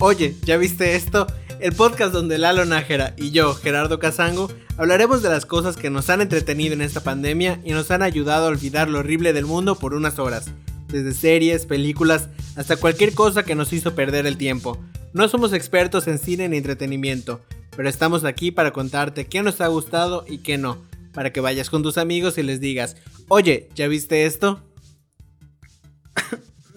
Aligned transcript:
Oye, 0.00 0.36
¿ya 0.44 0.56
viste 0.56 0.94
esto? 0.94 1.26
El 1.58 1.72
podcast 1.72 2.12
donde 2.12 2.38
Lalo 2.38 2.64
Nájera 2.64 3.14
y 3.16 3.32
yo, 3.32 3.52
Gerardo 3.54 3.98
Casango, 3.98 4.48
hablaremos 4.76 5.22
de 5.22 5.28
las 5.28 5.44
cosas 5.44 5.76
que 5.76 5.90
nos 5.90 6.08
han 6.08 6.20
entretenido 6.20 6.72
en 6.72 6.82
esta 6.82 7.02
pandemia 7.02 7.60
y 7.64 7.72
nos 7.72 7.90
han 7.90 8.02
ayudado 8.02 8.46
a 8.46 8.50
olvidar 8.50 8.88
lo 8.88 9.00
horrible 9.00 9.32
del 9.32 9.44
mundo 9.44 9.74
por 9.74 9.94
unas 9.94 10.20
horas. 10.20 10.52
Desde 10.86 11.14
series, 11.14 11.66
películas, 11.66 12.28
hasta 12.54 12.76
cualquier 12.76 13.12
cosa 13.12 13.42
que 13.42 13.56
nos 13.56 13.72
hizo 13.72 13.96
perder 13.96 14.26
el 14.26 14.36
tiempo. 14.36 14.78
No 15.14 15.26
somos 15.26 15.52
expertos 15.52 16.06
en 16.06 16.20
cine 16.20 16.48
ni 16.48 16.58
entretenimiento, 16.58 17.40
pero 17.76 17.88
estamos 17.88 18.22
aquí 18.22 18.52
para 18.52 18.70
contarte 18.70 19.26
qué 19.26 19.42
nos 19.42 19.60
ha 19.60 19.66
gustado 19.66 20.24
y 20.28 20.38
qué 20.38 20.58
no, 20.58 20.78
para 21.12 21.32
que 21.32 21.40
vayas 21.40 21.70
con 21.70 21.82
tus 21.82 21.98
amigos 21.98 22.38
y 22.38 22.44
les 22.44 22.60
digas, 22.60 22.96
oye, 23.26 23.68
¿ya 23.74 23.88
viste 23.88 24.26
esto? 24.26 24.62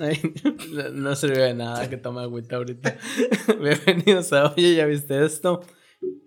no 0.94 1.16
sirve 1.16 1.44
de 1.44 1.54
nada 1.54 1.90
que 1.90 1.98
tome 1.98 2.22
agüita 2.22 2.56
ahorita. 2.56 2.98
Bienvenidos 3.62 4.34
a 4.34 4.52
Oye, 4.52 4.76
¿ya 4.76 4.86
viste 4.86 5.24
esto? 5.24 5.62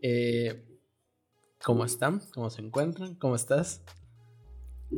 Eh, 0.00 0.64
¿Cómo 1.62 1.84
están? 1.84 2.20
¿Cómo 2.32 2.50
se 2.50 2.62
encuentran? 2.62 3.16
¿Cómo 3.16 3.34
estás? 3.34 3.82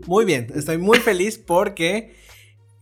Muy 0.07 0.27
bien, 0.27 0.49
estoy 0.55 0.77
muy 0.77 0.99
feliz 0.99 1.39
porque 1.39 2.17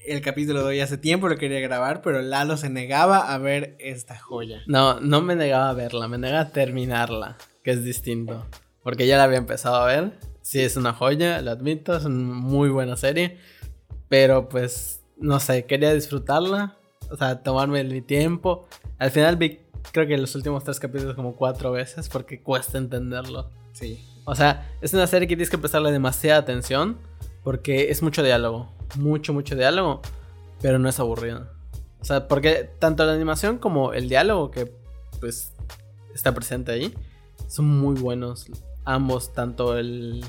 el 0.05 0.21
capítulo 0.21 0.61
de 0.61 0.67
hoy 0.67 0.81
hace 0.81 0.99
tiempo 0.99 1.29
lo 1.29 1.37
quería 1.37 1.61
grabar, 1.61 2.03
pero 2.03 2.21
Lalo 2.23 2.57
se 2.57 2.71
negaba 2.71 3.33
a 3.33 3.39
ver 3.39 3.77
esta 3.79 4.19
joya. 4.19 4.63
No, 4.67 4.99
no 5.01 5.23
me 5.23 5.37
negaba 5.37 5.71
a 5.71 5.75
verla, 5.75 6.09
me 6.09 6.19
negaba 6.19 6.41
a 6.41 6.51
terminarla, 6.51 7.37
que 7.63 7.71
es 7.71 7.85
distinto. 7.85 8.45
Porque 8.83 9.07
ya 9.07 9.17
la 9.17 9.25
había 9.25 9.39
empezado 9.39 9.77
a 9.77 9.87
ver. 9.87 10.19
Sí, 10.43 10.61
es 10.61 10.77
una 10.77 10.93
joya, 10.93 11.41
lo 11.41 11.53
admito, 11.53 11.97
es 11.97 12.05
una 12.05 12.35
muy 12.35 12.69
buena 12.69 12.97
serie. 12.97 13.39
Pero 14.09 14.49
pues 14.49 15.04
no 15.17 15.41
sé, 15.41 15.65
quería 15.67 15.93
disfrutarla, 15.95 16.77
o 17.11 17.17
sea, 17.17 17.43
tomarme 17.43 17.85
mi 17.85 18.01
tiempo. 18.01 18.67
Al 18.99 19.11
final 19.11 19.37
vi, 19.37 19.61
creo 19.93 20.07
que 20.07 20.17
los 20.17 20.35
últimos 20.35 20.65
tres 20.65 20.81
capítulos 20.81 21.15
como 21.15 21.37
cuatro 21.37 21.73
veces 21.73 22.09
porque 22.09 22.43
cuesta 22.43 22.79
entenderlo. 22.79 23.51
Sí. 23.73 24.05
O 24.25 24.35
sea, 24.35 24.71
es 24.81 24.95
una 24.95 25.07
serie 25.07 25.29
que 25.29 25.37
tienes 25.37 25.51
que 25.51 25.59
prestarle 25.59 25.93
demasiada 25.93 26.41
atención 26.41 26.99
porque 27.43 27.91
es 27.91 28.03
mucho 28.03 28.23
diálogo, 28.23 28.73
mucho, 28.97 29.33
mucho 29.33 29.55
diálogo, 29.55 30.01
pero 30.61 30.79
no 30.79 30.89
es 30.89 30.99
aburrido. 30.99 31.47
O 32.01 32.05
sea, 32.05 32.29
porque 32.29 32.71
tanto 32.79 33.05
la 33.05 33.13
animación 33.13 33.59
como 33.59 33.93
el 33.93 34.09
diálogo 34.09 34.51
que 34.51 34.71
pues 35.21 35.53
está 36.15 36.35
presente 36.35 36.73
ahí 36.73 36.95
son 37.49 37.67
muy 37.67 38.01
buenos. 38.01 38.47
Ambos, 38.85 39.33
tanto 39.33 39.79
el, 39.79 40.25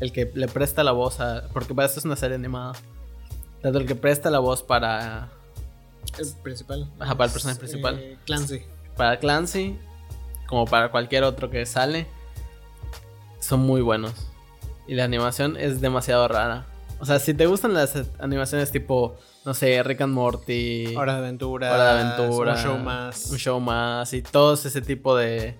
el 0.00 0.12
que 0.12 0.30
le 0.34 0.48
presta 0.48 0.84
la 0.84 0.92
voz 0.92 1.20
a... 1.20 1.48
Porque 1.52 1.74
para 1.74 1.86
esto 1.86 2.00
es 2.00 2.04
una 2.04 2.16
serie 2.16 2.34
animada 2.34 2.72
tanto 3.66 3.80
el 3.80 3.86
que 3.86 3.96
presta 3.96 4.30
la 4.30 4.38
voz 4.38 4.62
para. 4.62 5.28
El 6.18 6.32
principal. 6.40 6.88
Ajá, 7.00 7.16
para 7.16 7.26
el 7.26 7.32
personaje 7.32 7.58
principal. 7.58 7.98
Eh, 7.98 8.16
Clancy. 8.24 8.62
Para 8.96 9.18
Clancy, 9.18 9.76
como 10.46 10.66
para 10.66 10.92
cualquier 10.92 11.24
otro 11.24 11.50
que 11.50 11.66
sale, 11.66 12.06
son 13.40 13.60
muy 13.60 13.80
buenos. 13.80 14.12
Y 14.86 14.94
la 14.94 15.02
animación 15.02 15.56
es 15.56 15.80
demasiado 15.80 16.28
rara. 16.28 16.66
O 17.00 17.04
sea, 17.04 17.18
si 17.18 17.34
te 17.34 17.46
gustan 17.46 17.74
las 17.74 17.96
animaciones 18.20 18.70
tipo, 18.70 19.16
no 19.44 19.52
sé, 19.52 19.82
Rick 19.82 20.02
and 20.02 20.14
Morty. 20.14 20.94
Hora 20.94 21.14
de 21.14 21.18
aventura. 21.18 21.74
Hora 21.74 21.94
de 21.94 22.00
aventura. 22.00 22.52
Un 22.52 22.58
show 22.58 22.78
más. 22.78 23.30
Un 23.32 23.38
show 23.38 23.58
más. 23.58 24.12
Y 24.12 24.22
todos 24.22 24.64
ese 24.64 24.80
tipo 24.80 25.16
de. 25.16 25.58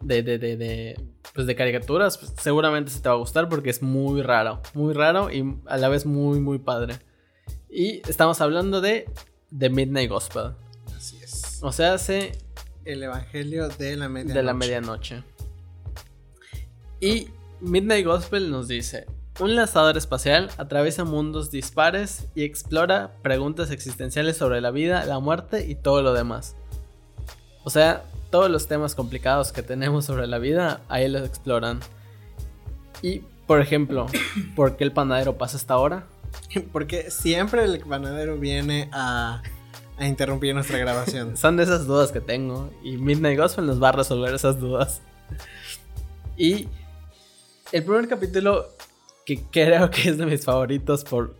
De, 0.00 0.22
de, 0.22 0.38
de, 0.38 0.56
de 0.56 1.00
pues 1.34 1.46
de 1.46 1.56
caricaturas, 1.56 2.18
pues, 2.18 2.32
seguramente 2.38 2.90
se 2.90 3.00
te 3.00 3.08
va 3.08 3.16
a 3.16 3.18
gustar 3.18 3.48
porque 3.48 3.70
es 3.70 3.82
muy 3.82 4.22
raro. 4.22 4.60
Muy 4.74 4.94
raro 4.94 5.30
y 5.30 5.58
a 5.66 5.76
la 5.76 5.88
vez 5.88 6.06
muy, 6.06 6.38
muy 6.38 6.58
padre. 6.58 6.98
Y 7.78 8.00
estamos 8.08 8.40
hablando 8.40 8.80
de 8.80 9.06
The 9.56 9.68
Midnight 9.68 10.08
Gospel. 10.08 10.54
Así 10.96 11.18
es. 11.22 11.58
O 11.60 11.72
sea, 11.72 11.92
hace... 11.92 12.32
El 12.86 13.02
Evangelio 13.02 13.68
de 13.68 13.96
la 13.96 14.08
Medianoche. 14.08 14.38
De 14.38 14.42
la 14.42 14.54
Medianoche. 14.54 15.22
Y 17.02 17.28
Midnight 17.60 18.06
Gospel 18.06 18.50
nos 18.50 18.66
dice, 18.66 19.04
un 19.40 19.54
lanzador 19.56 19.98
espacial 19.98 20.48
atraviesa 20.56 21.04
mundos 21.04 21.50
dispares 21.50 22.28
y 22.34 22.44
explora 22.44 23.12
preguntas 23.20 23.70
existenciales 23.70 24.38
sobre 24.38 24.62
la 24.62 24.70
vida, 24.70 25.04
la 25.04 25.18
muerte 25.18 25.66
y 25.66 25.74
todo 25.74 26.00
lo 26.00 26.14
demás. 26.14 26.56
O 27.62 27.68
sea, 27.68 28.04
todos 28.30 28.50
los 28.50 28.68
temas 28.68 28.94
complicados 28.94 29.52
que 29.52 29.62
tenemos 29.62 30.06
sobre 30.06 30.26
la 30.26 30.38
vida, 30.38 30.80
ahí 30.88 31.10
los 31.10 31.28
exploran. 31.28 31.80
Y, 33.02 33.18
por 33.46 33.60
ejemplo, 33.60 34.06
¿por 34.54 34.78
qué 34.78 34.84
el 34.84 34.92
panadero 34.92 35.36
pasa 35.36 35.58
hasta 35.58 35.74
ahora? 35.74 36.06
Porque 36.72 37.10
siempre 37.10 37.64
el 37.64 37.80
panadero 37.80 38.36
viene 38.36 38.88
a, 38.92 39.42
a 39.96 40.06
interrumpir 40.06 40.54
nuestra 40.54 40.78
grabación. 40.78 41.36
Son 41.38 41.56
de 41.56 41.64
esas 41.64 41.86
dudas 41.86 42.12
que 42.12 42.20
tengo. 42.20 42.70
Y 42.82 42.96
Midnight 42.96 43.38
Gospel 43.38 43.66
nos 43.66 43.82
va 43.82 43.90
a 43.90 43.92
resolver 43.92 44.34
esas 44.34 44.60
dudas. 44.60 45.00
Y 46.36 46.68
el 47.72 47.82
primer 47.84 48.08
capítulo, 48.08 48.68
que 49.24 49.42
creo 49.50 49.90
que 49.90 50.10
es 50.10 50.18
de 50.18 50.26
mis 50.26 50.44
favoritos 50.44 51.04
por 51.04 51.34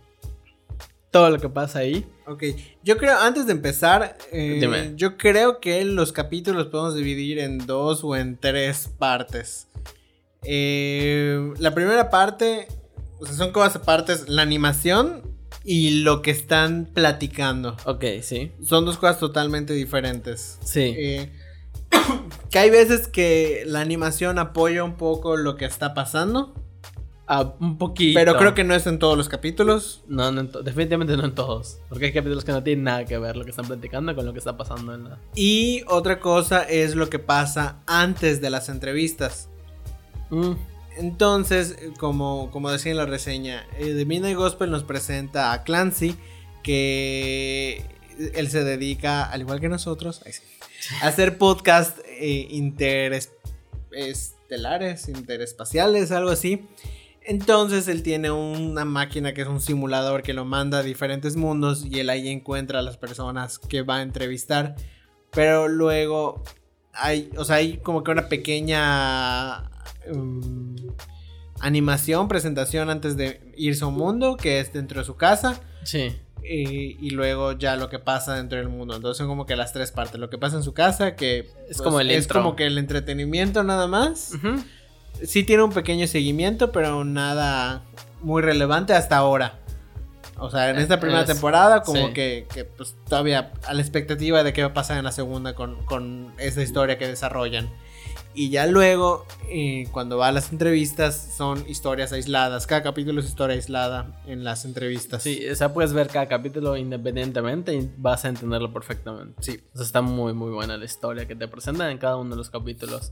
todo 1.11 1.29
lo 1.29 1.39
que 1.39 1.49
pasa 1.49 1.79
ahí. 1.79 2.05
Ok, 2.25 2.43
yo 2.83 2.97
creo, 2.97 3.17
antes 3.17 3.45
de 3.45 3.53
empezar, 3.53 4.17
eh, 4.31 4.93
yo 4.95 5.17
creo 5.17 5.59
que 5.59 5.85
los 5.85 6.11
capítulos 6.11 6.67
podemos 6.67 6.95
dividir 6.95 7.39
en 7.39 7.65
dos 7.65 8.03
o 8.03 8.15
en 8.15 8.37
tres 8.37 8.89
partes. 8.97 9.67
Eh, 10.43 11.53
la 11.57 11.73
primera 11.73 12.09
parte 12.09 12.67
o 13.19 13.25
sea, 13.25 13.35
son 13.35 13.51
cosas 13.51 13.81
partes, 13.83 14.27
la 14.27 14.41
animación 14.41 15.23
y 15.63 16.01
lo 16.01 16.21
que 16.21 16.31
están 16.31 16.89
platicando. 16.93 17.75
Ok, 17.85 18.05
sí. 18.21 18.51
Son 18.63 18.85
dos 18.85 18.97
cosas 18.97 19.19
totalmente 19.19 19.73
diferentes. 19.73 20.59
Sí. 20.63 20.93
Eh, 20.97 21.31
que 22.51 22.59
hay 22.59 22.69
veces 22.69 23.07
que 23.07 23.63
la 23.65 23.81
animación 23.81 24.39
apoya 24.39 24.83
un 24.83 24.95
poco 24.95 25.35
lo 25.35 25.57
que 25.57 25.65
está 25.65 25.93
pasando. 25.93 26.53
Ah, 27.29 27.55
un 27.59 27.77
poquito. 27.77 28.17
Pero 28.17 28.37
creo 28.37 28.53
que 28.53 28.63
no 28.63 28.73
es 28.73 28.87
en 28.87 28.99
todos 28.99 29.17
los 29.17 29.27
capítulos. 29.27 30.03
No, 30.07 30.31
definitivamente 30.31 31.17
no 31.17 31.25
en 31.25 31.35
todos. 31.35 31.79
Porque 31.89 32.05
hay 32.05 32.13
capítulos 32.13 32.45
que 32.45 32.53
no 32.53 32.63
tienen 32.63 32.85
nada 32.85 33.03
que 33.03 33.17
ver 33.17 33.35
lo 33.35 33.43
que 33.43 33.49
están 33.49 33.67
platicando 33.67 34.15
con 34.15 34.25
lo 34.25 34.31
que 34.31 34.39
está 34.39 34.55
pasando 34.55 34.95
en 34.95 35.03
la. 35.03 35.19
Y 35.35 35.83
otra 35.87 36.21
cosa 36.21 36.63
es 36.63 36.95
lo 36.95 37.09
que 37.09 37.19
pasa 37.19 37.81
antes 37.85 38.39
de 38.39 38.49
las 38.49 38.69
entrevistas. 38.69 39.49
Mm. 40.29 40.53
Entonces, 40.97 41.77
como, 41.99 42.49
como 42.51 42.71
decía 42.71 42.91
en 42.91 42.97
la 42.97 43.05
reseña, 43.05 43.65
eh, 43.77 43.93
The 43.95 44.05
Midnight 44.05 44.35
Gospel 44.35 44.71
nos 44.71 44.83
presenta 44.83 45.53
a 45.53 45.63
Clancy, 45.63 46.15
que 46.63 47.85
él 48.33 48.49
se 48.49 48.63
dedica, 48.63 49.23
al 49.23 49.41
igual 49.41 49.59
que 49.59 49.69
nosotros, 49.69 50.21
a 51.01 51.07
hacer 51.07 51.37
podcast 51.37 51.99
eh, 52.07 52.47
interestelares, 52.49 55.07
interespaciales, 55.07 56.11
algo 56.11 56.31
así. 56.31 56.67
Entonces 57.21 57.87
él 57.89 58.03
tiene 58.03 58.31
una 58.31 58.85
máquina 58.85 59.33
que 59.33 59.41
es 59.41 59.47
un 59.47 59.59
simulador 59.59 60.23
que 60.23 60.33
lo 60.33 60.45
manda 60.45 60.79
a 60.79 60.83
diferentes 60.83 61.35
mundos 61.35 61.85
y 61.85 61.99
él 61.99 62.09
ahí 62.09 62.29
encuentra 62.29 62.79
a 62.79 62.81
las 62.81 62.97
personas 62.97 63.59
que 63.59 63.81
va 63.81 63.97
a 63.97 64.01
entrevistar. 64.01 64.75
Pero 65.31 65.67
luego 65.67 66.41
hay, 66.93 67.29
o 67.37 67.43
sea, 67.43 67.57
hay 67.57 67.77
como 67.77 68.03
que 68.03 68.11
una 68.11 68.29
pequeña 68.29 69.69
Mm, 70.13 70.75
animación, 71.59 72.27
presentación 72.27 72.89
antes 72.89 73.17
de 73.17 73.41
irse 73.55 73.83
a 73.83 73.87
un 73.87 73.95
mundo, 73.95 74.37
que 74.37 74.59
es 74.59 74.73
dentro 74.73 74.99
de 74.99 75.05
su 75.05 75.15
casa. 75.15 75.59
Sí. 75.83 76.15
Y, 76.49 77.09
luego 77.09 77.53
ya 77.53 77.75
lo 77.75 77.89
que 77.89 77.99
pasa 77.99 78.35
dentro 78.35 78.57
del 78.57 78.69
mundo. 78.69 78.95
Entonces 78.95 79.17
son 79.17 79.27
como 79.27 79.45
que 79.45 79.55
las 79.55 79.73
tres 79.73 79.91
partes. 79.91 80.19
Lo 80.19 80.29
que 80.29 80.37
pasa 80.37 80.55
en 80.55 80.63
su 80.63 80.73
casa, 80.73 81.15
que 81.15 81.39
es 81.39 81.47
pues, 81.67 81.81
como 81.81 81.99
el 81.99 82.09
es 82.09 82.27
como 82.27 82.55
que 82.55 82.65
el 82.65 82.77
entretenimiento 82.77 83.63
nada 83.63 83.87
más. 83.87 84.33
Sí 85.23 85.43
tiene 85.43 85.63
un 85.63 85.73
pequeño 85.73 86.07
seguimiento, 86.07 86.71
pero 86.71 87.03
nada 87.03 87.83
muy 88.21 88.41
relevante 88.41 88.93
hasta 88.93 89.17
ahora. 89.17 89.59
O 90.39 90.49
sea, 90.49 90.69
en 90.69 90.77
esta 90.77 90.99
primera 90.99 91.25
temporada, 91.25 91.81
como 91.81 92.13
que, 92.13 92.47
pues 92.77 92.95
todavía 93.09 93.51
a 93.65 93.73
la 93.73 93.81
expectativa 93.81 94.43
de 94.43 94.53
qué 94.53 94.61
va 94.61 94.69
a 94.69 94.73
pasar 94.73 94.97
en 94.97 95.03
la 95.03 95.11
segunda 95.11 95.53
con, 95.53 95.83
con 95.85 96.33
esa 96.37 96.61
historia 96.61 96.97
que 96.97 97.07
desarrollan. 97.07 97.69
Y 98.37 98.51
ya 98.51 98.67
luego, 98.67 99.25
eh, 99.49 99.87
cuando 99.91 100.19
va 100.19 100.27
a 100.27 100.31
las 100.31 100.51
entrevistas, 100.51 101.33
son 101.35 101.67
historias 101.67 102.13
aisladas. 102.13 102.67
Cada 102.67 102.83
capítulo 102.83 103.19
es 103.19 103.25
historia 103.25 103.55
aislada 103.55 104.21
en 104.27 104.43
las 104.43 104.63
entrevistas. 104.63 105.23
Sí, 105.23 105.43
o 105.49 105.55
sea, 105.55 105.73
puedes 105.73 105.91
ver 105.91 106.07
cada 106.07 106.27
capítulo 106.27 106.77
independientemente 106.77 107.73
y 107.73 107.89
vas 107.97 108.25
a 108.25 108.29
entenderlo 108.29 108.71
perfectamente. 108.71 109.41
Sí. 109.41 109.59
O 109.73 109.77
sea, 109.77 109.87
está 109.87 110.01
muy, 110.03 110.33
muy 110.33 110.51
buena 110.51 110.77
la 110.77 110.85
historia 110.85 111.27
que 111.27 111.35
te 111.35 111.47
presentan 111.47 111.89
en 111.89 111.97
cada 111.97 112.17
uno 112.17 112.29
de 112.29 112.35
los 112.35 112.51
capítulos. 112.51 113.11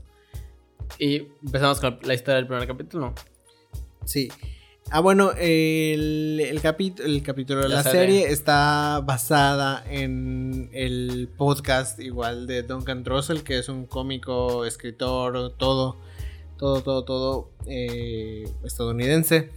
Y 0.96 1.26
empezamos 1.44 1.80
con 1.80 1.98
la 2.02 2.14
historia 2.14 2.36
del 2.36 2.46
primer 2.46 2.68
capítulo. 2.68 3.12
Sí. 4.04 4.28
Ah, 4.90 5.00
bueno, 5.00 5.32
el, 5.32 6.40
el, 6.40 6.60
el 6.62 7.22
capítulo 7.22 7.62
de 7.62 7.68
la, 7.68 7.82
serie. 7.82 8.28
está 8.28 9.00
basada 9.04 9.84
en 9.90 10.70
el 10.72 11.28
podcast 11.36 11.98
igual 11.98 12.46
de 12.46 12.62
Duncan 12.62 13.04
Russell, 13.04 13.40
que 13.40 13.58
es 13.58 13.68
un 13.68 13.86
cómico, 13.86 14.64
escritor, 14.64 15.54
todo, 15.56 15.96
todo, 16.56 16.82
todo, 16.82 17.04
todo 17.04 17.50
eh, 17.66 18.48
estadounidense. 18.64 19.50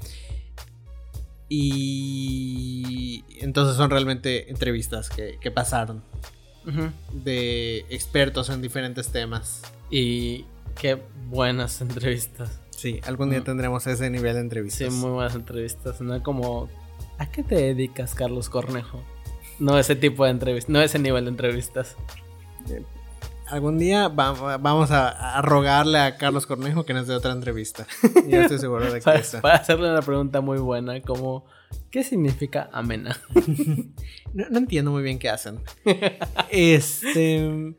Y 1.47 3.23
entonces 3.39 3.77
son 3.77 3.91
realmente 3.91 4.49
entrevistas 4.49 5.09
que, 5.09 5.51
pasaron. 5.51 6.03
De 7.11 7.85
expertos 7.89 8.49
en 8.49 8.61
diferentes 8.61 9.09
temas. 9.09 9.61
Y 9.91 10.45
qué 10.75 10.99
buenas 11.29 11.81
entrevistas. 11.81 12.59
Sí, 12.79 13.01
algún 13.05 13.29
día 13.29 13.41
Mm. 13.41 13.43
tendremos 13.43 13.85
ese 13.87 14.09
nivel 14.09 14.33
de 14.35 14.39
Sí, 14.39 14.43
entrevistas. 14.43 14.93
muy 14.93 15.11
buenas 15.11 15.35
entrevistas. 15.35 15.99
No 15.99 16.23
como, 16.23 16.69
¿a 17.17 17.25
qué 17.29 17.43
te 17.43 17.55
dedicas, 17.55 18.15
Carlos 18.15 18.49
Cornejo? 18.49 19.03
No 19.59 19.77
ese 19.77 19.97
tipo 19.97 20.23
de 20.23 20.31
entrevistas, 20.31 20.69
no 20.71 20.79
ese 20.81 20.97
nivel 20.99 21.25
de 21.25 21.31
entrevistas. 21.31 21.97
Algún 23.47 23.77
día 23.79 24.07
va- 24.07 24.57
vamos 24.57 24.91
a, 24.91 25.37
a 25.37 25.41
rogarle 25.41 25.97
a 25.99 26.15
Carlos 26.17 26.45
Cornejo 26.45 26.85
que 26.85 26.93
nos 26.93 27.07
dé 27.07 27.15
otra 27.15 27.31
entrevista. 27.33 27.85
Ya 28.29 28.43
estoy 28.43 28.59
seguro 28.59 28.85
de 28.85 28.99
que 28.99 29.03
Para, 29.03 29.21
para 29.41 29.55
hacerle 29.55 29.89
una 29.91 30.01
pregunta 30.01 30.39
muy 30.39 30.59
buena, 30.59 31.01
como, 31.01 31.45
¿qué 31.91 32.03
significa 32.03 32.69
amena? 32.71 33.19
No, 34.33 34.45
no 34.51 34.59
entiendo 34.59 34.91
muy 34.91 35.01
bien 35.03 35.17
qué 35.19 35.27
hacen. 35.29 35.59
Este. 36.51 37.73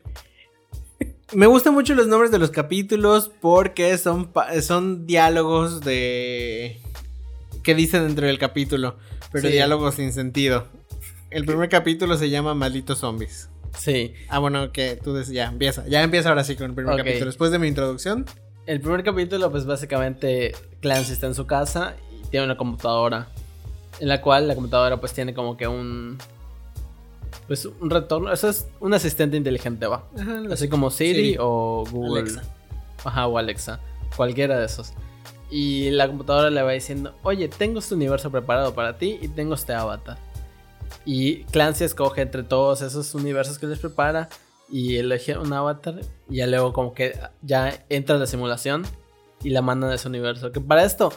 Me 1.33 1.45
gustan 1.47 1.73
mucho 1.73 1.95
los 1.95 2.07
nombres 2.07 2.31
de 2.31 2.39
los 2.39 2.51
capítulos 2.51 3.31
porque 3.41 3.97
son, 3.97 4.31
son 4.61 5.05
diálogos 5.07 5.81
de. 5.81 6.81
que 7.63 7.73
dicen 7.75 8.05
dentro 8.07 8.27
del 8.27 8.37
capítulo, 8.39 8.97
pero 9.31 9.47
Sí. 9.47 9.53
diálogos 9.53 9.95
sin 9.95 10.11
sentido. 10.13 10.67
El 11.29 11.45
primer 11.45 11.69
capítulo 11.69 12.17
se 12.17 12.29
llama 12.29 12.53
Malditos 12.53 12.99
Zombies. 12.99 13.49
Sí, 13.77 14.13
Ah, 14.27 14.39
bueno, 14.39 14.73
que 14.73 14.97
tú 15.01 15.21
ya 15.23 15.45
empieza. 15.45 15.87
Ya 15.87 16.03
empieza 16.03 16.27
ahora 16.29 16.43
sí 16.43 16.55
con 16.57 16.65
el 16.71 16.75
primer 16.75 16.97
capítulo. 16.97 17.25
Después 17.27 17.51
de 17.51 17.59
mi 17.59 17.67
introducción. 17.67 18.25
el 18.65 18.81
primer 18.81 19.03
capítulo, 19.03 19.49
pues 19.51 19.65
básicamente 19.65 20.53
Clancy 20.81 21.13
está 21.13 21.27
en 21.27 21.35
su 21.35 21.47
casa 21.47 21.95
y 22.23 22.27
tiene 22.27 22.45
una 22.45 22.57
computadora. 22.57 23.29
En 23.99 24.07
la 24.09 24.21
cual 24.21 24.47
la 24.47 24.55
computadora 24.55 24.99
pues 24.99 25.13
tiene 25.13 25.33
como 25.33 25.55
que 25.57 25.67
un... 25.67 26.17
Pues 27.47 27.65
un 27.65 27.89
retorno, 27.89 28.31
eso 28.31 28.49
es 28.49 28.67
un 28.79 28.93
asistente 28.93 29.37
inteligente, 29.37 29.87
va. 29.87 30.05
Así 30.51 30.69
como 30.69 30.89
Siri, 30.89 31.13
Siri. 31.13 31.37
o 31.39 31.83
Google. 31.89 32.21
Alexa. 32.21 32.43
Ajá, 33.03 33.27
o 33.27 33.37
Alexa. 33.37 33.79
Cualquiera 34.15 34.59
de 34.59 34.65
esos. 34.65 34.93
Y 35.49 35.89
la 35.91 36.07
computadora 36.07 36.49
le 36.49 36.61
va 36.61 36.71
diciendo, 36.71 37.13
oye, 37.23 37.49
tengo 37.49 37.79
este 37.79 37.95
universo 37.95 38.31
preparado 38.31 38.73
para 38.73 38.97
ti 38.97 39.19
y 39.21 39.27
tengo 39.27 39.53
este 39.53 39.73
avatar. 39.73 40.17
Y 41.05 41.43
Clancy 41.45 41.83
escoge 41.83 42.21
entre 42.21 42.43
todos 42.43 42.81
esos 42.81 43.13
universos 43.15 43.59
que 43.59 43.67
les 43.67 43.79
prepara 43.79 44.29
y 44.69 44.97
elige 44.97 45.37
un 45.37 45.51
avatar. 45.51 45.99
Y 46.29 46.37
ya 46.37 46.47
luego 46.47 46.71
como 46.73 46.93
que 46.93 47.19
ya 47.41 47.83
entra 47.89 48.17
la 48.17 48.27
simulación 48.27 48.83
y 49.43 49.49
la 49.49 49.61
mandan 49.61 49.89
a 49.91 49.95
ese 49.95 50.07
universo. 50.07 50.51
Que 50.51 50.61
para 50.61 50.85
esto, 50.85 51.11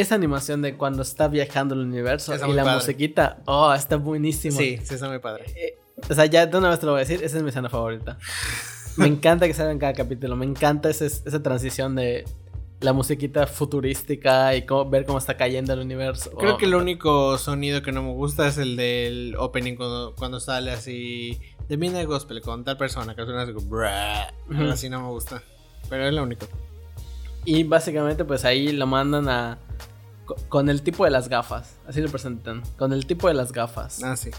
esa 0.00 0.14
animación 0.14 0.62
de 0.62 0.76
cuando 0.76 1.02
está 1.02 1.28
viajando 1.28 1.74
el 1.74 1.80
universo 1.80 2.32
Está 2.34 2.48
y 2.48 2.52
la 2.52 2.64
padre. 2.64 2.76
musiquita, 2.78 3.38
oh, 3.46 3.72
está 3.72 3.96
buenísimo. 3.96 4.56
Sí, 4.58 4.78
sí, 4.82 4.94
está 4.94 5.08
muy 5.08 5.18
padre. 5.20 5.44
Eh, 5.56 5.78
o 6.08 6.14
sea, 6.14 6.26
ya 6.26 6.46
de 6.46 6.56
una 6.58 6.68
vez 6.70 6.80
te 6.80 6.86
lo 6.86 6.92
voy 6.92 7.00
a 7.00 7.04
decir, 7.04 7.22
esa 7.22 7.36
es 7.36 7.42
mi 7.42 7.48
escena 7.50 7.68
favorita. 7.68 8.18
Me 8.96 9.06
encanta 9.06 9.46
que 9.46 9.54
salga 9.54 9.72
en 9.72 9.78
cada 9.78 9.92
capítulo, 9.92 10.36
me 10.36 10.44
encanta 10.44 10.88
ese- 10.90 11.06
esa 11.06 11.42
transición 11.42 11.94
de 11.96 12.24
la 12.80 12.92
musiquita 12.92 13.46
futurística 13.46 14.54
y 14.54 14.66
cómo- 14.66 14.88
ver 14.90 15.04
cómo 15.06 15.18
está 15.18 15.36
cayendo 15.36 15.72
el 15.72 15.80
universo. 15.80 16.30
Creo 16.32 16.54
Oh, 16.54 16.56
que 16.58 16.66
el 16.66 16.74
único 16.74 17.38
sonido 17.38 17.82
que 17.82 17.92
no 17.92 18.02
me 18.02 18.12
gusta 18.12 18.46
es 18.46 18.58
el 18.58 18.76
del 18.76 19.34
opening 19.38 19.76
cuando, 19.76 20.14
cuando 20.16 20.38
sale 20.40 20.70
así 20.70 21.40
de 21.68 21.76
Midnight 21.76 22.06
Gospel 22.06 22.40
con 22.42 22.62
tal 22.64 22.76
persona 22.76 23.14
que 23.14 23.24
suena 23.24 23.42
así 23.42 23.52
como 23.54 23.80
así 24.70 24.88
no 24.90 25.00
me 25.00 25.08
gusta. 25.08 25.42
Pero 25.88 26.06
es 26.06 26.14
lo 26.14 26.22
único. 26.22 26.46
Y 27.44 27.64
básicamente 27.64 28.24
pues 28.24 28.44
ahí 28.44 28.72
lo 28.72 28.86
mandan 28.86 29.28
a... 29.28 29.58
co- 30.24 30.36
Con 30.48 30.68
el 30.68 30.82
tipo 30.82 31.04
de 31.04 31.10
las 31.10 31.28
gafas, 31.28 31.76
así 31.86 32.00
lo 32.00 32.08
presentan, 32.08 32.62
con 32.78 32.92
el 32.92 33.06
tipo 33.06 33.28
de 33.28 33.34
las 33.34 33.52
gafas. 33.52 34.02
Ah, 34.02 34.16
sí. 34.16 34.30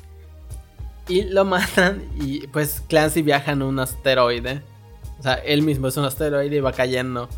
Y 1.07 1.24
lo 1.25 1.46
mandan 1.46 2.04
y 2.19 2.48
pues 2.48 2.81
Clancy 2.88 3.22
viaja 3.22 3.52
en 3.52 3.62
un 3.62 3.80
asteroide. 3.80 4.63
O 5.19 5.24
sea, 5.24 5.36
él 5.36 5.62
mismo 5.62 5.88
es 5.88 5.98
un 5.98 6.06
asteroide 6.06 6.56
y 6.56 6.60
va 6.60 6.72
cayendo 6.74 7.30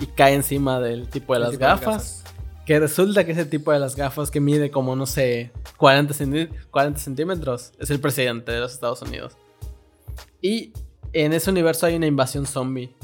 y 0.00 0.06
cae 0.06 0.34
encima 0.34 0.78
del 0.80 1.08
tipo 1.08 1.32
de 1.34 1.38
El 1.38 1.42
las 1.42 1.50
tipo 1.52 1.64
de 1.64 1.70
gafas. 1.70 2.24
Que 2.64 2.78
resulta 2.78 3.24
que 3.24 3.32
ese 3.32 3.44
tipo 3.46 3.72
de 3.72 3.78
las 3.80 3.96
gafas 3.96 4.30
que 4.30 4.40
mide 4.40 4.70
como, 4.70 4.94
no 4.94 5.06
sé, 5.06 5.50
40, 5.78 6.14
centi- 6.14 6.50
40 6.70 7.00
centímetros 7.00 7.72
es 7.78 7.90
el 7.90 7.98
presidente 7.98 8.52
de 8.52 8.60
los 8.60 8.72
Estados 8.72 9.02
Unidos. 9.02 9.36
Y 10.40 10.72
en 11.12 11.32
ese 11.32 11.50
universo 11.50 11.86
hay 11.86 11.96
una 11.96 12.06
invasión 12.06 12.46
zombie. 12.46 12.94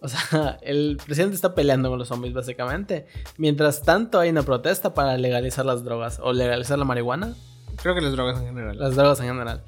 O 0.00 0.08
sea, 0.08 0.58
el 0.62 0.98
presidente 1.04 1.34
está 1.34 1.54
peleando 1.54 1.88
con 1.88 1.98
los 1.98 2.08
zombies 2.08 2.34
básicamente. 2.34 3.06
Mientras 3.36 3.82
tanto 3.82 4.18
hay 4.18 4.30
una 4.30 4.42
protesta 4.42 4.94
para 4.94 5.16
legalizar 5.16 5.64
las 5.64 5.84
drogas 5.84 6.20
o 6.22 6.32
legalizar 6.32 6.78
la 6.78 6.84
marihuana. 6.84 7.34
Creo 7.82 7.94
que 7.94 8.00
las 8.00 8.12
drogas 8.12 8.38
en 8.40 8.46
general. 8.46 8.78
Las 8.78 8.94
drogas 8.96 9.20
en 9.20 9.26
general. 9.26 9.64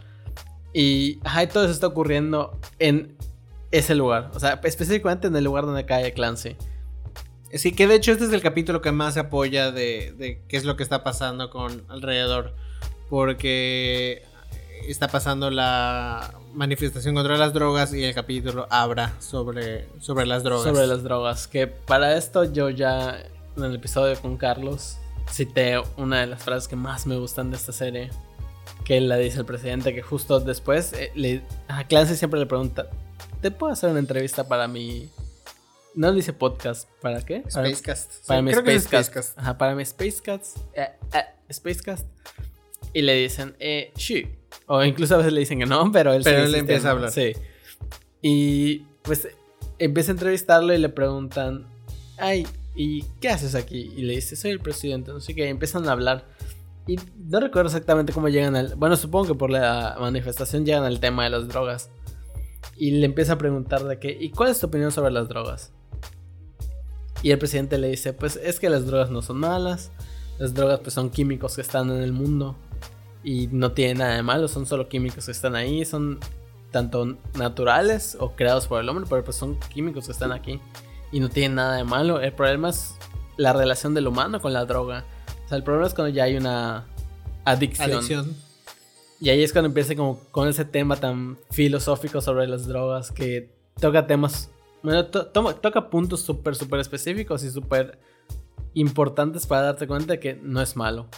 Y, 0.72 1.20
ajá, 1.24 1.46
todo 1.48 1.64
eso 1.64 1.72
está 1.72 1.86
ocurriendo 1.86 2.58
en 2.78 3.16
ese 3.70 3.94
lugar. 3.94 4.30
O 4.34 4.40
sea, 4.40 4.60
específicamente 4.64 5.26
en 5.26 5.36
el 5.36 5.44
lugar 5.44 5.64
donde 5.64 5.84
cae 5.84 6.12
Clancy. 6.12 6.56
Sí, 7.52 7.72
que 7.72 7.86
de 7.86 7.94
hecho 7.94 8.12
este 8.12 8.24
es 8.24 8.32
el 8.32 8.42
capítulo 8.42 8.82
que 8.82 8.92
más 8.92 9.14
se 9.14 9.20
apoya 9.20 9.72
de, 9.72 10.14
de 10.18 10.42
qué 10.48 10.58
es 10.58 10.64
lo 10.64 10.76
que 10.76 10.82
está 10.82 11.02
pasando 11.02 11.50
con 11.50 11.84
alrededor. 11.88 12.54
Porque 13.08 14.22
está 14.86 15.08
pasando 15.08 15.50
la 15.50 16.37
manifestación 16.54 17.14
contra 17.14 17.36
las 17.36 17.52
drogas 17.52 17.92
y 17.94 18.04
el 18.04 18.14
capítulo 18.14 18.66
habla 18.70 19.12
sobre, 19.20 19.88
sobre 20.00 20.26
las 20.26 20.42
drogas. 20.42 20.64
Sobre 20.72 20.86
las 20.86 21.02
drogas. 21.02 21.46
Que 21.48 21.66
para 21.66 22.16
esto 22.16 22.44
yo 22.44 22.70
ya 22.70 23.22
en 23.56 23.64
el 23.64 23.74
episodio 23.74 24.20
con 24.20 24.36
Carlos 24.36 24.96
cité 25.30 25.80
una 25.96 26.20
de 26.20 26.26
las 26.26 26.42
frases 26.42 26.68
que 26.68 26.76
más 26.76 27.06
me 27.06 27.16
gustan 27.16 27.50
de 27.50 27.56
esta 27.56 27.72
serie. 27.72 28.10
Que 28.84 29.00
la 29.00 29.16
dice 29.16 29.40
el 29.40 29.44
presidente 29.44 29.94
que 29.94 30.02
justo 30.02 30.40
después 30.40 30.92
eh, 30.92 31.10
le, 31.14 31.42
a 31.68 31.84
Clancy 31.84 32.16
siempre 32.16 32.40
le 32.40 32.46
pregunta, 32.46 32.88
¿te 33.42 33.50
puedo 33.50 33.72
hacer 33.72 33.90
una 33.90 33.98
entrevista 33.98 34.48
para 34.48 34.68
mi... 34.68 35.10
No 35.94 36.12
dice 36.12 36.32
podcast, 36.32 36.88
¿para 37.02 37.22
qué? 37.22 37.42
Spacecast. 37.50 38.26
Para 38.26 38.40
Sí, 38.40 38.44
mi. 38.62 38.78
Spacecast. 38.78 39.38
Ajá, 39.38 39.58
para 39.58 39.74
mi 39.74 39.84
Spacecast. 39.84 40.58
eh, 40.74 40.90
eh, 41.12 41.52
Spacecast. 41.52 42.06
Y 42.92 43.02
le 43.02 43.14
dicen, 43.14 43.56
eh, 43.58 43.92
sí. 43.96 44.28
O 44.66 44.82
incluso 44.84 45.14
a 45.14 45.18
veces 45.18 45.32
le 45.32 45.40
dicen 45.40 45.58
que 45.58 45.66
no, 45.66 45.90
pero 45.92 46.12
él 46.12 46.22
Pero 46.24 46.44
él 46.44 46.54
empieza 46.54 46.88
a 46.88 46.90
hablar. 46.92 47.10
Sí. 47.10 47.32
Y 48.22 48.80
pues 49.02 49.28
empieza 49.78 50.12
a 50.12 50.14
entrevistarlo 50.14 50.74
y 50.74 50.78
le 50.78 50.88
preguntan, 50.88 51.66
ay, 52.18 52.46
¿y 52.74 53.02
qué 53.20 53.28
haces 53.28 53.54
aquí? 53.54 53.92
Y 53.96 54.02
le 54.02 54.14
dice, 54.14 54.36
soy 54.36 54.50
el 54.50 54.60
presidente, 54.60 55.12
no 55.12 55.20
sé 55.20 55.34
qué. 55.34 55.46
Y 55.46 55.48
empiezan 55.48 55.88
a 55.88 55.92
hablar. 55.92 56.24
Y 56.86 56.98
no 57.16 57.40
recuerdo 57.40 57.68
exactamente 57.68 58.12
cómo 58.12 58.28
llegan 58.28 58.56
al. 58.56 58.74
Bueno, 58.76 58.96
supongo 58.96 59.28
que 59.28 59.34
por 59.34 59.50
la 59.50 59.96
manifestación 60.00 60.64
llegan 60.64 60.84
al 60.84 61.00
tema 61.00 61.24
de 61.24 61.30
las 61.30 61.48
drogas. 61.48 61.90
Y 62.76 62.92
le 62.92 63.06
empieza 63.06 63.34
a 63.34 63.38
preguntar 63.38 63.84
de 63.84 63.98
qué. 63.98 64.16
¿Y 64.18 64.30
cuál 64.30 64.50
es 64.50 64.58
tu 64.58 64.66
opinión 64.66 64.90
sobre 64.90 65.10
las 65.10 65.28
drogas? 65.28 65.72
Y 67.22 67.30
el 67.32 67.38
presidente 67.38 67.78
le 67.78 67.88
dice, 67.88 68.12
pues 68.12 68.36
es 68.36 68.60
que 68.60 68.70
las 68.70 68.86
drogas 68.86 69.10
no 69.10 69.22
son 69.22 69.38
malas. 69.38 69.90
Las 70.38 70.54
drogas 70.54 70.80
pues 70.80 70.94
son 70.94 71.10
químicos 71.10 71.56
que 71.56 71.60
están 71.60 71.90
en 71.90 72.02
el 72.02 72.12
mundo. 72.12 72.56
Y 73.24 73.48
no 73.48 73.72
tienen 73.72 73.98
nada 73.98 74.14
de 74.14 74.22
malo, 74.22 74.48
son 74.48 74.64
solo 74.66 74.88
químicos 74.88 75.26
que 75.26 75.32
están 75.32 75.54
ahí. 75.56 75.84
Son 75.84 76.18
tanto 76.70 77.16
naturales 77.34 78.16
o 78.20 78.32
creados 78.32 78.66
por 78.66 78.80
el 78.80 78.88
hombre, 78.88 79.06
pero 79.08 79.24
pues 79.24 79.36
son 79.36 79.58
químicos 79.72 80.06
que 80.06 80.12
están 80.12 80.32
aquí. 80.32 80.60
Y 81.10 81.20
no 81.20 81.28
tienen 81.28 81.56
nada 81.56 81.76
de 81.76 81.84
malo. 81.84 82.20
El 82.20 82.32
problema 82.32 82.70
es 82.70 82.94
la 83.36 83.52
relación 83.52 83.94
del 83.94 84.06
humano 84.06 84.40
con 84.40 84.52
la 84.52 84.64
droga. 84.64 85.04
O 85.44 85.48
sea, 85.48 85.56
el 85.56 85.64
problema 85.64 85.86
es 85.86 85.94
cuando 85.94 86.14
ya 86.14 86.24
hay 86.24 86.36
una 86.36 86.86
adicción. 87.44 87.90
Adicción. 87.90 88.36
Y 89.20 89.30
ahí 89.30 89.42
es 89.42 89.52
cuando 89.52 89.66
empieza 89.68 89.96
como 89.96 90.20
con 90.30 90.46
ese 90.48 90.64
tema 90.64 90.96
tan 90.96 91.38
filosófico 91.50 92.20
sobre 92.20 92.46
las 92.46 92.66
drogas 92.68 93.10
que 93.10 93.50
toca 93.80 94.06
temas, 94.06 94.50
bueno, 94.82 95.06
to- 95.06 95.26
toca 95.26 95.90
puntos 95.90 96.20
súper, 96.20 96.54
súper 96.54 96.78
específicos 96.80 97.42
y 97.42 97.50
súper 97.50 97.98
importantes 98.74 99.46
para 99.46 99.62
darte 99.62 99.88
cuenta 99.88 100.12
de 100.14 100.20
que 100.20 100.34
no 100.34 100.60
es 100.60 100.76
malo. 100.76 101.08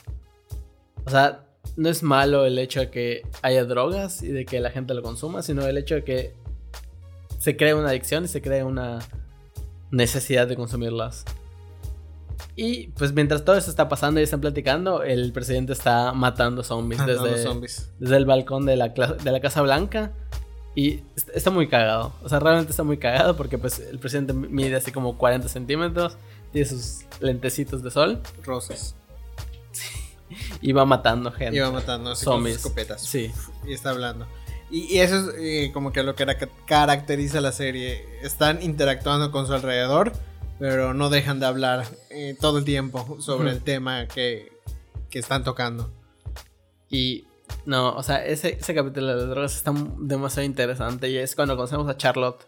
O 1.04 1.10
sea, 1.10 1.44
no 1.76 1.88
es 1.88 2.02
malo 2.02 2.44
el 2.46 2.58
hecho 2.58 2.80
de 2.80 2.90
que 2.90 3.22
haya 3.42 3.64
drogas 3.64 4.22
y 4.22 4.28
de 4.28 4.44
que 4.44 4.60
la 4.60 4.70
gente 4.70 4.94
lo 4.94 5.02
consuma, 5.02 5.42
sino 5.42 5.66
el 5.66 5.78
hecho 5.78 5.94
de 5.96 6.04
que 6.04 6.34
se 7.38 7.56
cree 7.56 7.74
una 7.74 7.88
adicción 7.90 8.24
y 8.24 8.28
se 8.28 8.42
cree 8.42 8.64
una 8.64 8.98
necesidad 9.90 10.46
de 10.46 10.56
consumirlas. 10.56 11.24
Y 12.56 12.88
pues 12.88 13.12
mientras 13.12 13.44
todo 13.44 13.56
eso 13.56 13.70
está 13.70 13.88
pasando 13.88 14.20
y 14.20 14.24
están 14.24 14.40
platicando, 14.40 15.02
el 15.02 15.32
presidente 15.32 15.72
está 15.72 16.12
matando 16.12 16.62
zombies 16.62 17.00
Matando 17.00 17.24
desde, 17.24 17.42
zombies. 17.42 17.90
desde 17.98 18.16
el 18.16 18.26
balcón 18.26 18.66
de 18.66 18.76
la, 18.76 18.88
de 18.88 19.30
la 19.32 19.40
Casa 19.40 19.62
Blanca. 19.62 20.12
Y 20.74 21.00
est- 21.16 21.30
está 21.34 21.50
muy 21.50 21.68
cagado. 21.68 22.12
O 22.22 22.28
sea, 22.28 22.38
realmente 22.38 22.70
está 22.70 22.82
muy 22.82 22.98
cagado 22.98 23.36
porque 23.36 23.56
pues 23.58 23.78
el 23.80 23.98
presidente 23.98 24.32
mide 24.32 24.76
así 24.76 24.92
como 24.92 25.16
40 25.16 25.48
centímetros. 25.48 26.16
Tiene 26.52 26.68
sus 26.68 27.00
lentecitos 27.20 27.82
de 27.82 27.90
sol. 27.90 28.20
Rosas. 28.44 28.94
Va 30.76 30.84
matando 30.84 31.30
gente. 31.32 31.60
Va 31.60 31.70
matando 31.70 32.10
así 32.10 32.24
con 32.24 32.42
sus 32.42 32.50
escopetas. 32.56 33.02
Sí. 33.02 33.30
Y 33.66 33.72
está 33.72 33.90
hablando. 33.90 34.26
Y, 34.70 34.82
y 34.94 34.98
eso 35.00 35.30
es 35.30 35.34
eh, 35.38 35.70
como 35.72 35.92
que 35.92 36.02
lo 36.02 36.14
que 36.14 36.24
cara- 36.24 36.48
caracteriza 36.66 37.40
la 37.40 37.52
serie. 37.52 38.04
Están 38.22 38.62
interactuando 38.62 39.30
con 39.32 39.46
su 39.46 39.52
alrededor, 39.54 40.12
pero 40.58 40.94
no 40.94 41.10
dejan 41.10 41.40
de 41.40 41.46
hablar 41.46 41.86
eh, 42.10 42.36
todo 42.40 42.58
el 42.58 42.64
tiempo 42.64 43.16
sobre 43.20 43.48
Ujú. 43.48 43.56
el 43.56 43.62
tema 43.62 44.06
que, 44.06 44.52
que 45.10 45.18
están 45.18 45.42
tocando. 45.44 45.90
Y 46.88 47.24
No, 47.66 47.94
o 47.96 48.02
sea, 48.02 48.24
ese, 48.24 48.58
ese 48.60 48.74
capítulo 48.74 49.08
de 49.08 49.14
las 49.16 49.28
drogas 49.28 49.56
está 49.56 49.72
demasiado 49.98 50.44
interesante 50.46 51.08
y 51.10 51.16
es 51.18 51.34
cuando 51.34 51.56
conocemos 51.56 51.88
a 51.88 51.96
Charlotte. 51.96 52.46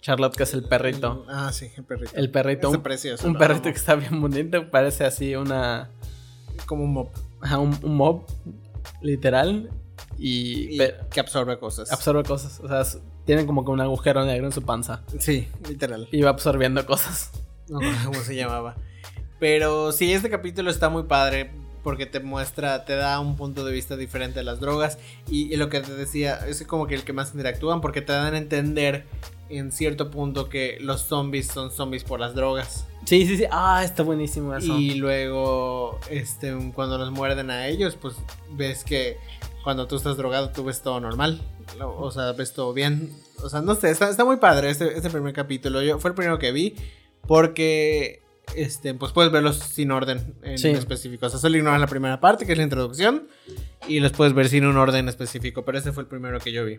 Charlotte, 0.00 0.36
que 0.36 0.42
es 0.42 0.52
el 0.54 0.64
perrito. 0.64 1.24
Ah, 1.28 1.50
sí, 1.52 1.70
el 1.76 1.82
perrito. 1.84 2.12
El 2.14 2.30
perrito. 2.30 2.68
Está 2.68 2.76
Un, 2.76 2.82
precioso. 2.82 3.26
un 3.26 3.34
perrito 3.36 3.62
amo. 3.64 3.72
que 3.72 3.78
está 3.78 3.94
bien 3.94 4.20
bonito. 4.20 4.70
Parece 4.70 5.04
así 5.04 5.34
una. 5.34 5.90
Como 6.66 6.84
un 6.84 6.92
mop. 6.92 7.08
ajá, 7.40 7.58
un, 7.58 7.78
un 7.82 7.96
mob, 7.96 8.24
literal. 9.02 9.70
Y, 10.18 10.78
que 11.10 11.20
absorbe 11.20 11.58
cosas. 11.58 11.90
absorbe 11.92 12.22
cosas. 12.24 12.60
O 12.60 12.68
sea, 12.68 12.80
es- 12.82 12.98
tiene 13.24 13.46
como 13.46 13.64
que 13.64 13.70
un 13.70 13.80
agujero 13.80 14.24
negro 14.24 14.46
en 14.46 14.52
su 14.52 14.62
panza. 14.62 15.02
sí, 15.18 15.48
literal. 15.68 16.08
Y 16.12 16.22
va 16.22 16.30
absorbiendo 16.30 16.84
cosas. 16.86 17.30
No 17.68 17.78
cómo 18.04 18.20
se 18.20 18.36
llamaba. 18.36 18.76
Pero 19.40 19.90
sí, 19.92 20.12
este 20.12 20.28
capítulo 20.30 20.70
está 20.70 20.88
muy 20.90 21.04
padre 21.04 21.50
porque 21.84 22.06
te 22.06 22.18
muestra, 22.18 22.84
te 22.84 22.96
da 22.96 23.20
un 23.20 23.36
punto 23.36 23.64
de 23.64 23.72
vista 23.72 23.96
diferente 23.96 24.40
de 24.40 24.44
las 24.44 24.58
drogas. 24.58 24.98
Y, 25.30 25.52
y 25.52 25.56
lo 25.56 25.68
que 25.68 25.80
te 25.80 25.94
decía, 25.94 26.40
es 26.48 26.66
como 26.66 26.88
que 26.88 26.96
el 26.96 27.04
que 27.04 27.12
más 27.12 27.30
interactúan 27.32 27.80
porque 27.80 28.02
te 28.02 28.12
dan 28.12 28.34
a 28.34 28.38
entender 28.38 29.04
en 29.48 29.70
cierto 29.70 30.10
punto 30.10 30.48
que 30.48 30.78
los 30.80 31.02
zombies 31.02 31.46
son 31.46 31.70
zombies 31.70 32.02
por 32.02 32.18
las 32.18 32.34
drogas. 32.34 32.86
Sí, 33.04 33.26
sí, 33.26 33.36
sí. 33.36 33.44
Ah, 33.50 33.82
está 33.84 34.02
buenísimo 34.02 34.54
eso. 34.56 34.76
Y 34.76 34.94
luego, 34.94 36.00
este, 36.10 36.54
cuando 36.74 36.98
los 36.98 37.10
muerden 37.10 37.50
a 37.50 37.68
ellos, 37.68 37.96
pues 38.00 38.16
ves 38.52 38.82
que 38.82 39.18
cuando 39.62 39.86
tú 39.86 39.96
estás 39.96 40.16
drogado, 40.16 40.50
tú 40.50 40.64
ves 40.64 40.80
todo 40.80 40.98
normal. 41.00 41.40
O 41.80 42.10
sea, 42.10 42.32
ves 42.32 42.52
todo 42.54 42.72
bien. 42.72 43.10
O 43.42 43.48
sea, 43.48 43.60
no 43.60 43.74
sé, 43.74 43.90
está, 43.90 44.08
está 44.08 44.24
muy 44.24 44.36
padre 44.36 44.70
este, 44.70 44.96
este 44.96 45.10
primer 45.10 45.34
capítulo. 45.34 45.82
Yo, 45.82 45.98
fue 45.98 46.10
el 46.10 46.14
primero 46.14 46.38
que 46.38 46.52
vi 46.52 46.74
porque, 47.26 48.22
este, 48.56 48.94
pues 48.94 49.12
puedes 49.12 49.32
verlos 49.32 49.56
sin 49.58 49.90
orden 49.90 50.34
en 50.42 50.58
Sí. 50.58 50.68
específico. 50.68 51.26
O 51.26 51.30
sea, 51.30 51.38
solo 51.38 51.56
ignoras 51.56 51.80
la 51.80 51.86
primera 51.86 52.20
parte, 52.20 52.46
que 52.46 52.52
es 52.52 52.58
la 52.58 52.64
introducción, 52.64 53.26
y 53.88 54.00
los 54.00 54.12
puedes 54.12 54.32
ver 54.34 54.48
sin 54.48 54.64
un 54.66 54.76
orden 54.76 55.08
específico. 55.08 55.64
Pero 55.64 55.78
ese 55.78 55.92
fue 55.92 56.02
el 56.04 56.08
primero 56.08 56.38
que 56.40 56.52
yo 56.52 56.64
vi. 56.64 56.78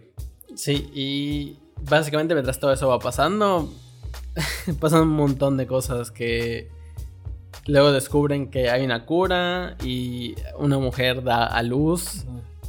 Sí, 0.55 0.89
y 0.93 1.57
básicamente 1.89 2.33
mientras 2.33 2.59
todo 2.59 2.71
eso 2.71 2.87
va 2.87 2.99
pasando, 2.99 3.73
pasan 4.79 5.01
un 5.03 5.09
montón 5.09 5.57
de 5.57 5.67
cosas 5.67 6.11
que 6.11 6.69
luego 7.67 7.91
descubren 7.91 8.49
que 8.51 8.69
hay 8.69 8.85
una 8.85 9.05
cura 9.05 9.75
y 9.83 10.35
una 10.57 10.77
mujer 10.77 11.23
da 11.23 11.45
a 11.45 11.63
luz 11.63 12.25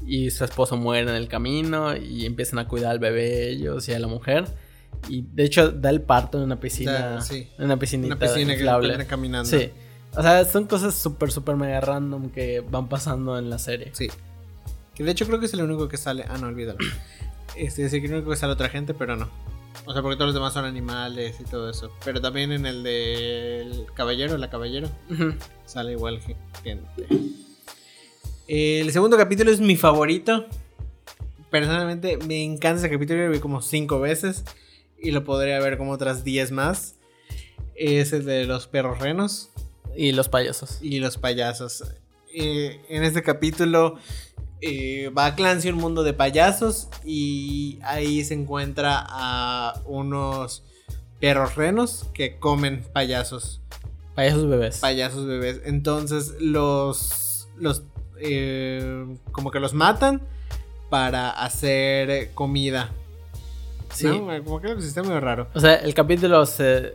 y 0.06 0.30
su 0.30 0.44
esposo 0.44 0.76
muere 0.76 1.10
en 1.10 1.16
el 1.16 1.28
camino 1.28 1.96
y 1.96 2.24
empiezan 2.26 2.58
a 2.60 2.68
cuidar 2.68 2.92
al 2.92 2.98
bebé 2.98 3.50
ellos 3.50 3.88
y 3.88 3.92
a 3.92 3.98
la 3.98 4.06
mujer. 4.06 4.46
Y 5.08 5.22
de 5.32 5.44
hecho 5.44 5.70
da 5.70 5.90
el 5.90 6.00
parto 6.02 6.38
en 6.38 6.44
una 6.44 6.58
piscina, 6.58 6.92
Da, 6.92 7.20
sí. 7.20 7.48
en 7.58 7.64
una 7.64 7.78
piscinita 7.78 8.14
Una 8.16 8.18
piscina 8.26 8.52
que 8.54 8.60
inflable. 8.60 8.88
termina 8.88 9.08
caminando. 9.08 9.48
Sí. 9.50 9.70
O 10.16 10.22
sea, 10.22 10.44
son 10.44 10.64
cosas 10.66 10.94
súper, 10.94 11.30
súper 11.30 11.56
mega 11.56 11.80
random 11.80 12.30
que 12.30 12.60
van 12.60 12.88
pasando 12.88 13.38
en 13.38 13.50
la 13.50 13.58
serie. 13.58 13.90
Sí. 13.92 14.08
Que 14.94 15.04
de 15.04 15.10
hecho 15.10 15.26
creo 15.26 15.38
que 15.38 15.46
es 15.46 15.54
el 15.54 15.62
único 15.62 15.88
que 15.88 15.96
sale. 15.96 16.24
Ah, 16.28 16.38
no, 16.38 16.46
olvídalo. 16.48 16.78
Este, 17.56 17.88
que 17.88 18.06
el 18.06 18.12
único 18.14 18.30
que 18.30 18.36
sale 18.36 18.52
otra 18.52 18.68
gente, 18.68 18.92
pero 18.92 19.16
no. 19.16 19.30
O 19.86 19.92
sea, 19.92 20.02
porque 20.02 20.16
todos 20.16 20.26
los 20.28 20.34
demás 20.34 20.52
son 20.52 20.64
animales 20.66 21.36
y 21.40 21.44
todo 21.44 21.70
eso. 21.70 21.90
Pero 22.04 22.20
también 22.20 22.50
en 22.52 22.66
el 22.66 22.82
del 22.82 23.86
caballero, 23.94 24.36
la 24.36 24.50
caballero, 24.50 24.90
Ujú. 25.10 25.32
sale 25.64 25.92
igual 25.92 26.20
ge- 26.20 26.36
gente. 26.62 27.06
El 28.48 28.90
segundo 28.92 29.16
capítulo 29.16 29.50
es 29.50 29.60
mi 29.60 29.76
favorito. 29.76 30.46
Personalmente 31.50 32.18
me 32.26 32.42
encanta 32.44 32.80
ese 32.80 32.90
capítulo, 32.90 33.24
lo 33.26 33.30
vi 33.32 33.38
como 33.38 33.62
cinco 33.62 34.00
veces. 34.00 34.44
Y 35.00 35.10
lo 35.10 35.24
podría 35.24 35.58
ver 35.60 35.76
como 35.78 35.92
otras 35.92 36.24
10 36.24 36.52
más. 36.52 36.94
Es 37.74 38.12
el 38.12 38.24
de 38.24 38.46
los 38.46 38.66
perros 38.66 38.98
renos 39.00 39.50
Y 39.94 40.12
los 40.12 40.28
payasos. 40.28 40.78
y 40.80 40.98
los 40.98 41.18
payasos. 41.18 41.84
Eh, 42.34 42.80
en 42.88 43.02
este 43.04 43.22
capítulo 43.22 43.96
eh, 44.60 45.10
va 45.16 45.26
a 45.26 45.34
Clancy 45.34 45.68
un 45.70 45.76
mundo 45.76 46.02
de 46.02 46.12
payasos 46.12 46.88
y 47.04 47.78
ahí 47.82 48.24
se 48.24 48.34
encuentra 48.34 49.04
a 49.08 49.80
unos 49.86 50.62
perros 51.20 51.54
renos 51.56 52.06
que 52.14 52.38
comen 52.38 52.82
payasos, 52.92 53.60
Payasos 54.14 54.46
bebés. 54.48 54.78
payasos 54.78 55.26
bebés. 55.26 55.60
Entonces 55.64 56.34
los, 56.40 57.48
los 57.56 57.82
eh, 58.18 59.06
como 59.32 59.50
que 59.50 59.60
los 59.60 59.72
matan 59.74 60.22
para 60.90 61.30
hacer 61.30 62.30
comida. 62.32 62.90
Sí. 63.92 64.06
¿no? 64.06 64.26
Como 64.44 64.60
que 64.60 64.68
el 64.72 64.82
sistema 64.82 65.08
medio 65.08 65.20
raro. 65.20 65.48
O 65.54 65.60
sea, 65.60 65.74
el 65.76 65.94
capítulo 65.94 66.44
se... 66.46 66.94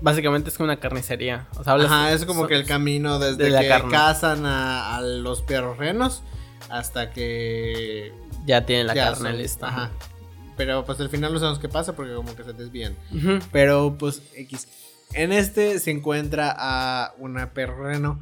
Básicamente 0.00 0.50
es 0.50 0.56
como 0.56 0.64
una 0.66 0.78
carnicería. 0.80 1.46
O 1.56 1.64
sea, 1.64 1.72
hablas- 1.74 1.86
Ajá, 1.86 2.12
es 2.12 2.24
como 2.24 2.42
so- 2.42 2.48
que 2.48 2.54
el 2.54 2.64
camino 2.66 3.18
desde 3.18 3.44
de 3.44 3.50
la 3.50 3.60
que 3.62 3.68
carne. 3.68 3.90
cazan 3.90 4.46
a, 4.46 4.96
a 4.96 5.00
los 5.02 5.42
perros 5.42 5.76
renos 5.78 6.22
hasta 6.68 7.10
que 7.10 8.12
Ya 8.46 8.64
tienen 8.66 8.86
la 8.86 8.94
ya 8.94 9.04
carne 9.12 9.30
son- 9.30 9.38
lista. 9.38 9.68
Ajá. 9.68 9.90
Pero 10.56 10.84
pues 10.84 10.98
al 11.00 11.08
final 11.08 11.32
no 11.32 11.38
sabemos 11.38 11.60
qué 11.60 11.68
pasa 11.68 11.94
porque 11.94 12.14
como 12.14 12.34
que 12.34 12.42
se 12.44 12.52
desvían. 12.52 12.96
Pero 13.52 13.96
pues 13.98 14.22
X. 14.34 14.66
En 15.14 15.32
este 15.32 15.78
se 15.78 15.90
encuentra 15.92 16.54
a 16.56 17.14
una 17.18 17.52
perro 17.54 17.84
reno 17.84 18.20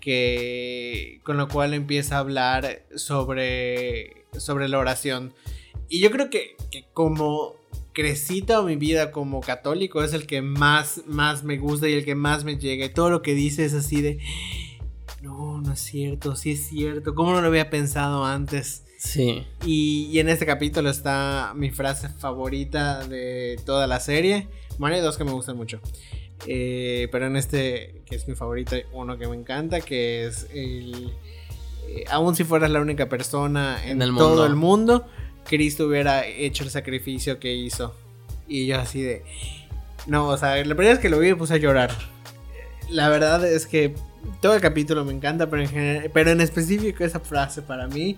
que 0.00 1.20
con 1.24 1.36
lo 1.36 1.48
cual 1.48 1.74
empieza 1.74 2.16
a 2.16 2.18
hablar 2.20 2.82
sobre 2.96 4.26
sobre 4.36 4.68
la 4.68 4.78
oración. 4.78 5.32
Y 5.88 6.00
yo 6.00 6.10
creo 6.10 6.30
que, 6.30 6.56
que 6.70 6.84
como 6.92 7.54
crecí 7.92 8.42
toda 8.42 8.62
mi 8.62 8.76
vida 8.76 9.10
como 9.10 9.40
católico 9.40 10.02
es 10.04 10.12
el 10.12 10.26
que 10.26 10.42
más, 10.42 11.02
más 11.06 11.42
me 11.42 11.58
gusta 11.58 11.88
y 11.88 11.94
el 11.94 12.04
que 12.04 12.14
más 12.14 12.44
me 12.44 12.56
llega. 12.58 12.84
Y 12.86 12.90
todo 12.90 13.10
lo 13.10 13.22
que 13.22 13.34
dice 13.34 13.64
es 13.64 13.74
así 13.74 14.02
de... 14.02 14.18
No, 15.22 15.60
no 15.60 15.72
es 15.72 15.80
cierto, 15.80 16.36
sí 16.36 16.52
es 16.52 16.68
cierto. 16.68 17.14
¿Cómo 17.14 17.32
no 17.32 17.40
lo 17.40 17.48
había 17.48 17.70
pensado 17.70 18.24
antes? 18.24 18.84
Sí. 18.98 19.44
Y, 19.64 20.08
y 20.12 20.20
en 20.20 20.28
este 20.28 20.46
capítulo 20.46 20.90
está 20.90 21.52
mi 21.56 21.70
frase 21.70 22.08
favorita 22.08 23.06
de 23.06 23.58
toda 23.66 23.86
la 23.88 23.98
serie. 23.98 24.46
Bueno, 24.78 24.94
hay 24.94 25.02
dos 25.02 25.16
que 25.16 25.24
me 25.24 25.32
gustan 25.32 25.56
mucho. 25.56 25.80
Eh, 26.46 27.08
pero 27.10 27.26
en 27.26 27.36
este, 27.36 28.02
que 28.06 28.14
es 28.14 28.28
mi 28.28 28.36
favorito, 28.36 28.76
hay 28.76 28.82
uno 28.92 29.18
que 29.18 29.26
me 29.26 29.34
encanta, 29.34 29.80
que 29.80 30.24
es 30.26 30.46
el... 30.54 31.12
eh, 31.88 32.04
aún 32.10 32.36
si 32.36 32.44
fueras 32.44 32.70
la 32.70 32.80
única 32.80 33.08
persona 33.08 33.80
en, 33.84 34.00
En 34.00 34.02
el 34.02 34.14
todo 34.14 34.28
mundo. 34.28 34.46
el 34.46 34.54
mundo, 34.54 35.06
Cristo 35.48 35.86
hubiera 35.86 36.26
hecho 36.26 36.62
el 36.62 36.70
sacrificio 36.70 37.40
que 37.40 37.54
hizo. 37.54 37.94
Y 38.46 38.66
yo 38.66 38.78
así 38.78 39.02
de... 39.02 39.24
No, 40.06 40.28
o 40.28 40.38
sea, 40.38 40.56
la 40.56 40.74
primera 40.74 40.90
vez 40.92 40.98
que 41.00 41.08
lo 41.08 41.18
vi 41.18 41.28
me 41.28 41.36
puse 41.36 41.54
a 41.54 41.56
llorar. 41.56 41.90
La 42.88 43.08
verdad 43.08 43.44
es 43.46 43.66
que 43.66 43.94
todo 44.40 44.54
el 44.54 44.60
capítulo 44.60 45.04
me 45.04 45.12
encanta, 45.12 45.50
pero 45.50 45.62
en, 45.62 45.68
general- 45.68 46.10
pero 46.14 46.30
en 46.30 46.40
específico 46.40 47.04
esa 47.04 47.20
frase 47.20 47.62
para 47.62 47.88
mí 47.88 48.16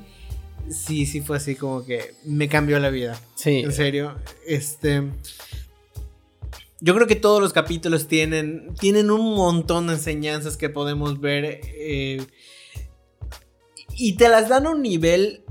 sí, 0.69 1.07
sí 1.07 1.21
fue 1.21 1.39
así 1.39 1.57
como 1.57 1.85
que 1.85 2.15
me 2.25 2.49
cambió 2.49 2.79
la 2.79 2.91
vida. 2.91 3.21
Sí. 3.35 3.61
En 3.61 3.73
serio, 3.73 4.17
este... 4.47 5.03
Yo 6.83 6.95
creo 6.95 7.07
que 7.07 7.17
todos 7.17 7.43
los 7.43 7.53
capítulos 7.53 8.09
tienen, 8.09 8.73
tienen 8.81 9.11
un 9.11 9.35
montón 9.35 9.89
de 9.89 9.95
enseñanzas 9.95 10.57
que 10.57 10.71
podemos 10.71 11.21
ver 11.21 11.61
eh, 11.65 12.25
y 13.99 14.17
te 14.17 14.31
las 14.31 14.49
dan 14.49 14.67
a 14.67 14.71
un 14.71 14.81
nivel 14.81 15.43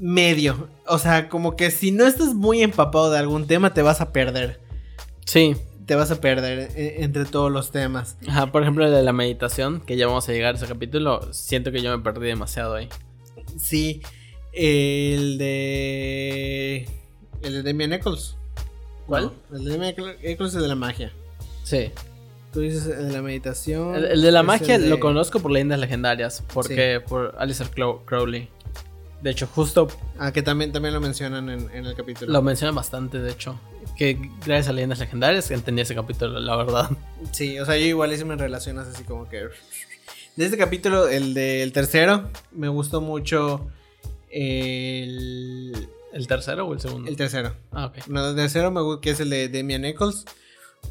medio. 0.00 0.68
O 0.86 0.98
sea, 0.98 1.28
como 1.28 1.56
que 1.56 1.70
si 1.70 1.90
no 1.90 2.06
estás 2.06 2.34
muy 2.34 2.62
empapado 2.62 3.10
de 3.10 3.18
algún 3.18 3.46
tema 3.46 3.72
te 3.74 3.82
vas 3.82 4.00
a 4.00 4.12
perder. 4.12 4.60
Sí. 5.26 5.56
Te 5.86 5.94
vas 5.94 6.10
a 6.10 6.20
perder 6.20 6.70
eh, 6.76 6.96
entre 7.00 7.24
todos 7.26 7.52
los 7.52 7.70
temas. 7.70 8.16
Ajá, 8.26 8.50
por 8.50 8.62
ejemplo, 8.62 8.86
el 8.86 8.92
de 8.92 9.02
la 9.02 9.12
meditación, 9.12 9.80
que 9.80 9.96
ya 9.96 10.06
vamos 10.06 10.28
a 10.28 10.32
llegar 10.32 10.54
a 10.54 10.56
ese 10.58 10.66
capítulo, 10.66 11.32
siento 11.32 11.72
que 11.72 11.82
yo 11.82 11.96
me 11.96 12.02
perdí 12.02 12.26
demasiado 12.26 12.74
ahí. 12.74 12.88
Sí, 13.58 14.00
el 14.52 15.36
de... 15.38 16.88
El 17.42 17.52
de 17.54 17.62
Damian 17.62 17.92
Eccles. 17.92 18.36
¿Cuál? 19.06 19.32
No, 19.50 19.56
el 19.58 19.64
de 19.64 19.70
Damian 19.72 19.94
Eccles 20.22 20.54
es 20.54 20.62
de 20.62 20.68
la 20.68 20.74
magia. 20.74 21.12
Sí. 21.64 21.90
Tú 22.52 22.60
dices 22.60 22.86
el 22.86 23.08
de 23.08 23.12
la 23.12 23.20
meditación. 23.22 23.94
El, 23.96 24.04
el 24.06 24.22
de 24.22 24.32
la 24.32 24.42
magia 24.42 24.78
de- 24.78 24.88
lo 24.88 25.00
conozco 25.00 25.40
por 25.40 25.50
leyendas 25.50 25.78
legendarias, 25.80 26.42
porque 26.54 27.00
por 27.06 27.34
Alistair 27.38 27.68
Crowley. 28.06 28.48
De 29.24 29.30
hecho, 29.30 29.46
justo 29.46 29.88
Ah, 30.18 30.32
que 30.32 30.42
también, 30.42 30.70
también 30.70 30.92
lo 30.94 31.00
mencionan 31.00 31.48
en, 31.48 31.70
en 31.72 31.86
el 31.86 31.94
capítulo. 31.94 32.30
lo 32.30 32.42
mencionan 32.42 32.74
bastante, 32.74 33.18
de 33.20 33.32
hecho. 33.32 33.58
Que 33.96 34.18
gracias 34.44 34.68
a 34.68 34.72
leyendas 34.72 34.98
legendarias 34.98 35.50
entendí 35.50 35.80
ese 35.82 35.94
capítulo, 35.94 36.38
la 36.40 36.54
verdad. 36.56 36.90
Sí, 37.32 37.58
o 37.58 37.64
sea, 37.64 37.76
yo 37.78 37.86
igual 37.86 38.12
hice 38.12 38.24
me 38.26 38.36
relacionas 38.36 38.86
así 38.86 39.02
como 39.04 39.28
que... 39.28 39.48
De 40.36 40.44
este 40.44 40.58
capítulo, 40.58 41.08
el 41.08 41.32
del 41.32 41.72
tercero, 41.72 42.28
me 42.52 42.68
gustó 42.68 43.00
mucho 43.00 43.66
el... 44.54 45.88
¿El 46.12 46.26
tercero 46.28 46.66
o 46.66 46.74
el 46.74 46.80
segundo? 46.80 47.08
El 47.10 47.16
tercero. 47.16 47.54
Ah, 47.72 47.86
ok. 47.86 48.06
No, 48.08 48.28
el 48.28 48.36
tercero, 48.36 48.70
me 48.70 49.00
que 49.00 49.10
es 49.10 49.20
el 49.20 49.30
de 49.30 49.48
Damian 49.48 49.84
Eccles. 49.84 50.24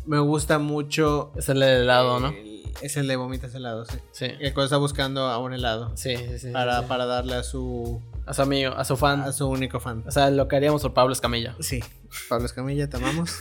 Me 0.06 0.20
gusta 0.20 0.60
mucho... 0.60 1.32
Es 1.38 1.48
el 1.50 1.60
del 1.60 1.84
helado, 1.84 2.20
¿no? 2.20 2.30
el- 2.30 2.52
es 2.82 2.98
el 2.98 3.08
de 3.08 3.16
vomitas 3.16 3.54
helado, 3.54 3.86
sí. 3.86 3.98
Sí. 4.12 4.26
Que 4.40 4.52
cuando 4.52 4.64
está 4.64 4.78
buscando 4.78 5.28
a 5.28 5.38
un 5.38 5.54
helado. 5.54 5.92
Sí, 5.96 6.18
sí, 6.18 6.40
sí. 6.40 6.50
Para, 6.52 6.82
sí. 6.82 6.86
para 6.90 7.06
darle 7.06 7.36
a 7.36 7.44
su, 7.44 8.02
A 8.26 8.34
su 8.34 8.42
amigo, 8.42 8.74
a 8.74 8.86
su 8.86 8.96
fan. 8.96 9.22
a 9.22 9.32
su 9.34 9.48
único 9.48 9.80
fan. 9.80 10.04
O 10.08 10.12
sea, 10.12 10.30
lo 10.30 10.48
que 10.48 10.56
haríamos 10.56 10.82
por 10.82 10.94
Pablo 10.94 11.14
Escamilla. 11.14 11.56
Sí, 11.60 11.84
Pablo 12.30 12.46
Escamilla, 12.46 12.90
te 12.90 12.98
amamos. 12.98 13.38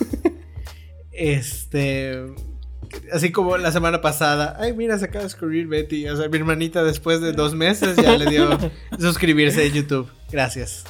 este. 1.12 2.26
Así 3.12 3.32
como 3.32 3.56
la 3.56 3.72
semana 3.72 4.00
pasada, 4.00 4.56
ay, 4.58 4.74
mira, 4.74 4.98
se 4.98 5.06
acaba 5.06 5.22
de 5.22 5.30
suscribir 5.30 5.66
Betty. 5.66 6.08
O 6.08 6.16
sea, 6.16 6.28
mi 6.28 6.36
hermanita 6.36 6.82
después 6.82 7.20
de 7.20 7.32
dos 7.32 7.54
meses 7.54 7.96
ya 7.96 8.16
le 8.18 8.26
dio 8.26 8.58
suscribirse 8.98 9.62
a 9.62 9.66
YouTube. 9.66 10.08
Gracias. 10.30 10.84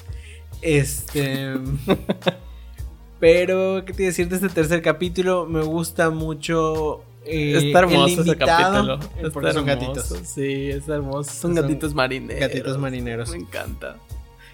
Este. 0.62 1.54
Pero, 3.20 3.84
¿qué 3.84 3.92
te 3.92 4.02
iba 4.02 4.08
a 4.08 4.11
decir 4.11 4.28
de 4.28 4.37
este 4.37 4.49
tercer 4.49 4.82
capítulo? 4.82 5.46
Me 5.46 5.62
gusta 5.62 6.11
mucho. 6.11 7.04
Eh, 7.25 7.67
está 7.69 7.81
hermoso 7.81 8.21
el 8.23 8.29
ese 8.29 8.37
capítulo. 8.37 8.95
Está 9.17 9.31
Porque 9.33 9.52
son 9.52 9.67
gatitos. 9.67 10.07
Sí, 10.25 10.71
es 10.71 10.88
hermoso. 10.88 11.31
Son, 11.31 11.55
Son 11.55 11.55
gatitos 11.55 11.95
marineros. 11.95 12.41
gatitos 12.41 12.79
marineros. 12.79 13.31
Me 13.31 13.38
encanta. 13.38 13.97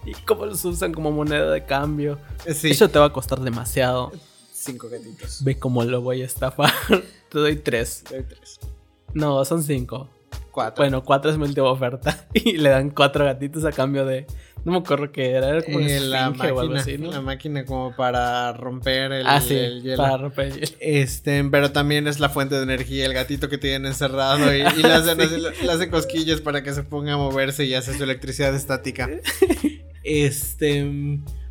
Y 0.07 0.13
cómo 0.25 0.47
los 0.47 0.65
usan 0.65 0.93
como 0.93 1.11
moneda 1.11 1.51
de 1.51 1.65
cambio. 1.65 2.19
Eh, 2.47 2.55
Sí, 2.55 2.71
Eso 2.71 2.89
te 2.89 2.99
va 2.99 3.07
a 3.07 3.13
costar 3.13 3.41
demasiado. 3.41 4.13
cinco 4.53 4.89
gatitos. 4.89 5.43
Ve 5.45 5.59
cómo 5.59 5.83
lo 5.85 6.01
voy 6.01 6.23
a 6.23 6.25
estafar. 6.27 6.73
te 7.31 7.39
doy 7.39 7.57
tres. 7.57 8.05
Doy 8.11 8.23
tres. 8.23 8.59
No, 9.15 9.45
son 9.45 9.63
cinco. 9.63 10.09
Cuatro. 10.51 10.83
Bueno, 10.83 11.05
cuatro 11.05 11.31
es 11.31 11.39
mi 11.39 11.45
última 11.45 11.71
oferta. 11.71 12.27
Y 12.35 12.57
le 12.59 12.71
dan 12.71 12.91
cuatro 12.91 13.25
gatitos 13.25 13.65
a 13.65 13.73
cambio 13.73 14.05
de. 14.05 14.27
No 14.65 14.73
me 14.73 14.79
acuerdo 14.79 15.11
qué 15.13 15.31
era. 15.31 15.49
Era 15.49 15.63
como 15.63 15.81
Eh, 15.81 16.01
la 16.01 16.27
esfinge 16.29 16.51
o 16.51 16.61
algo 16.61 16.75
máquina, 16.75 16.81
así, 16.81 16.99
¿no? 16.99 17.11
la 17.11 17.21
máquina 17.21 17.65
como 17.65 17.95
para 17.97 18.53
romper 18.53 19.13
el, 19.13 19.27
ah, 19.27 19.41
sí. 19.41 19.55
el 19.55 19.83
hielo. 19.83 19.97
Para 19.97 20.17
romper 20.19 20.47
el 20.47 20.55
hielo. 20.61 20.77
Este, 20.81 21.45
pero 21.45 21.73
también 21.73 22.07
es 22.07 22.21
la 22.21 22.29
fuente 22.29 22.55
de 22.57 22.63
energía, 22.63 23.07
el 23.07 23.15
gatito 23.15 23.49
que 23.49 23.59
tienen 23.59 23.87
encerrado 23.87 24.55
y, 24.55 24.59
y 24.61 24.83
le, 24.83 24.93
hacen, 24.93 25.21
así- 25.21 25.67
le 25.67 25.91
cosquillas 25.91 26.41
para 26.41 26.63
que 26.63 26.73
se 26.73 26.83
ponga 26.83 27.15
a 27.15 27.17
moverse 27.17 27.65
y 27.65 27.75
hace 27.75 27.97
su 27.97 28.05
electricidad 28.05 28.55
estática. 28.55 29.09
Este, 30.11 30.87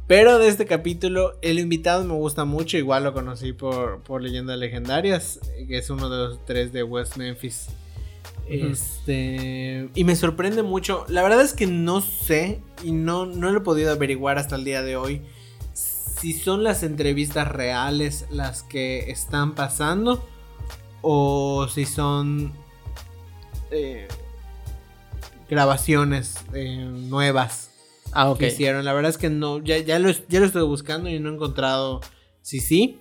pero 0.07 0.39
de 0.39 0.47
este 0.47 0.65
capítulo, 0.65 1.37
el 1.43 1.59
invitado 1.59 2.03
me 2.05 2.13
gusta 2.13 2.43
mucho, 2.45 2.77
igual 2.77 3.03
lo 3.03 3.13
conocí 3.13 3.53
por, 3.53 4.01
por 4.01 4.21
Leyendas 4.21 4.57
Legendarias, 4.57 5.39
que 5.67 5.77
es 5.77 5.89
uno 5.91 6.09
de 6.09 6.17
los 6.17 6.45
tres 6.45 6.71
de 6.73 6.81
West 6.81 7.17
Memphis. 7.17 7.67
Este, 8.49 9.89
y 9.93 10.03
me 10.03 10.15
sorprende 10.15 10.63
mucho, 10.63 11.05
la 11.09 11.21
verdad 11.21 11.41
es 11.41 11.53
que 11.53 11.67
no 11.67 12.01
sé 12.01 12.61
y 12.83 12.91
no, 12.91 13.25
no 13.25 13.51
lo 13.51 13.57
he 13.59 13.61
podido 13.61 13.91
averiguar 13.91 14.37
hasta 14.37 14.55
el 14.55 14.63
día 14.63 14.81
de 14.81 14.95
hoy 14.95 15.21
si 15.73 16.33
son 16.33 16.63
las 16.63 16.81
entrevistas 16.83 17.47
reales 17.47 18.25
las 18.31 18.63
que 18.63 19.11
están 19.11 19.53
pasando 19.53 20.25
o 21.01 21.67
si 21.67 21.85
son 21.85 22.53
eh, 23.71 24.07
grabaciones 25.49 26.35
eh, 26.53 26.77
nuevas 26.77 27.71
Ah, 28.13 28.29
ok. 28.31 28.39
que 28.39 28.47
hicieron. 28.47 28.85
La 28.85 28.93
verdad 28.93 29.09
es 29.09 29.17
que 29.17 29.29
no, 29.29 29.59
ya, 29.59 29.77
ya, 29.79 29.99
lo, 29.99 30.09
ya 30.09 30.39
lo 30.39 30.45
estuve 30.45 30.63
buscando 30.63 31.09
y 31.09 31.19
no 31.19 31.29
he 31.29 31.33
encontrado 31.33 32.01
si 32.41 32.59
sí. 32.61 32.99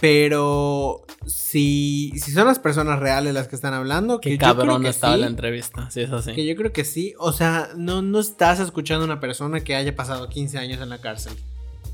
Pero 0.00 1.04
si, 1.26 2.12
si 2.16 2.32
son 2.32 2.46
las 2.46 2.58
personas 2.58 2.98
reales 2.98 3.32
las 3.32 3.48
que 3.48 3.56
están 3.56 3.74
hablando, 3.74 4.20
que 4.20 4.30
Qué 4.30 4.34
yo 4.36 4.38
creo 4.38 4.56
cabrón 4.56 4.82
que 4.82 4.88
estaba 4.88 5.14
sí, 5.14 5.20
la 5.20 5.26
entrevista. 5.26 5.90
Sí, 5.90 6.00
es 6.00 6.10
así. 6.10 6.32
que 6.32 6.46
yo 6.46 6.56
creo 6.56 6.72
que 6.72 6.84
sí. 6.84 7.14
O 7.18 7.32
sea, 7.32 7.70
no, 7.76 8.02
no 8.02 8.20
estás 8.20 8.60
escuchando 8.60 9.04
a 9.04 9.06
una 9.06 9.20
persona 9.20 9.60
que 9.60 9.74
haya 9.74 9.94
pasado 9.94 10.28
15 10.28 10.58
años 10.58 10.80
en 10.80 10.88
la 10.88 10.98
cárcel. 10.98 11.32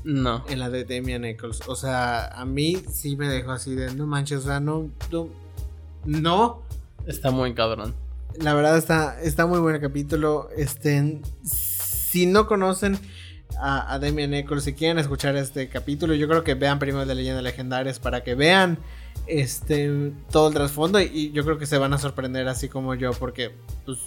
No. 0.03 0.43
En 0.49 0.59
la 0.59 0.69
de 0.69 0.83
Damian 0.83 1.25
Eccles. 1.25 1.61
O 1.67 1.75
sea, 1.75 2.27
a 2.27 2.45
mí 2.45 2.81
sí 2.91 3.15
me 3.15 3.27
dejó 3.27 3.51
así 3.51 3.75
de 3.75 3.93
no 3.93 4.07
manches. 4.07 4.39
O 4.39 4.43
sea, 4.43 4.59
no. 4.59 4.89
No. 5.11 5.29
no. 6.05 6.61
Está 7.05 7.31
muy 7.31 7.53
cabrón. 7.53 7.93
La 8.39 8.53
verdad 8.53 8.77
está, 8.77 9.21
está 9.21 9.45
muy 9.45 9.59
buen 9.59 9.75
el 9.75 9.81
capítulo. 9.81 10.49
Este, 10.55 11.21
si 11.43 12.25
no 12.25 12.47
conocen 12.47 12.97
a, 13.59 13.93
a 13.93 13.99
Damian 13.99 14.33
Eccles, 14.33 14.63
si 14.63 14.73
quieren 14.73 14.97
escuchar 14.99 15.35
este 15.35 15.67
capítulo, 15.69 16.13
yo 16.15 16.27
creo 16.27 16.43
que 16.43 16.53
vean 16.55 16.79
primero 16.79 17.05
de 17.05 17.15
Leyendas 17.15 17.43
Legendarias 17.43 17.99
para 17.99 18.23
que 18.23 18.35
vean 18.35 18.77
este 19.27 20.11
todo 20.31 20.47
el 20.47 20.53
trasfondo 20.53 20.99
y, 20.99 21.05
y 21.13 21.31
yo 21.31 21.43
creo 21.43 21.57
que 21.57 21.65
se 21.65 21.77
van 21.77 21.93
a 21.93 21.97
sorprender 21.97 22.47
así 22.47 22.69
como 22.69 22.95
yo 22.95 23.11
porque 23.11 23.51
pues, 23.85 23.99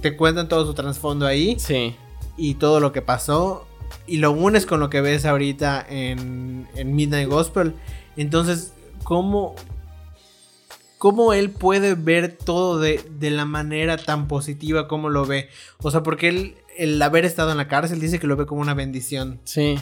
te 0.00 0.16
cuentan 0.16 0.48
todo 0.48 0.66
su 0.66 0.74
trasfondo 0.74 1.26
ahí 1.26 1.56
Sí. 1.58 1.94
y 2.36 2.54
todo 2.54 2.80
lo 2.80 2.90
que 2.92 3.00
pasó 3.02 3.66
y 4.06 4.16
lo 4.16 4.32
unes 4.32 4.66
con 4.66 4.80
lo 4.80 4.90
que 4.90 5.00
ves 5.00 5.24
ahorita 5.24 5.84
en, 5.88 6.66
en 6.74 6.94
Midnight 6.96 7.28
Gospel. 7.28 7.74
Entonces, 8.16 8.72
¿cómo, 9.04 9.54
cómo 10.98 11.32
él 11.32 11.50
puede 11.50 11.94
ver 11.94 12.36
todo 12.36 12.78
de, 12.78 13.00
de 13.18 13.30
la 13.30 13.44
manera 13.44 13.96
tan 13.96 14.26
positiva 14.26 14.88
como 14.88 15.10
lo 15.10 15.26
ve? 15.26 15.48
O 15.78 15.90
sea, 15.90 16.02
porque 16.02 16.28
él, 16.28 16.54
el 16.76 17.00
haber 17.02 17.24
estado 17.24 17.50
en 17.50 17.56
la 17.56 17.68
cárcel 17.68 18.00
dice 18.00 18.18
que 18.18 18.26
lo 18.26 18.36
ve 18.36 18.46
como 18.46 18.60
una 18.60 18.74
bendición. 18.74 19.40
Sí. 19.44 19.76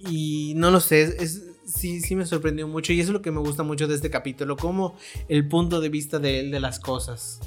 Y 0.00 0.54
no 0.56 0.70
lo 0.70 0.80
sé, 0.80 1.02
es, 1.02 1.10
es- 1.20 1.42
sí, 1.66 2.00
sí 2.00 2.16
me 2.16 2.26
sorprendió 2.26 2.66
mucho 2.66 2.92
y 2.92 3.00
eso 3.00 3.10
es 3.10 3.12
lo 3.12 3.22
que 3.22 3.30
me 3.30 3.38
gusta 3.40 3.62
mucho 3.62 3.86
de 3.86 3.94
este 3.94 4.10
capítulo, 4.10 4.56
como 4.56 4.96
el 5.28 5.46
punto 5.46 5.80
de 5.80 5.88
vista 5.88 6.18
de 6.18 6.40
él 6.40 6.50
de 6.50 6.60
las 6.60 6.80
cosas. 6.80 7.40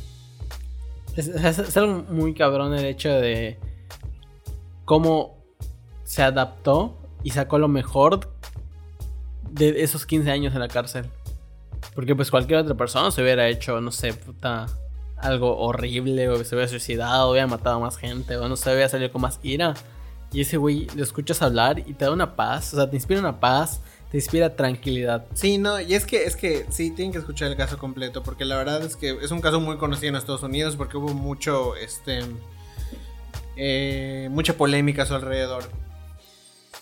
Es, 1.15 1.27
es- 1.27 1.59
es 1.59 1.77
algo 1.77 2.03
muy 2.09 2.33
cabrón 2.33 2.73
el 2.73 2.85
hecho 2.85 3.09
de 3.09 3.57
cómo 4.85 5.37
se 6.03 6.21
adaptó 6.23 6.97
y 7.23 7.31
sacó 7.31 7.57
lo 7.57 7.67
mejor 7.67 8.33
de 9.51 9.83
esos 9.83 10.05
15 10.05 10.31
años 10.31 10.53
en 10.53 10.59
la 10.59 10.67
cárcel. 10.67 11.05
Porque 11.95 12.15
pues 12.15 12.31
cualquier 12.31 12.59
otra 12.59 12.75
persona 12.75 13.11
se 13.11 13.21
hubiera 13.21 13.47
hecho, 13.49 13.79
no 13.79 13.91
sé, 13.91 14.13
puta, 14.13 14.65
algo 15.23 15.57
horrible, 15.57 16.29
o 16.29 16.43
se 16.43 16.55
hubiera 16.55 16.69
suicidado, 16.69 17.31
hubiera 17.31 17.47
matado 17.47 17.77
a 17.77 17.79
más 17.79 17.97
gente, 17.97 18.37
o 18.37 18.47
no 18.47 18.55
sé, 18.55 18.71
hubiera 18.71 18.89
salido 18.89 19.11
con 19.11 19.21
más 19.21 19.39
ira. 19.43 19.73
Y 20.31 20.41
ese 20.41 20.57
güey 20.57 20.87
lo 20.95 21.03
escuchas 21.03 21.41
hablar 21.41 21.79
y 21.79 21.93
te 21.93 22.05
da 22.05 22.11
una 22.11 22.35
paz, 22.35 22.73
o 22.73 22.77
sea, 22.77 22.89
te 22.89 22.95
inspira 22.95 23.19
una 23.19 23.39
paz, 23.39 23.81
te 24.11 24.17
inspira 24.17 24.55
tranquilidad. 24.55 25.25
Sí, 25.33 25.57
no, 25.57 25.79
y 25.79 25.93
es 25.93 26.05
que, 26.05 26.23
es 26.23 26.35
que 26.35 26.65
sí, 26.69 26.91
tienen 26.91 27.11
que 27.11 27.19
escuchar 27.19 27.49
el 27.49 27.57
caso 27.57 27.77
completo, 27.77 28.23
porque 28.23 28.43
la 28.43 28.57
verdad 28.57 28.83
es 28.83 28.95
que 28.95 29.17
es 29.21 29.31
un 29.31 29.41
caso 29.41 29.59
muy 29.59 29.77
conocido 29.77 30.09
en 30.09 30.15
Estados 30.15 30.43
Unidos, 30.43 30.75
porque 30.75 30.97
hubo 30.97 31.13
mucho, 31.13 31.75
este, 31.75 32.21
eh, 33.55 34.27
mucha 34.31 34.55
polémica 34.55 35.03
a 35.03 35.05
su 35.05 35.13
alrededor. 35.13 35.69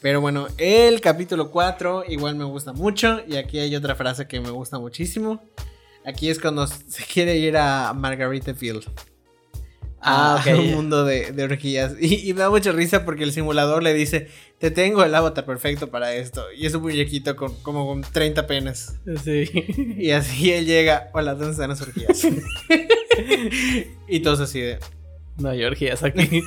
Pero 0.01 0.19
bueno, 0.19 0.47
el 0.57 0.99
capítulo 0.99 1.51
4 1.51 2.05
igual 2.07 2.35
me 2.35 2.45
gusta 2.45 2.73
mucho, 2.73 3.19
y 3.27 3.35
aquí 3.35 3.59
hay 3.59 3.75
otra 3.75 3.95
frase 3.95 4.27
que 4.27 4.39
me 4.39 4.49
gusta 4.49 4.79
muchísimo. 4.79 5.43
Aquí 6.05 6.29
es 6.29 6.39
cuando 6.39 6.67
se 6.67 7.03
quiere 7.11 7.37
ir 7.37 7.57
a 7.57 7.93
Margaritaville. 7.93 8.81
Ah, 10.03 10.35
a 10.35 10.51
ok. 10.51 10.59
un 10.59 10.71
mundo 10.71 11.05
de, 11.05 11.31
de 11.31 11.43
orgías. 11.43 11.93
Y, 11.99 12.27
y 12.27 12.33
me 12.33 12.39
da 12.41 12.49
mucha 12.49 12.71
risa 12.71 13.05
porque 13.05 13.23
el 13.23 13.31
simulador 13.31 13.83
le 13.83 13.93
dice, 13.93 14.29
te 14.57 14.71
tengo 14.71 15.03
el 15.03 15.13
avatar 15.13 15.45
perfecto 15.45 15.91
para 15.91 16.15
esto. 16.15 16.43
Y 16.57 16.65
es 16.65 16.73
un 16.73 16.81
muñequito 16.81 17.35
con 17.35 17.53
como 17.61 17.85
con 17.85 18.01
30 18.01 18.47
penes. 18.47 18.95
Sí. 19.23 19.49
Y 19.97 20.11
así 20.11 20.51
él 20.53 20.65
llega, 20.65 21.09
hola, 21.13 21.35
¿dónde 21.35 21.51
están 21.51 21.69
las 21.69 21.81
orgías? 21.81 22.27
y 24.07 24.19
todos 24.21 24.39
así 24.39 24.59
de, 24.59 24.79
No 25.37 25.49
hay 25.49 25.63
orgías 25.63 26.03
aquí. 26.03 26.43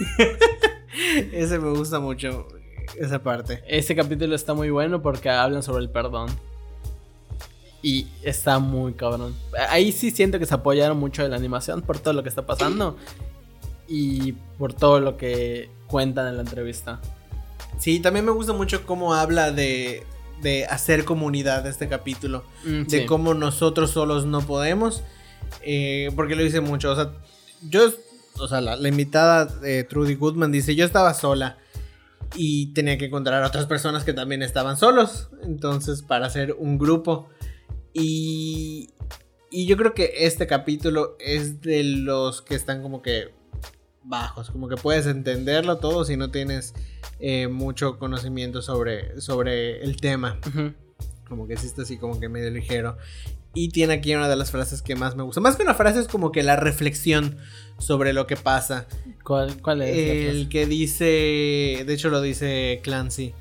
ese 1.32 1.58
me 1.60 1.70
gusta 1.70 2.00
mucho, 2.00 2.48
esa 2.98 3.22
parte. 3.22 3.62
Ese 3.68 3.94
capítulo 3.94 4.34
está 4.34 4.54
muy 4.54 4.70
bueno 4.70 5.00
porque 5.00 5.30
hablan 5.30 5.62
sobre 5.62 5.84
el 5.84 5.90
perdón. 5.90 6.28
Y 7.86 8.06
está 8.22 8.58
muy 8.60 8.94
cabrón. 8.94 9.34
Ahí 9.68 9.92
sí 9.92 10.10
siento 10.10 10.38
que 10.38 10.46
se 10.46 10.54
apoyaron 10.54 10.96
mucho 10.98 11.22
de 11.22 11.28
la 11.28 11.36
animación 11.36 11.82
por 11.82 11.98
todo 11.98 12.14
lo 12.14 12.22
que 12.22 12.30
está 12.30 12.46
pasando. 12.46 12.96
Y 13.86 14.32
por 14.58 14.72
todo 14.72 15.00
lo 15.00 15.18
que 15.18 15.68
cuentan 15.86 16.28
en 16.28 16.36
la 16.36 16.42
entrevista. 16.42 16.98
Sí, 17.78 18.00
también 18.00 18.24
me 18.24 18.30
gusta 18.32 18.54
mucho 18.54 18.86
cómo 18.86 19.12
habla 19.12 19.52
de, 19.52 20.02
de 20.42 20.64
hacer 20.64 21.04
comunidad 21.04 21.66
este 21.66 21.86
capítulo. 21.88 22.42
Mm, 22.64 22.84
de 22.84 23.00
sí. 23.00 23.06
cómo 23.06 23.34
nosotros 23.34 23.90
solos 23.90 24.24
no 24.24 24.40
podemos. 24.40 25.02
eh, 25.62 26.10
porque 26.16 26.36
lo 26.36 26.42
dice 26.42 26.62
mucho. 26.62 26.90
O 26.92 26.96
sea, 26.96 27.12
yo, 27.68 27.90
o 28.38 28.48
sea, 28.48 28.62
la, 28.62 28.76
la 28.76 28.88
invitada 28.88 29.46
Trudy 29.90 30.14
Goodman 30.14 30.52
dice: 30.52 30.74
Yo 30.74 30.86
estaba 30.86 31.12
sola 31.12 31.58
y 32.34 32.68
tenía 32.72 32.96
que 32.96 33.04
encontrar 33.06 33.42
a 33.44 33.46
otras 33.48 33.66
personas 33.66 34.04
que 34.04 34.14
también 34.14 34.42
estaban 34.42 34.78
solos. 34.78 35.28
Entonces, 35.42 36.00
para 36.00 36.26
hacer 36.28 36.54
un 36.58 36.78
grupo. 36.78 37.28
Y, 37.94 38.90
y 39.50 39.66
yo 39.66 39.76
creo 39.76 39.94
que 39.94 40.12
este 40.18 40.46
capítulo 40.46 41.16
es 41.20 41.60
de 41.60 41.84
los 41.84 42.42
que 42.42 42.56
están 42.56 42.82
como 42.82 43.00
que 43.00 43.32
bajos. 44.02 44.50
Como 44.50 44.68
que 44.68 44.76
puedes 44.76 45.06
entenderlo 45.06 45.78
todo 45.78 46.04
si 46.04 46.16
no 46.16 46.30
tienes 46.30 46.74
eh, 47.20 47.48
mucho 47.48 47.98
conocimiento 47.98 48.62
sobre, 48.62 49.20
sobre 49.20 49.82
el 49.82 49.96
tema. 49.96 50.38
Como 51.28 51.46
que 51.46 51.54
está 51.54 51.82
así 51.82 51.96
como 51.96 52.20
que 52.20 52.28
medio 52.28 52.50
ligero. 52.50 52.98
Y 53.54 53.68
tiene 53.68 53.94
aquí 53.94 54.14
una 54.14 54.28
de 54.28 54.34
las 54.34 54.50
frases 54.50 54.82
que 54.82 54.96
más 54.96 55.14
me 55.14 55.22
gusta. 55.22 55.40
Más 55.40 55.56
que 55.56 55.62
una 55.62 55.74
frase 55.74 56.00
es 56.00 56.08
como 56.08 56.32
que 56.32 56.42
la 56.42 56.56
reflexión 56.56 57.38
sobre 57.78 58.12
lo 58.12 58.26
que 58.26 58.36
pasa. 58.36 58.88
¿Cuál, 59.22 59.62
cuál 59.62 59.82
es? 59.82 59.96
El 59.96 60.48
que 60.48 60.66
dice, 60.66 61.84
de 61.86 61.94
hecho 61.94 62.10
lo 62.10 62.20
dice 62.20 62.80
Clancy, 62.82 63.32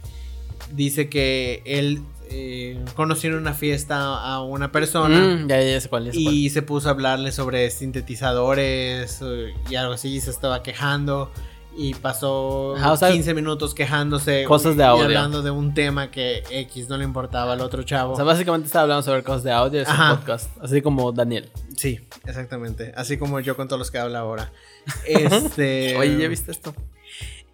dice 0.75 1.09
que 1.09 1.63
él 1.65 2.03
eh, 2.34 2.84
en 3.24 3.34
una 3.36 3.54
fiesta 3.54 3.98
a 4.22 4.41
una 4.41 4.72
persona 4.72 5.19
Mm, 5.19 5.48
ya, 5.48 5.62
ya 5.62 5.80
sé 5.80 5.89
cuál 5.89 6.08
es. 6.08 6.15
y 6.15 6.50
se 6.50 6.62
puso 6.62 6.88
a 6.89 6.91
hablarle 6.91 7.32
sobre 7.32 7.69
sintetizadores 7.69 9.19
eh, 9.22 9.54
y 9.69 9.76
algo 9.76 9.93
así, 9.93 10.10
y 10.15 10.22
se 10.22 10.32
estaba 10.32 10.63
quejando. 10.63 11.32
y 11.76 11.96
pasó 11.96 12.76
Ajá, 12.76 12.91
o 12.91 12.98
sea, 12.98 13.12
15 13.12 13.34
minutos 13.34 13.74
quejándose 13.74 14.43
cosas 14.43 14.78
de 14.78 14.84
y 14.84 14.86
audio. 14.86 15.06
hablando 15.06 15.41
de 15.41 15.50
un 15.50 15.74
tema 15.74 16.12
que 16.12 16.43
X 16.52 16.88
no 16.88 16.98
le 16.98 17.04
importaba 17.04 17.54
al 17.54 17.62
otro 17.62 17.82
chavo. 17.82 18.13
O 18.13 18.15
sea, 18.15 18.24
básicamente 18.26 18.67
estaba 18.67 18.84
hablando 18.84 19.02
sobre 19.02 19.24
cosas 19.24 19.41
de 19.43 19.52
audio 19.52 19.82
Ajá. 19.82 20.17
podcast. 20.17 20.52
Así 20.62 20.84
como 20.84 21.12
Daniel. 21.12 21.50
Sí, 21.76 22.00
exactamente. 22.28 22.93
Así 22.96 23.17
como 23.17 23.39
yo 23.39 23.56
con 23.56 23.67
todos 23.67 23.80
los 23.80 23.89
que 23.89 23.98
habla 23.98 24.19
ahora. 24.19 24.52
Este. 25.08 25.98
Oye, 25.98 26.17
¿ya 26.19 26.28
viste 26.28 26.52
esto? 26.52 26.76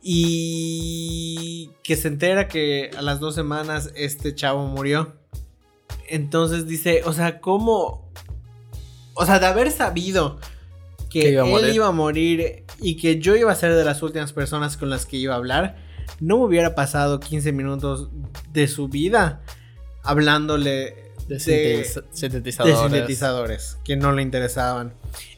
Y 0.01 1.71
que 1.83 1.95
se 1.95 2.07
entera 2.07 2.47
que 2.47 2.91
a 2.97 3.01
las 3.01 3.19
dos 3.19 3.35
semanas 3.35 3.91
este 3.95 4.33
chavo 4.35 4.65
murió. 4.67 5.13
Entonces 6.07 6.67
dice, 6.67 7.01
o 7.05 7.13
sea, 7.13 7.39
¿cómo? 7.39 8.09
O 9.13 9.25
sea, 9.25 9.39
de 9.39 9.45
haber 9.45 9.71
sabido 9.71 10.39
que, 11.09 11.21
Que 11.21 11.29
iba 11.31 11.43
él 11.45 11.49
morir. 11.51 11.73
iba 11.75 11.88
a 11.88 11.91
morir 11.91 12.63
y 12.79 12.95
que 12.97 13.19
yo 13.19 13.35
iba 13.35 13.51
a 13.51 13.55
ser 13.55 13.73
de 13.75 13.83
las 13.83 14.01
últimas 14.01 14.31
personas 14.33 14.77
con 14.77 14.89
las 14.89 15.05
que 15.05 15.17
iba 15.17 15.33
a 15.33 15.38
hablar, 15.38 15.77
no 16.19 16.38
me 16.39 16.45
hubiera 16.45 16.75
pasado 16.75 17.19
15 17.19 17.51
minutos 17.51 18.09
de 18.53 18.67
su 18.67 18.88
vida 18.88 19.41
hablándole 20.03 21.12
De, 21.27 21.35
de, 21.35 21.39
sintetiza- 21.83 22.01
de 22.03 22.17
sintetizadores. 22.17 22.79
sintetizadores 22.79 23.77
que 23.83 23.95
no 23.95 24.12
le 24.13 24.21
interesaban. 24.21 24.93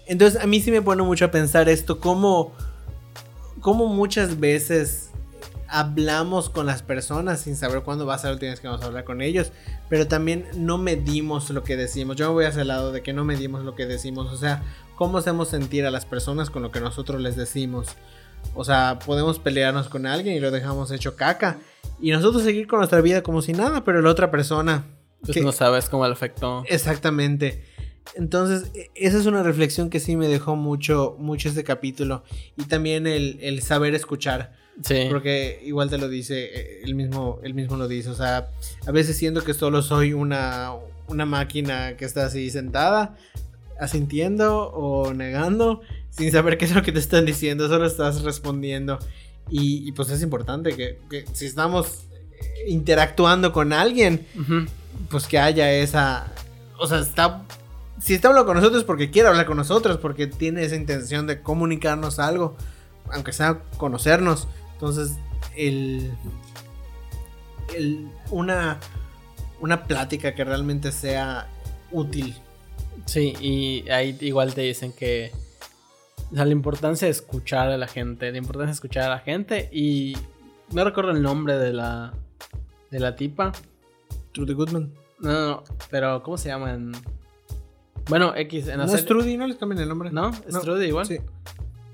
Entonces 0.08 0.42
a 0.42 0.48
mí 0.48 0.62
sí 0.62 0.72
me 0.72 0.82
pone 0.82 1.04
mucho 1.04 1.26
a 1.26 1.32
pensar 1.32 1.68
esto, 1.70 2.00
cómo, 2.00 2.54
cómo 3.62 3.88
muchas 3.88 4.40
veces 4.40 5.12
hablamos 5.68 6.50
con 6.50 6.66
las 6.66 6.82
personas 6.84 7.40
sin 7.42 7.56
saber 7.56 7.82
cuándo 7.84 8.06
va 8.06 8.16
a 8.16 8.18
ser 8.18 8.32
la 8.32 8.34
última 8.34 8.52
vez 8.52 8.60
que 8.60 8.68
vamos 8.68 8.82
a 8.84 8.88
hablar 8.88 9.06
con 9.06 9.22
ellos, 9.22 9.52
pero 9.90 10.06
también 10.08 10.46
no 10.56 10.78
medimos 10.78 11.50
lo 11.50 11.64
que 11.64 11.78
decimos. 11.78 12.18
Yo 12.18 12.28
me 12.28 12.34
voy 12.34 12.46
hacia 12.46 12.64
el 12.64 12.68
lado 12.68 12.92
de 12.92 13.02
que 13.02 13.14
no 13.14 13.24
medimos 13.24 13.64
lo 13.64 13.74
que 13.76 13.86
decimos, 13.86 14.32
o 14.34 14.38
sea, 14.38 14.64
cómo 14.98 15.18
hacemos 15.18 15.48
sentir 15.48 15.86
a 15.86 15.92
las 15.92 16.06
personas 16.06 16.50
con 16.50 16.62
lo 16.62 16.72
que 16.72 16.82
nosotros 16.82 17.22
les 17.22 17.38
decimos. 17.38 17.88
O 18.54 18.66
sea, 18.66 19.00
podemos 19.06 19.40
pelearnos 19.40 19.88
con 19.88 20.06
alguien 20.06 20.36
y 20.36 20.40
lo 20.40 20.52
dejamos 20.52 20.92
hecho 20.92 21.16
caca. 21.16 21.58
Y 22.02 22.12
nosotros 22.12 22.44
seguir 22.44 22.68
con 22.68 22.80
nuestra 22.80 23.00
vida 23.00 23.22
como 23.22 23.42
si 23.42 23.54
nada, 23.54 23.84
pero 23.86 24.02
la 24.02 24.10
otra 24.10 24.30
persona 24.32 24.84
Pues 25.22 25.34
que- 25.38 25.42
no 25.42 25.52
sabes 25.52 25.88
cómo 25.88 26.06
le 26.06 26.12
afectó. 26.14 26.64
Exactamente. 26.68 27.64
Entonces, 28.16 28.72
e- 28.76 28.90
esa 28.96 29.18
es 29.18 29.26
una 29.26 29.44
reflexión 29.44 29.90
que 29.90 30.00
sí 30.00 30.16
me 30.16 30.28
dejó 30.28 30.56
mucho, 30.56 31.16
mucho 31.20 31.50
este 31.50 31.64
capítulo. 31.64 32.24
Y 32.58 32.64
también 32.64 33.08
el, 33.08 33.38
el 33.42 33.62
saber 33.62 33.96
escuchar. 33.96 34.54
Sí. 34.84 35.08
Porque 35.10 35.62
igual 35.66 35.90
te 35.90 35.98
lo 35.98 36.10
dice, 36.10 36.82
él 36.84 36.96
mismo, 36.96 37.40
él 37.44 37.54
mismo 37.54 37.78
lo 37.78 37.88
dice. 37.88 38.10
O 38.10 38.16
sea, 38.16 38.50
a 38.86 38.92
veces 38.92 39.18
siento 39.18 39.44
que 39.44 39.54
solo 39.54 39.82
soy 39.82 40.14
una, 40.14 40.72
una 41.08 41.26
máquina 41.26 41.96
que 41.98 42.06
está 42.06 42.26
así 42.26 42.50
sentada, 42.50 43.18
asintiendo 43.80 44.70
o 44.72 45.14
negando, 45.14 45.82
sin 46.10 46.32
saber 46.32 46.58
qué 46.58 46.66
es 46.66 46.74
lo 46.76 46.82
que 46.84 46.92
te 46.92 47.00
están 47.00 47.26
diciendo, 47.26 47.68
solo 47.68 47.86
estás 47.86 48.22
respondiendo. 48.24 49.00
Y, 49.50 49.88
y 49.88 49.92
pues 49.92 50.10
es 50.10 50.22
importante 50.22 50.74
que, 50.76 51.00
que 51.10 51.26
si 51.34 51.46
estamos 51.46 52.06
eh, 52.40 52.70
interactuando 52.70 53.52
con 53.52 53.74
alguien, 53.74 54.26
pues 55.10 55.28
que 55.28 55.38
haya 55.40 55.72
esa. 55.74 56.32
O 56.80 56.88
sea, 56.88 57.00
está. 57.00 57.44
Si 58.02 58.16
está 58.16 58.30
hablando 58.30 58.48
con 58.48 58.58
nosotros 58.58 58.80
es 58.80 58.86
porque 58.86 59.12
quiere 59.12 59.30
hablar 59.30 59.46
con 59.46 59.58
nosotros, 59.58 59.98
porque 59.98 60.26
tiene 60.26 60.64
esa 60.64 60.76
intención 60.76 61.28
de 61.28 61.42
comunicarnos 61.42 62.18
algo, 62.18 62.58
aunque 63.12 63.32
sea 63.32 63.62
conocernos. 63.78 64.48
Entonces, 64.74 65.18
el. 65.56 66.12
el 67.76 68.10
una. 68.32 68.80
Una 69.60 69.84
plática 69.84 70.34
que 70.34 70.44
realmente 70.44 70.92
sea 70.92 71.48
útil. 71.92 72.36
Sí, 73.06 73.36
y 73.40 73.88
ahí 73.92 74.18
igual 74.22 74.56
te 74.56 74.62
dicen 74.62 74.92
que. 74.92 75.32
O 76.32 76.36
sea, 76.36 76.46
la 76.46 76.52
importancia 76.52 77.06
de 77.06 77.12
escuchar 77.12 77.70
a 77.70 77.78
la 77.78 77.88
gente. 77.88 78.32
La 78.32 78.40
importancia 78.40 78.72
de 78.72 78.76
escuchar 78.76 79.04
a 79.04 79.10
la 79.10 79.20
gente. 79.20 79.70
Y. 79.72 80.18
No 80.72 80.84
recuerdo 80.84 81.12
el 81.12 81.22
nombre 81.22 81.60
de 81.60 81.74
la. 81.74 82.14
De 82.90 83.00
la 83.00 83.16
tipa. 83.16 83.52
Trudy 84.32 84.54
Goodman. 84.54 84.92
No, 85.20 85.32
no, 85.32 85.48
no. 85.50 85.64
Pero, 85.92 86.24
¿cómo 86.24 86.40
se 86.40 86.50
llama? 86.50 86.74
En... 86.74 86.94
Bueno, 88.10 88.34
X. 88.36 88.68
En 88.68 88.80
la 88.80 88.86
No 88.86 88.94
es 88.94 89.06
Trudy, 89.06 89.38
no 89.38 89.48
les 89.48 89.58
cambien 89.58 89.82
el 89.82 89.90
nombre. 89.90 90.12
¿No? 90.12 90.30
¿Es 90.48 90.54
No, 90.54 90.62
Trudy 90.62 90.88
igual? 90.88 91.06
Sí. 91.06 91.18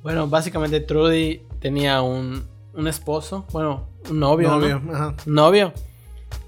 Bueno, 0.03 0.27
básicamente 0.27 0.79
Trudy 0.79 1.41
tenía 1.59 2.01
un, 2.01 2.43
un 2.73 2.87
esposo. 2.87 3.45
Bueno, 3.51 3.87
un 4.09 4.19
novio. 4.19 4.49
¿no? 4.49 4.59
Novio, 4.59 4.81
ajá. 4.93 5.15
Un 5.25 5.33
novio. 5.33 5.73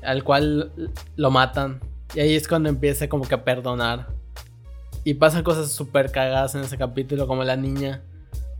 Al 0.01 0.23
cual 0.23 0.71
lo 1.15 1.31
matan. 1.31 1.79
Y 2.15 2.21
ahí 2.21 2.35
es 2.35 2.47
cuando 2.47 2.69
empieza 2.69 3.07
como 3.09 3.27
que 3.27 3.35
a 3.35 3.43
perdonar. 3.43 4.07
Y 5.03 5.13
pasan 5.15 5.43
cosas 5.43 5.71
súper 5.71 6.11
cagadas 6.11 6.55
en 6.55 6.61
ese 6.61 6.77
capítulo, 6.77 7.27
como 7.27 7.43
la 7.43 7.55
niña. 7.55 8.01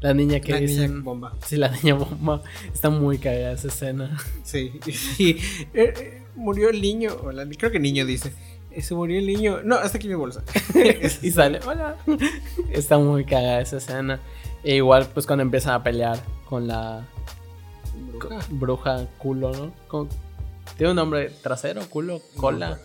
La 0.02 0.14
niña 0.14 0.40
que 0.40 0.54
La 0.54 0.60
niña 0.62 0.72
dicen. 0.72 1.04
bomba. 1.04 1.34
Sí, 1.46 1.58
la 1.58 1.70
niña 1.70 1.94
bomba. 1.96 2.42
Está 2.74 2.90
muy 2.90 3.18
cagada 3.18 3.52
esa 3.54 3.68
escena. 3.68 4.18
Sí, 4.44 4.72
sí. 4.92 5.38
Eh, 5.74 5.94
eh, 5.98 6.24
murió 6.36 6.70
el 6.70 6.82
niño. 6.82 7.16
o 7.24 7.32
la- 7.32 7.46
creo 7.46 7.72
que 7.72 7.80
niño 7.80 8.06
dice. 8.06 8.34
"Eh, 8.80 8.82
Se 8.82 8.96
murió 8.96 9.20
el 9.20 9.28
niño. 9.28 9.60
No, 9.64 9.76
hasta 9.76 9.98
aquí 9.98 10.08
mi 10.08 10.16
bolsa. 10.16 10.44
y 11.22 11.32
sale, 11.32 11.60
hola. 11.66 11.96
Está 12.72 12.98
muy 12.98 13.26
cagada 13.26 13.62
esa 13.62 13.78
escena. 13.78 14.20
E 14.64 14.76
igual, 14.76 15.08
pues 15.14 15.26
cuando 15.26 15.44
empiezan 15.44 15.74
a 15.74 15.84
pelear 15.84 16.20
con 16.46 16.68
la 16.68 17.06
bruja 18.50 19.08
culo, 19.18 19.52
¿no? 19.52 19.72
Con- 19.88 20.10
Tiene 20.78 20.92
un 20.92 20.96
nombre 20.98 21.30
trasero, 21.42 21.82
culo, 21.90 22.22
cola. 22.36 22.80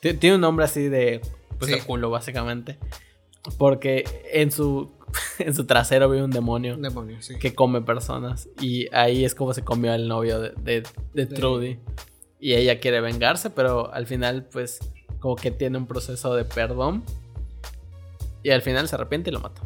Ti- 0.00 0.14
Tiene 0.14 0.36
un 0.36 0.40
nombre 0.42 0.64
así 0.64 0.88
de, 0.88 1.20
pues, 1.58 1.70
de 1.70 1.80
Sí. 1.80 1.86
culo, 1.86 2.10
básicamente. 2.10 2.78
Porque 3.56 4.04
en 4.32 4.50
su, 4.50 4.90
en 5.38 5.54
su 5.54 5.64
trasero 5.66 6.08
vive 6.10 6.22
un 6.24 6.30
demonio 6.30 6.76
demonio, 6.76 7.20
sí. 7.22 7.36
que 7.38 7.54
come 7.54 7.80
personas. 7.82 8.48
Y 8.60 8.88
ahí 8.94 9.24
es 9.24 9.34
como 9.34 9.52
se 9.54 9.62
comió 9.64 9.92
al 9.92 10.08
novio 10.08 10.40
de, 10.40 10.50
de, 10.62 10.82
de 11.14 11.26
Trudy. 11.26 11.78
Y 12.40 12.54
ella 12.54 12.78
quiere 12.78 13.00
vengarse, 13.00 13.50
pero 13.50 13.92
al 13.92 14.06
final, 14.06 14.44
pues, 14.52 14.78
como 15.20 15.36
que 15.36 15.50
tiene 15.50 15.78
un 15.78 15.86
proceso 15.86 16.34
de 16.34 16.44
perdón. 16.44 17.02
Y 18.42 18.50
al 18.50 18.62
final 18.62 18.88
se 18.88 18.94
arrepiente 18.94 19.30
y 19.30 19.32
lo 19.32 19.40
mata. 19.40 19.62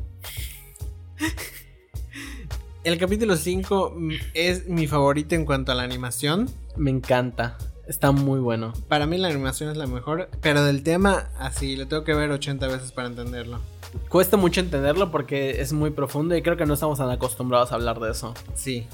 El 2.85 2.99
capítulo 2.99 3.37
5 3.37 3.97
es 4.35 4.67
mi 4.67 4.89
favorito 4.89 5.37
en 5.37 5.45
cuanto 5.45 5.71
a 5.71 5.75
la 5.77 5.85
animación. 5.85 6.51
Me 6.77 6.91
encanta. 6.91 7.57
Está 7.87 8.11
muy 8.11 8.41
bueno. 8.41 8.73
Para 8.89 9.07
mí 9.07 9.19
la 9.19 9.29
animación 9.29 9.71
es 9.71 9.77
la 9.77 9.87
mejor, 9.87 10.29
pero 10.41 10.65
del 10.65 10.83
tema 10.83 11.31
así, 11.39 11.77
lo 11.77 11.87
tengo 11.87 12.05
que 12.05 12.15
ver 12.15 12.31
80 12.31 12.67
veces 12.67 12.91
para 12.91 13.09
entenderlo. 13.09 13.61
Cuesta 14.09 14.37
mucho 14.37 14.61
entenderlo 14.61 15.11
porque 15.11 15.61
es 15.61 15.73
muy 15.73 15.91
profundo 15.91 16.35
y 16.37 16.43
creo 16.43 16.57
que 16.57 16.67
no 16.67 16.75
estamos 16.75 16.99
tan 16.99 17.11
acostumbrados 17.11 17.71
a 17.73 17.75
hablar 17.77 18.01
de 18.01 18.11
eso. 18.11 18.35
Sí, 18.55 18.87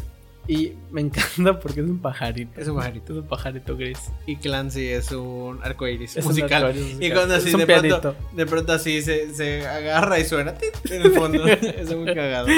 Y 0.49 0.73
me 0.91 1.03
encanta 1.03 1.61
porque 1.61 1.81
es 1.81 1.87
un 1.87 1.99
pajarito. 2.01 2.59
es 2.59 2.67
un 2.69 2.77
pajarito. 2.77 3.13
Es 3.13 3.19
un 3.19 3.27
pajarito 3.29 3.77
gris. 3.77 3.99
Y 4.27 4.37
Clancy 4.37 4.87
es 4.89 5.13
un 5.13 5.61
arcoiris 5.63 6.17
Es 6.17 6.25
un 6.25 6.31
musical. 6.33 6.75
Y 7.01 7.11
cuando 7.11 7.35
así 7.35 7.53
de 7.55 7.67
pronto, 7.67 8.17
de 8.33 8.47
pronto 8.47 8.73
así 8.73 9.03
se, 9.03 9.35
se 9.35 9.67
agarra 9.67 10.19
y 10.19 10.25
suena 10.25 10.55
tit 10.55 10.91
en 10.91 11.03
el 11.03 11.13
fondo. 11.13 11.47
es 11.47 11.95
muy 11.95 12.07
cagado. 12.15 12.49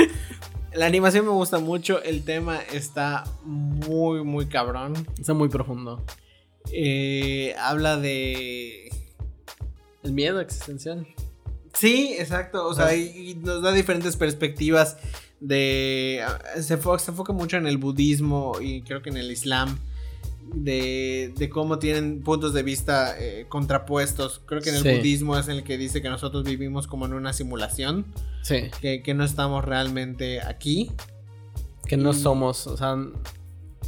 La 0.72 0.86
animación 0.86 1.24
me 1.24 1.32
gusta 1.32 1.58
mucho, 1.58 2.00
el 2.04 2.24
tema 2.24 2.60
está 2.72 3.24
muy, 3.44 4.22
muy 4.22 4.46
cabrón. 4.46 4.94
Está 5.18 5.34
muy 5.34 5.48
profundo. 5.48 6.04
Eh, 6.72 7.56
habla 7.58 7.96
de 7.96 8.88
El 10.04 10.12
miedo 10.12 10.40
existencial. 10.40 11.08
Sí, 11.72 12.14
exacto. 12.18 12.68
O 12.68 12.74
sea, 12.74 12.86
Ah. 12.86 12.94
y 12.94 13.34
nos 13.34 13.62
da 13.62 13.72
diferentes 13.72 14.16
perspectivas 14.16 14.96
de... 15.40 16.22
Se, 16.60 16.78
fo- 16.80 16.98
se 16.98 17.10
enfoca 17.10 17.32
mucho 17.32 17.56
en 17.56 17.66
el 17.66 17.78
budismo 17.78 18.52
y 18.60 18.82
creo 18.82 19.02
que 19.02 19.10
en 19.10 19.16
el 19.16 19.30
islam. 19.30 19.78
De, 20.52 21.32
de 21.36 21.48
cómo 21.48 21.78
tienen 21.78 22.22
puntos 22.22 22.52
de 22.52 22.64
vista 22.64 23.14
eh, 23.16 23.46
contrapuestos. 23.48 24.40
Creo 24.46 24.60
que 24.60 24.70
en 24.70 24.76
el 24.76 24.82
Sí. 24.82 24.96
budismo 24.96 25.38
es 25.38 25.46
el 25.46 25.62
que 25.62 25.78
dice 25.78 26.02
que 26.02 26.08
nosotros 26.08 26.42
vivimos 26.42 26.88
como 26.88 27.06
en 27.06 27.12
una 27.14 27.32
simulación. 27.32 28.04
Sí. 28.42 28.62
Que, 28.80 29.00
que 29.02 29.14
no 29.14 29.22
estamos 29.24 29.64
realmente 29.64 30.40
aquí. 30.42 30.90
Que 31.86 31.96
no 31.96 32.10
Y- 32.10 32.14
somos, 32.14 32.66
o 32.66 32.76
sea, 32.76 32.96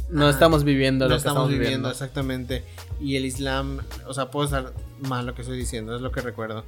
no 0.09 0.29
estamos 0.29 0.63
viviendo 0.63 1.05
no 1.05 1.09
lo 1.09 1.15
que 1.15 1.17
estamos 1.17 1.49
viviendo, 1.49 1.65
viviendo. 1.67 1.91
exactamente. 1.91 2.63
Y 3.01 3.17
el 3.17 3.25
islam, 3.25 3.79
o 4.07 4.13
sea, 4.13 4.31
puedo 4.31 4.45
estar 4.45 4.73
mal 5.01 5.25
lo 5.25 5.35
que 5.35 5.41
estoy 5.41 5.57
diciendo, 5.57 5.93
es 5.95 6.01
lo 6.01 6.13
que 6.13 6.21
recuerdo. 6.21 6.63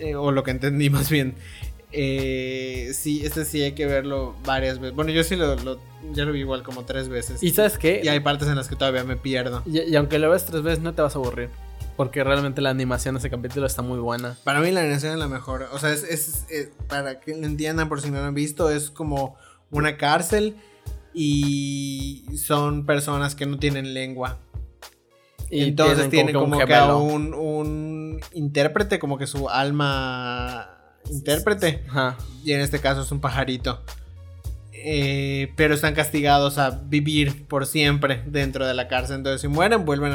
Eh, 0.00 0.16
o 0.16 0.32
lo 0.32 0.42
que 0.42 0.50
entendí 0.50 0.90
más 0.90 1.08
bien. 1.08 1.34
Eh, 1.96 2.90
sí, 2.92 3.24
este 3.24 3.44
sí 3.44 3.62
hay 3.62 3.72
que 3.72 3.86
verlo 3.86 4.34
varias 4.44 4.78
veces. 4.80 4.96
Bueno, 4.96 5.12
yo 5.12 5.22
sí 5.24 5.36
lo, 5.36 5.54
lo- 5.56 5.78
ya 6.12 6.24
lo 6.24 6.32
vi 6.32 6.40
igual 6.40 6.62
como 6.62 6.84
tres 6.84 7.08
veces. 7.08 7.42
¿Y 7.42 7.50
sabes 7.50 7.78
qué? 7.78 8.00
Y 8.02 8.08
hay 8.08 8.20
partes 8.20 8.48
en 8.48 8.56
las 8.56 8.68
que 8.68 8.76
todavía 8.76 9.04
me 9.04 9.16
pierdo. 9.16 9.62
Y, 9.64 9.80
y 9.80 9.96
aunque 9.96 10.18
lo 10.18 10.28
ves 10.30 10.44
tres 10.46 10.62
veces, 10.62 10.80
no 10.80 10.92
te 10.94 11.02
vas 11.02 11.14
a 11.14 11.18
aburrir. 11.18 11.48
Porque 11.96 12.24
realmente 12.24 12.60
la 12.60 12.70
animación 12.70 13.14
de 13.14 13.20
ese 13.20 13.30
capítulo 13.30 13.66
está 13.66 13.80
muy 13.82 13.98
buena. 14.00 14.36
Para 14.42 14.60
mí 14.60 14.70
la 14.72 14.80
animación 14.80 15.12
es 15.12 15.18
la 15.18 15.28
mejor. 15.28 15.68
O 15.72 15.78
sea, 15.78 15.92
es, 15.92 16.02
es- 16.02 16.44
es- 16.50 16.70
para 16.88 17.20
que 17.20 17.36
lo 17.36 17.46
entiendan 17.46 17.88
por 17.88 18.00
si 18.00 18.10
no 18.10 18.18
lo 18.20 18.24
han 18.26 18.34
visto, 18.34 18.68
es 18.70 18.90
como 18.90 19.36
una 19.70 19.96
cárcel 19.96 20.56
y 21.14 22.24
son 22.36 22.84
personas 22.86 23.34
que 23.34 23.46
no 23.46 23.58
tienen 23.58 23.94
lengua. 23.94 24.38
Y 25.50 25.62
Entonces 25.68 26.10
tiene 26.10 26.32
que 26.32 26.38
un 26.38 26.44
como 26.50 26.58
que, 26.58 26.64
un, 26.98 27.34
un 27.34 28.20
intérprete, 28.32 28.98
como 28.98 29.16
que 29.18 29.26
su 29.28 29.48
alma 29.48 30.83
intérprete. 31.10 31.84
Ajá. 31.88 32.16
Y 32.44 32.52
en 32.52 32.60
este 32.60 32.78
caso 32.80 33.02
es 33.02 33.10
un 33.12 33.20
pajarito. 33.20 33.82
eh, 34.72 35.52
pero 35.56 35.74
están 35.74 35.94
castigados 35.94 36.58
a 36.58 36.70
vivir 36.70 37.46
por 37.46 37.66
siempre 37.66 38.22
dentro 38.26 38.66
de 38.66 38.74
la 38.74 38.86
cárcel. 38.88 39.16
Entonces, 39.16 39.40
si 39.40 39.48
mueren, 39.48 39.84
vuelven 39.86 40.12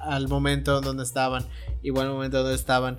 al 0.00 0.28
momento 0.28 0.80
donde 0.80 1.04
estaban. 1.04 1.44
Igual 1.82 2.08
al 2.08 2.12
momento 2.14 2.38
donde 2.38 2.54
estaban. 2.56 2.98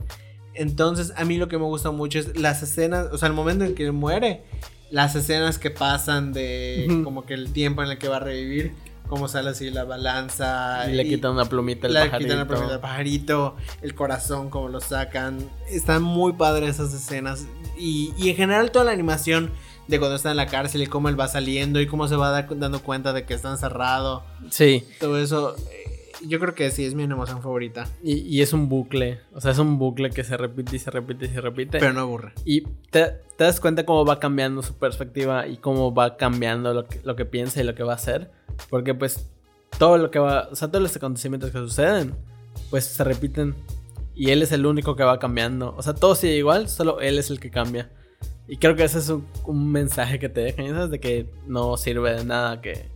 Entonces, 0.53 1.13
a 1.17 1.25
mí 1.25 1.37
lo 1.37 1.49
que 1.49 1.57
me 1.57 1.65
gusta 1.65 1.91
mucho 1.91 2.19
es 2.19 2.37
las 2.39 2.63
escenas, 2.63 3.07
o 3.11 3.17
sea, 3.17 3.27
el 3.27 3.33
momento 3.33 3.65
en 3.65 3.75
que 3.75 3.91
muere, 3.91 4.43
las 4.89 5.15
escenas 5.15 5.59
que 5.59 5.69
pasan 5.71 6.31
de 6.33 7.01
como 7.03 7.25
que 7.25 7.33
el 7.33 7.51
tiempo 7.51 7.83
en 7.83 7.91
el 7.91 7.97
que 7.97 8.07
va 8.07 8.17
a 8.17 8.21
revivir, 8.21 8.71
cómo 9.07 9.27
sale 9.27 9.49
así 9.49 9.69
la 9.69 9.83
balanza. 9.83 10.89
Y 10.89 10.95
le 10.95 11.07
quitan 11.07 11.31
una 11.31 11.45
plumita 11.45 11.87
al 11.87 11.93
le 11.93 11.99
pajarito. 12.01 12.17
quitan 12.19 12.37
una 12.37 12.47
plumita 12.47 12.73
al 12.75 12.79
pajarito, 12.79 13.55
el 13.81 13.95
corazón, 13.95 14.49
como 14.49 14.69
lo 14.69 14.79
sacan. 14.79 15.49
Están 15.69 16.03
muy 16.03 16.33
padres 16.33 16.71
esas 16.71 16.93
escenas. 16.93 17.45
Y, 17.77 18.13
y 18.17 18.29
en 18.29 18.35
general 18.35 18.71
toda 18.71 18.85
la 18.85 18.91
animación 18.91 19.51
de 19.87 19.99
cuando 19.99 20.15
está 20.15 20.31
en 20.31 20.37
la 20.37 20.47
cárcel 20.47 20.83
y 20.83 20.87
cómo 20.87 21.09
él 21.09 21.19
va 21.19 21.27
saliendo 21.27 21.79
y 21.79 21.87
cómo 21.87 22.07
se 22.07 22.15
va 22.15 22.41
dando 22.41 22.81
cuenta 22.81 23.13
de 23.13 23.25
que 23.25 23.33
está 23.33 23.51
encerrado. 23.51 24.23
Sí. 24.49 24.87
Todo 24.99 25.17
eso 25.19 25.55
yo 26.25 26.39
creo 26.39 26.55
que 26.55 26.69
sí 26.71 26.85
es 26.85 26.95
mi 26.95 27.03
animación 27.03 27.41
favorita. 27.41 27.87
Y, 28.03 28.41
es 28.41 28.53
un 28.53 28.69
bucle. 28.69 29.19
O 29.33 29.41
sea, 29.41 29.51
es 29.51 29.59
un 29.59 29.77
bucle 29.77 30.09
que 30.09 30.23
se 30.23 30.37
repite 30.37 30.75
y 30.75 30.79
se 30.79 30.91
repite 30.91 31.25
y 31.25 31.29
se 31.29 31.41
repite. 31.41 31.79
Pero 31.79 31.93
no 31.93 32.01
aburre. 32.01 32.33
Y 32.45 32.61
te, 32.89 33.21
das 33.37 33.59
cuenta 33.59 33.85
cómo 33.85 34.05
va 34.05 34.19
cambiando 34.19 34.61
su 34.61 34.75
perspectiva 34.75 35.47
y 35.47 35.57
cómo 35.57 35.93
va 35.93 36.17
cambiando 36.17 36.73
lo 36.73 36.87
que, 36.87 36.99
lo 37.03 37.15
que 37.15 37.25
piensa 37.25 37.61
y 37.61 37.63
lo 37.63 37.75
que 37.75 37.83
va 37.83 37.93
a 37.93 37.95
hacer. 37.95 38.31
Porque 38.69 38.93
pues 38.93 39.29
todo 39.77 39.97
lo 39.97 40.11
que 40.11 40.19
va... 40.19 40.47
O 40.51 40.55
sea, 40.55 40.69
todos 40.69 40.81
los 40.81 40.95
acontecimientos 40.95 41.51
que 41.51 41.57
suceden, 41.57 42.15
pues 42.69 42.85
se 42.85 43.03
repiten. 43.03 43.55
Y 44.15 44.31
él 44.31 44.41
es 44.41 44.51
el 44.51 44.65
único 44.65 44.95
que 44.95 45.03
va 45.03 45.19
cambiando. 45.19 45.75
O 45.77 45.83
sea, 45.83 45.93
todo 45.93 46.15
sigue 46.15 46.37
igual, 46.37 46.69
solo 46.69 47.01
él 47.01 47.19
es 47.19 47.29
el 47.29 47.39
que 47.39 47.51
cambia. 47.51 47.91
Y 48.47 48.57
creo 48.57 48.75
que 48.75 48.83
ese 48.83 48.99
es 48.99 49.09
un, 49.09 49.71
mensaje 49.71 50.19
que 50.19 50.29
te 50.29 50.41
dejan, 50.41 50.69
¿sabes? 50.69 50.89
De 50.89 50.99
que 50.99 51.29
no 51.45 51.77
sirve 51.77 52.13
de 52.13 52.25
nada 52.25 52.61
que... 52.61 52.89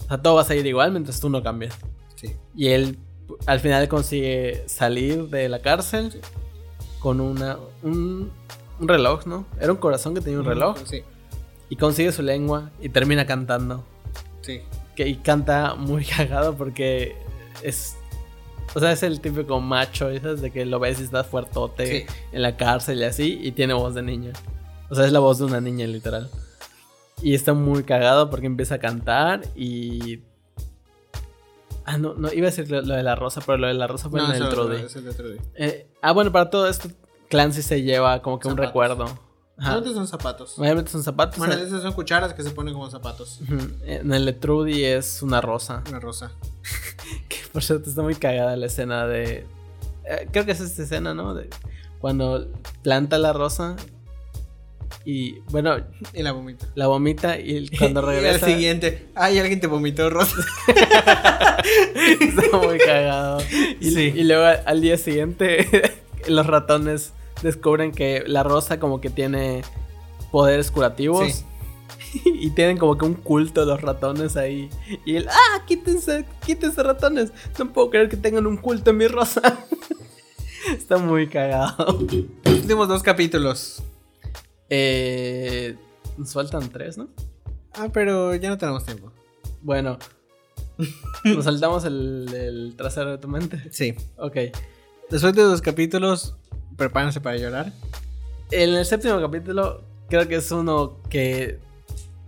O 0.00 0.08
sea, 0.08 0.22
todo 0.22 0.34
va 0.34 0.42
a 0.42 0.44
seguir 0.44 0.66
igual 0.66 0.92
mientras 0.92 1.18
tú 1.18 1.30
no 1.30 1.42
cambies. 1.42 1.74
Y 2.54 2.68
él 2.68 2.98
al 3.46 3.60
final 3.60 3.88
consigue 3.88 4.64
salir 4.66 5.28
de 5.28 5.48
la 5.48 5.60
cárcel 5.60 6.20
con 6.98 7.20
una 7.20 7.58
un, 7.82 8.30
reloj, 8.80 9.26
¿no? 9.26 9.46
Era 9.60 9.72
un 9.72 9.78
corazón 9.78 10.14
que 10.14 10.20
tenía 10.20 10.38
un 10.38 10.44
reloj. 10.44 10.76
Sí. 10.84 11.02
Y 11.68 11.76
consigue 11.76 12.12
su 12.12 12.22
lengua 12.22 12.70
y 12.80 12.88
termina 12.88 13.26
cantando. 13.26 13.84
Sí. 14.42 14.60
Que, 14.96 15.08
y 15.08 15.16
canta 15.16 15.74
muy 15.74 16.04
cagado 16.16 16.56
porque 16.56 17.16
es. 17.62 17.96
O 18.74 18.78
sea, 18.78 18.92
es 18.92 19.02
el 19.02 19.20
típico 19.20 19.60
macho, 19.60 20.06
¿sabes? 20.20 20.40
De 20.40 20.52
que 20.52 20.64
lo 20.64 20.78
ves 20.78 21.00
y 21.00 21.04
está 21.04 21.24
fuertote 21.24 22.06
en 22.30 22.42
la 22.42 22.56
cárcel 22.56 23.00
y 23.00 23.04
así, 23.04 23.40
y 23.42 23.50
tiene 23.52 23.74
voz 23.74 23.94
de 23.94 24.02
niña. 24.02 24.32
O 24.90 24.94
sea, 24.94 25.06
es 25.06 25.12
la 25.12 25.18
voz 25.18 25.38
de 25.38 25.44
una 25.46 25.60
niña, 25.60 25.86
literal. 25.88 26.30
Y 27.20 27.34
está 27.34 27.52
muy 27.52 27.82
cagado 27.82 28.30
porque 28.30 28.46
empieza 28.46 28.76
a 28.76 28.78
cantar 28.78 29.42
y 29.56 30.20
Ah, 31.90 31.98
no, 31.98 32.14
no, 32.14 32.32
iba 32.32 32.46
a 32.46 32.50
decir 32.50 32.70
lo, 32.70 32.82
de 32.82 33.02
la 33.02 33.16
rosa, 33.16 33.42
pero 33.44 33.58
lo 33.58 33.66
de 33.66 33.74
la 33.74 33.88
rosa 33.88 34.08
fue 34.08 34.20
en 34.20 34.30
el 34.30 34.48
Trudy. 34.48 34.76
Eh, 35.56 35.90
ah, 36.02 36.12
bueno, 36.12 36.30
para 36.30 36.48
todo 36.48 36.68
esto, 36.68 36.88
Clancy 37.28 37.62
se 37.62 37.82
lleva 37.82 38.22
como 38.22 38.38
que 38.38 38.46
un 38.46 38.56
recuerdo. 38.56 39.06
Normalmente 39.56 39.94
son 39.94 40.06
zapatos. 40.06 40.56
Obviamente 40.56 40.90
son 40.90 41.02
zapatos. 41.02 41.36
Bueno, 41.36 41.54
esas 41.54 41.82
son 41.82 41.92
cucharas 41.92 42.32
que 42.32 42.44
se 42.44 42.50
ponen 42.50 42.74
como 42.74 42.88
zapatos. 42.88 43.40
En 43.84 44.12
el 44.12 44.38
Trudy 44.38 44.84
es 44.84 45.20
una 45.20 45.40
rosa. 45.40 45.82
Una 45.88 45.98
rosa. 45.98 46.30
que 47.28 47.38
por 47.52 47.62
cierto 47.64 47.90
está 47.90 48.02
muy 48.02 48.14
cagada 48.14 48.54
la 48.56 48.66
escena 48.66 49.06
de. 49.06 49.46
Eh, 50.04 50.28
creo 50.30 50.44
que 50.44 50.52
es 50.52 50.60
esta 50.60 50.84
escena, 50.84 51.12
¿no? 51.12 51.34
De 51.34 51.50
cuando 51.98 52.46
planta 52.82 53.18
la 53.18 53.32
rosa 53.32 53.74
y 55.04 55.40
bueno. 55.50 55.76
Y 56.12 56.22
la 56.22 56.32
vomita. 56.32 56.66
La 56.74 56.86
vomita 56.86 57.38
y 57.38 57.68
cuando 57.76 58.02
regresa. 58.02 58.30
y 58.48 58.52
al 58.52 58.56
siguiente. 58.56 59.08
Ay, 59.14 59.38
alguien 59.38 59.60
te 59.60 59.66
vomitó 59.66 60.10
rosa. 60.10 60.36
Está 62.20 62.56
muy 62.58 62.78
cagado. 62.78 63.42
Y, 63.80 63.98
y 63.98 64.24
luego 64.24 64.60
al 64.64 64.80
día 64.80 64.96
siguiente, 64.98 66.00
los 66.28 66.46
ratones 66.46 67.12
descubren 67.42 67.92
que 67.92 68.24
la 68.26 68.42
rosa 68.42 68.78
como 68.78 69.00
que 69.00 69.10
tiene 69.10 69.62
poderes 70.30 70.70
curativos. 70.70 71.44
Y 72.24 72.50
tienen 72.50 72.76
como 72.76 72.98
que 72.98 73.04
un 73.04 73.14
culto 73.14 73.64
los 73.64 73.80
ratones 73.82 74.36
ahí. 74.36 74.68
Y 75.04 75.14
él, 75.14 75.28
¡ah! 75.28 75.64
Quítense, 75.64 76.24
quítense 76.44 76.82
ratones. 76.82 77.32
No 77.56 77.72
puedo 77.72 77.88
creer 77.90 78.08
que 78.08 78.16
tengan 78.16 78.48
un 78.48 78.56
culto 78.56 78.90
en 78.90 78.96
mi 78.96 79.06
rosa. 79.06 79.64
Está 80.72 80.98
muy 80.98 81.28
cagado. 81.28 81.98
Últimos 82.46 82.88
dos 82.88 83.04
capítulos. 83.04 83.82
Eh, 84.70 85.76
nos 86.16 86.32
faltan 86.32 86.70
tres, 86.70 86.96
¿no? 86.96 87.08
Ah, 87.74 87.88
pero 87.92 88.34
ya 88.34 88.48
no 88.48 88.58
tenemos 88.58 88.84
tiempo. 88.84 89.12
Bueno, 89.62 89.98
¿nos 91.24 91.44
saltamos 91.44 91.84
el, 91.84 92.74
trasero 92.76 93.10
de 93.10 93.18
tu 93.18 93.28
mente? 93.28 93.60
Sí. 93.70 93.94
Ok. 94.16 94.36
Después 95.10 95.34
de 95.34 95.42
dos 95.42 95.60
capítulos, 95.60 96.36
prepárense 96.76 97.20
para 97.20 97.36
llorar. 97.36 97.72
En 98.52 98.74
el 98.74 98.84
séptimo 98.84 99.20
capítulo, 99.20 99.82
creo 100.08 100.26
que 100.28 100.36
es 100.36 100.50
uno 100.52 100.98
que 101.08 101.58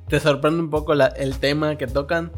te 0.08 0.20
sorprende 0.20 0.60
un 0.60 0.70
poco 0.70 0.92
el 0.92 1.38
tema 1.38 1.78
que 1.78 1.86
tocan. 1.86 2.32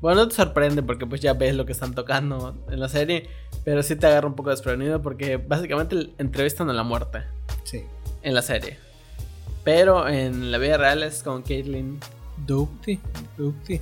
Bueno, 0.00 0.22
no 0.22 0.28
te 0.28 0.34
sorprende 0.34 0.82
porque 0.82 1.06
pues 1.06 1.20
ya 1.20 1.32
ves 1.32 1.54
lo 1.54 1.64
que 1.64 1.72
están 1.72 1.94
tocando 1.94 2.54
en 2.70 2.80
la 2.80 2.88
serie, 2.88 3.28
pero 3.64 3.82
sí 3.82 3.96
te 3.96 4.06
agarra 4.06 4.26
un 4.26 4.34
poco 4.34 4.50
desprevenido 4.50 5.00
porque 5.00 5.38
básicamente 5.38 6.10
entrevistan 6.18 6.68
a 6.68 6.72
la 6.72 6.82
muerte. 6.82 7.22
Sí. 7.62 7.84
En 8.22 8.34
la 8.34 8.42
serie. 8.42 8.78
Pero 9.64 10.06
en 10.08 10.52
la 10.52 10.58
vida 10.58 10.76
real 10.76 11.02
es 11.02 11.22
con 11.22 11.42
Caitlyn 11.42 11.98
Duty. 12.46 13.00
Duty. 13.36 13.80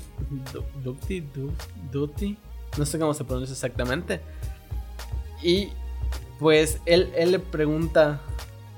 Duty. 0.82 1.24
Duty. 1.90 2.38
No 2.78 2.86
sé 2.86 2.98
cómo 2.98 3.12
se 3.12 3.24
pronuncia 3.24 3.52
exactamente. 3.52 4.20
Y 5.42 5.70
pues 6.38 6.80
él, 6.86 7.12
él 7.16 7.32
le 7.32 7.38
pregunta. 7.40 8.20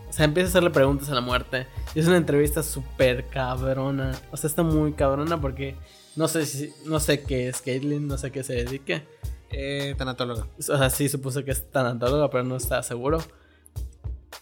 O 0.09 0.13
sea, 0.13 0.25
empieza 0.25 0.49
a 0.49 0.51
hacerle 0.51 0.71
preguntas 0.71 1.11
a 1.11 1.15
la 1.15 1.21
muerte. 1.21 1.67
Y 1.95 2.01
es 2.01 2.07
una 2.07 2.17
entrevista 2.17 2.63
súper 2.63 3.27
cabrona. 3.29 4.13
O 4.31 4.37
sea, 4.37 4.49
está 4.49 4.63
muy 4.63 4.93
cabrona 4.93 5.41
porque 5.41 5.77
no 6.17 6.27
sé 6.29 6.47
si. 6.47 6.73
No 6.87 7.01
sé 7.01 7.23
qué 7.23 7.49
es 7.49 7.61
Caitlyn, 7.61 8.07
no 8.07 8.17
sé 8.17 8.31
qué 8.31 8.43
se 8.43 8.55
dedique. 8.55 9.07
Eh, 9.51 9.95
tanatóloga. 9.99 10.47
O 10.59 10.63
sea, 10.63 10.91
sí 10.91 11.09
supuse 11.09 11.45
que 11.45 11.51
es 11.51 11.71
tanatóloga, 11.71 12.31
pero 12.31 12.45
no 12.45 12.57
está 12.57 12.83
seguro. 12.83 13.19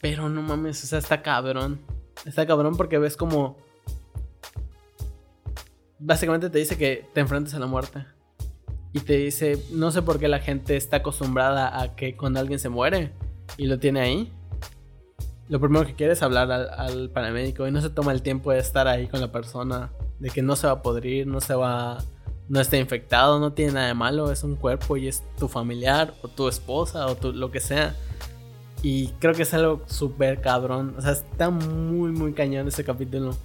Pero 0.01 0.29
no 0.29 0.43
mames, 0.43 0.83
o 0.85 0.87
sea, 0.87 0.99
está 0.99 1.23
cabrón. 1.23 1.81
Está 2.25 2.47
cabrón 2.47 2.77
porque 2.77 2.99
ves 2.99 3.17
como. 3.17 3.57
Básicamente 5.99 6.51
te 6.51 6.59
dice 6.59 6.77
que 6.77 7.07
te 7.13 7.21
enfrentes 7.21 7.55
a 7.55 7.59
la 7.59 7.67
muerte. 7.67 8.05
Y 8.93 9.01
te 9.01 9.17
dice, 9.17 9.63
no 9.71 9.91
sé 9.91 10.03
por 10.03 10.19
qué 10.19 10.29
la 10.29 10.39
gente 10.39 10.77
está 10.77 10.99
acostumbrada 10.99 11.81
a 11.81 11.97
que 11.97 12.15
cuando 12.15 12.41
alguien 12.41 12.59
se 12.59 12.69
muere 12.69 13.13
y 13.57 13.67
lo 13.67 13.79
tiene 13.79 14.01
ahí, 14.01 14.33
lo 15.49 15.61
primero 15.61 15.87
que 15.87 15.95
quiere 15.95 16.13
es 16.13 16.23
hablar 16.23 16.51
al, 16.51 17.11
paramédico 17.11 17.67
y 17.67 17.71
no 17.71 17.81
se 17.81 17.91
toma 17.91 18.13
el 18.13 18.23
tiempo 18.23 18.53
de 18.53 18.59
estar 18.59 18.89
ahí 18.89 19.09
con 19.09 19.21
la 19.21 19.33
persona, 19.33 19.91
de 20.19 20.31
que 20.31 20.43
no 20.43 20.57
se 20.57 20.67
va 20.67 20.75
a 20.75 20.83
podrir, 20.83 21.27
no 21.27 21.41
se 21.41 21.55
va, 21.55 21.99
no 22.49 22.61
está 22.61 22.77
infectado, 22.77 23.39
no 23.39 23.53
tiene 23.53 23.73
nada 23.73 23.87
de 23.89 23.95
malo, 23.95 24.31
es 24.31 24.45
un 24.45 24.57
cuerpo 24.57 24.97
y 24.97 25.09
es 25.09 25.23
tu 25.39 25.49
familiar 25.49 26.15
o 26.23 26.29
tu 26.29 26.49
esposa 26.49 27.07
o 27.07 27.17
tu, 27.17 27.33
lo 27.33 27.51
que 27.51 27.61
sea. 27.61 27.95
Y 28.83 29.09
creo 29.21 29.33
que 29.33 29.43
es 29.43 29.55
algo 29.55 29.83
súper 29.87 30.41
cabrón. 30.41 30.95
O 30.99 31.01
sea, 31.01 31.13
está 31.13 31.51
muy, 31.51 32.11
muy 32.11 32.33
cañón 32.33 32.67
ese 32.67 32.85
capítulo. 32.85 33.37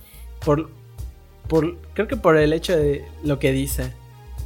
Por, 0.43 0.69
por, 1.47 1.77
creo 1.93 2.07
que 2.07 2.17
por 2.17 2.37
el 2.37 2.53
hecho 2.53 2.75
de 2.75 3.05
lo 3.23 3.37
que 3.37 3.51
dice. 3.51 3.93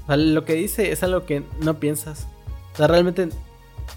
O 0.04 0.08
sea, 0.08 0.17
lo 0.17 0.43
que 0.43 0.54
dice 0.54 0.91
es 0.91 1.01
algo 1.04 1.25
que 1.25 1.43
no 1.62 1.80
piensas. 1.80 2.27
O 2.73 2.77
sea, 2.77 2.88
realmente, 2.88 3.30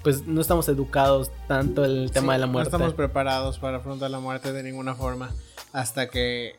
pues 0.05 0.27
no 0.27 0.41
estamos 0.41 0.69
educados 0.69 1.33
tanto 1.49 1.85
en 1.85 1.91
el 1.91 2.13
tema 2.13 2.35
de 2.35 2.39
la 2.39 2.47
muerte. 2.47 2.71
No 2.71 2.77
estamos 2.77 2.95
preparados 2.95 3.59
para 3.59 3.79
afrontar 3.79 4.11
la 4.11 4.21
muerte 4.21 4.53
de 4.53 4.63
ninguna 4.63 4.95
forma. 4.95 5.31
Hasta 5.73 6.09
que 6.09 6.55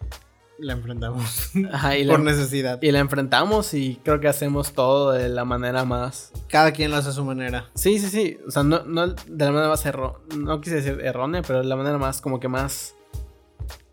la 0.58 0.74
enfrentamos 0.74 1.52
por 2.08 2.20
necesidad. 2.20 2.82
Y 2.82 2.92
la 2.92 3.00
enfrentamos 3.00 3.74
y 3.74 4.00
creo 4.04 4.20
que 4.20 4.28
hacemos 4.28 4.74
todo 4.74 5.12
de 5.12 5.30
la 5.30 5.46
manera 5.46 5.86
más... 5.86 6.32
Cada 6.48 6.72
quien 6.72 6.92
lo 6.92 6.98
hace 6.98 7.10
a 7.10 7.12
su 7.12 7.24
manera. 7.24 7.70
Sí, 7.74 8.00
sí, 8.00 8.10
sí. 8.10 8.38
O 8.48 8.52
sea, 8.52 8.64
no, 8.64 8.84
no 8.84 9.08
de 9.08 9.46
la 9.46 9.52
manera 9.52 9.70
más 9.70 9.86
errónea, 9.86 10.20
no 10.38 10.62
quise 10.62 10.76
decir 10.76 11.00
errónea, 11.04 11.42
pero 11.42 11.60
de 11.60 11.66
la 11.66 11.76
manera 11.76 11.98
más 11.98 12.22
como 12.22 12.40
que 12.40 12.48
más... 12.48 12.96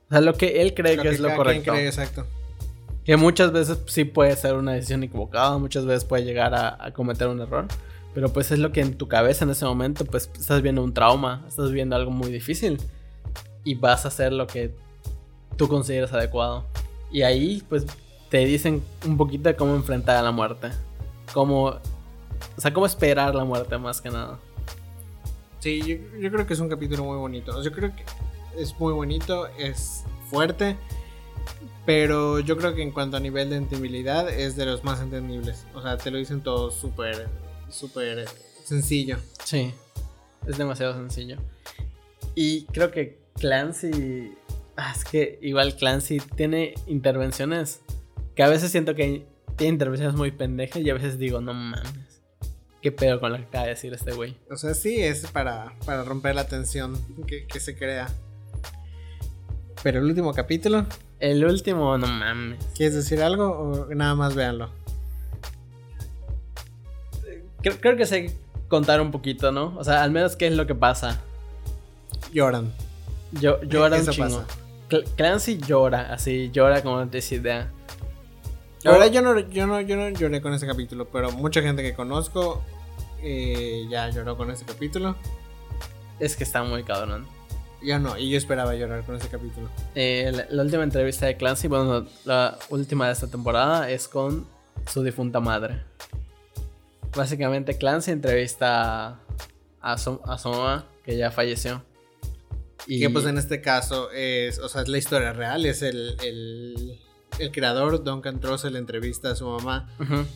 O 0.09 0.15
sea, 0.15 0.21
lo 0.21 0.35
que 0.35 0.63
él 0.63 0.75
cree 0.75 0.99
que, 0.99 1.09
es 1.09 1.21
lo 1.21 1.35
correcto. 1.35 1.73
cree, 1.73 1.87
exacto. 1.87 2.27
Que 3.05 3.17
muchas 3.17 3.51
veces 3.51 3.79
sí 3.87 4.05
puede 4.05 4.37
ser 4.37 4.55
una 4.55 4.73
decisión 4.73 5.03
equivocada, 5.03 5.59
muchas 5.59 5.87
veces 5.87 6.05
puede 6.05 6.25
llegar 6.25 6.55
a, 6.55 6.85
a 6.85 6.93
cometer 6.93 7.29
un 7.29 7.41
error. 7.41 7.67
Pero 8.15 8.31
pues 8.31 8.53
es 8.53 8.59
lo 8.59 8.73
que 8.73 8.83
en 8.83 8.99
tu 8.99 9.09
cabeza 9.09 9.45
en 9.45 9.51
ese 9.51 9.65
momento, 9.65 10.05
pues 10.05 10.31
estás 10.39 10.61
viendo 10.61 10.85
un 10.85 10.93
trauma, 10.93 11.45
estás 11.49 11.73
viendo 11.73 11.97
algo 11.97 12.11
muy 12.11 12.31
difícil. 12.31 12.79
Y 13.65 13.75
vas 13.75 14.05
a 14.05 14.09
hacer 14.09 14.35
lo 14.35 14.47
que 14.47 14.75
tú 15.57 15.69
consideras 15.69 16.13
adecuado. 16.13 16.65
Y 17.11 17.23
ahí, 17.23 17.63
pues, 17.69 17.87
te 18.31 18.39
dicen 18.39 18.83
un 19.07 19.17
poquito 19.17 19.49
de 19.49 19.57
cómo 19.57 19.75
enfrentar 19.75 20.17
a 20.17 20.23
la 20.23 20.33
muerte. 20.33 20.71
Cómo. 21.33 21.65
O 22.57 22.61
sea, 22.61 22.73
cómo 22.73 22.87
esperar 22.87 23.35
la 23.35 23.45
muerte 23.45 23.77
más 23.79 24.01
que 24.01 24.11
nada. 24.11 24.39
Sí, 25.61 25.81
yo, 26.21 26.31
creo 26.33 26.45
que 26.45 26.55
es 26.55 26.61
un 26.61 26.69
capítulo 26.69 27.05
muy 27.05 27.19
bonito. 27.19 27.63
Yo 27.63 27.71
creo 27.71 27.95
que 27.95 28.03
es 28.61 28.79
muy 28.81 28.93
bonito, 28.93 29.47
es 29.59 30.03
fuerte, 30.29 30.77
Pero 31.87 32.41
yo 32.41 32.57
creo 32.57 32.75
que 32.75 32.83
en 32.83 32.91
cuanto 32.91 33.17
a 33.17 33.21
nivel 33.21 33.51
de 33.51 33.57
entendibilidad 33.57 34.29
es 34.29 34.57
de 34.57 34.67
los 34.67 34.83
más 34.83 35.01
entendibles. 35.01 35.67
O 35.75 35.83
sea, 35.83 35.99
te 35.99 36.11
lo 36.11 36.19
dicen 36.19 36.41
todo 36.41 36.71
súper, 36.71 37.29
súper 37.69 38.29
sencillo. 38.65 39.19
Sí, 39.45 39.73
es 40.47 40.59
demasiado 40.59 40.95
sencillo. 40.95 41.37
Y 42.35 42.65
creo 42.67 42.91
que 42.91 43.21
Clancy... 43.35 44.33
Ah, 44.77 44.93
es 44.97 45.05
que 45.05 45.39
igual 45.43 45.77
Clancy 45.77 46.19
tiene 46.37 46.75
intervenciones 46.87 47.81
que 48.35 48.43
a 48.43 48.49
veces 48.49 48.71
siento 48.71 48.95
que 48.95 49.27
tiene 49.57 49.75
intervenciones 49.75 50.15
muy 50.17 50.31
pendejas 50.31 50.81
y 50.83 50.89
a 50.91 50.95
veces 50.95 51.19
digo, 51.19 51.41
no 51.41 51.53
mames. 51.55 52.23
¿Qué 52.81 52.91
pedo 52.91 53.21
con 53.21 53.31
lo 53.33 53.39
que 53.39 53.45
acaba 53.45 53.65
de 53.65 53.71
decir 53.71 53.93
este 53.93 54.13
güey? 54.13 54.37
O 54.51 54.57
sea, 54.57 54.75
sí, 54.75 55.01
es 55.01 55.27
para, 55.31 55.73
para 55.85 56.03
romper 56.03 56.35
la 56.35 56.47
tensión 56.49 56.99
que, 57.27 57.47
que 57.47 57.61
se 57.61 57.77
crea. 57.77 58.09
Pero 59.83 60.01
el 60.01 60.07
último 60.07 60.33
capítulo, 60.33 60.87
El 61.21 61.45
último, 61.45 61.97
no 61.99 62.07
mames. 62.09 62.65
¿quieres 62.75 62.95
decir 62.95 63.23
algo 63.23 63.51
o 63.51 63.95
nada 63.95 64.15
más 64.15 64.35
véanlo? 64.35 64.71
Creo, 67.63 67.77
creo 67.81 67.97
que 67.97 68.07
sé 68.07 68.35
contar 68.69 69.01
un 69.01 69.11
poquito, 69.11 69.53
¿no? 69.53 69.77
O 69.77 69.85
sea, 69.85 70.03
al 70.03 70.11
menos 70.11 70.35
qué 70.35 70.47
es 70.49 70.55
lo 70.55 70.67
que 70.67 70.75
pasa. 70.75 71.21
Lloran. 72.33 72.73
Yo, 73.33 73.63
llora 73.63 73.97
un 73.97 74.03
Eso 74.03 74.13
chingo. 74.13 74.41
pasa. 74.45 74.47
Cl- 74.93 75.05
Clancy 75.17 75.57
llora, 75.59 76.13
así, 76.13 76.51
llora 76.53 76.83
como 76.83 76.97
no 76.99 77.09
tienes 77.09 77.33
idea. 77.33 77.71
La 78.83 78.91
verdad, 78.91 79.07
yo 79.11 79.23
no, 79.23 79.39
yo, 79.39 79.67
no, 79.67 79.81
yo 79.81 79.97
no 79.97 80.09
lloré 80.11 80.43
con 80.43 80.53
ese 80.53 80.67
capítulo, 80.67 81.07
pero 81.07 81.31
mucha 81.33 81.63
gente 81.63 81.83
que 81.83 81.95
conozco 81.95 82.63
eh, 83.23 83.87
ya 83.89 84.11
lloró 84.11 84.37
con 84.37 84.51
ese 84.51 84.65
capítulo. 84.65 85.17
Es 86.19 86.37
que 86.37 86.45
está 86.45 86.63
muy 86.63 86.83
cabrón. 86.83 87.27
Yo 87.81 87.99
no, 87.99 88.19
y 88.19 88.29
yo 88.31 88.37
esperaba 88.39 88.75
llorar 88.75 89.03
con 89.05 89.17
ese 89.17 89.29
capítulo. 89.29 89.69
Eh, 89.95 90.31
la, 90.33 90.47
la 90.51 90.63
última 90.63 90.83
entrevista 90.85 91.27
de 91.27 91.37
Clancy, 91.37 91.69
bueno, 91.69 92.07
la 92.25 92.59
última 92.71 93.07
de 93.07 93.13
esta 93.13 93.29
temporada 93.29 93.91
es 93.91 94.09
con 94.09 94.47
su 94.87 95.03
difunta 95.03 95.41
madre. 95.41 95.83
Básicamente 97.17 97.77
Clancy 97.79 98.11
entrevista 98.11 99.19
a 99.81 99.99
su, 99.99 100.21
a 100.25 100.39
su 100.39 100.49
mamá, 100.51 100.85
que 101.05 101.17
ya 101.17 101.31
falleció. 101.31 101.83
Y 102.87 103.01
Que 103.01 103.11
pues 103.11 103.27
en 103.27 103.39
este 103.39 103.61
caso 103.61 104.11
es, 104.11 104.59
o 104.59 104.69
sea, 104.69 104.83
es 104.83 104.89
la 104.89 104.99
historia 104.99 105.33
real, 105.33 105.65
es 105.67 105.83
el, 105.83 106.17
el, 106.25 106.99
el 107.39 107.51
creador, 107.53 108.03
Duncan 108.03 108.41
Trussell, 108.41 108.77
entrevista 108.77 109.31
a 109.31 109.37
su 109.37 109.47
mamá 109.47 109.89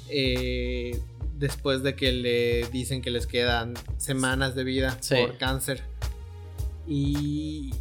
eh, 0.08 1.00
después 1.38 1.82
de 1.82 1.96
que 1.96 2.12
le 2.12 2.66
dicen 2.68 3.02
que 3.02 3.10
les 3.10 3.26
quedan 3.26 3.74
semanas 3.98 4.54
de 4.54 4.64
vida 4.64 4.96
Sí. 5.00 5.16
por 5.20 5.36
cáncer. 5.38 5.82
Y... 6.86 7.72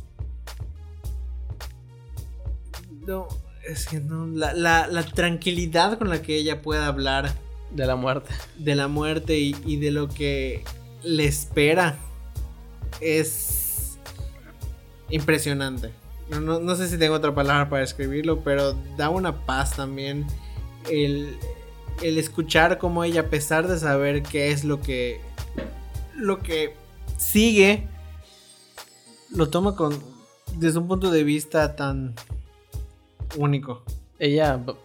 No, 3.05 3.27
es 3.67 3.87
que 3.87 3.99
no, 3.99 4.25
la, 4.27 4.53
la- 4.53 4.87
la 4.87 5.03
tranquilidad 5.05 5.97
con 5.97 6.09
la 6.09 6.21
que 6.21 6.35
ella 6.37 6.61
puede 6.61 6.83
hablar 6.83 7.33
de 7.71 7.85
la 7.85 7.95
muerte. 7.95 8.33
de 8.57 8.75
la 8.75 8.87
muerte 8.87 9.37
y, 9.37 9.55
y 9.65 9.77
de 9.77 9.91
lo 9.91 10.07
que 10.07 10.63
le 11.03 11.25
espera 11.25 11.97
es 13.01 13.64
impresionante. 15.09 15.91
No, 16.29 16.39
no- 16.59 16.75
sé 16.75 16.87
si 16.89 16.97
tengo 16.97 17.15
otra 17.15 17.35
palabra 17.35 17.69
para 17.69 17.81
describirlo, 17.81 18.39
pero 18.41 18.73
da 18.97 19.09
una 19.09 19.45
paz 19.45 19.75
también 19.75 20.25
el, 20.89 21.37
el 22.01 22.17
escuchar 22.17 22.77
cómo 22.79 23.03
ella, 23.03 23.21
a 23.21 23.25
pesar 23.29 23.67
de 23.67 23.77
saber 23.77 24.23
qué 24.23 24.51
es 24.51 24.63
lo 24.63 24.81
que, 24.81 25.19
lo 26.15 26.39
que 26.39 26.73
sigue, 27.17 27.87
lo 29.29 29.49
toma 29.49 29.75
con, 29.75 29.97
desde 30.55 30.79
un 30.79 30.87
punto 30.87 31.11
de 31.11 31.23
vista 31.23 31.75
tan 31.75 32.15
único. 33.37 33.83
Ella, 34.17 34.59
pues, 34.65 34.77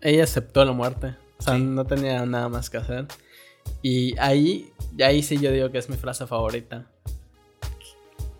ella 0.00 0.24
aceptó 0.24 0.64
la 0.64 0.72
muerte. 0.72 1.14
O 1.38 1.42
sea, 1.42 1.54
Sí. 1.56 1.62
no 1.62 1.84
tenía 1.84 2.24
nada 2.26 2.48
más 2.48 2.68
que 2.70 2.76
hacer. 2.76 3.06
Y 3.82 4.16
ahí, 4.18 4.72
ahí 5.04 5.22
sí 5.22 5.38
yo 5.38 5.50
digo 5.52 5.70
que 5.70 5.78
es 5.78 5.88
mi 5.88 5.96
frase 5.96 6.26
favorita. 6.26 6.86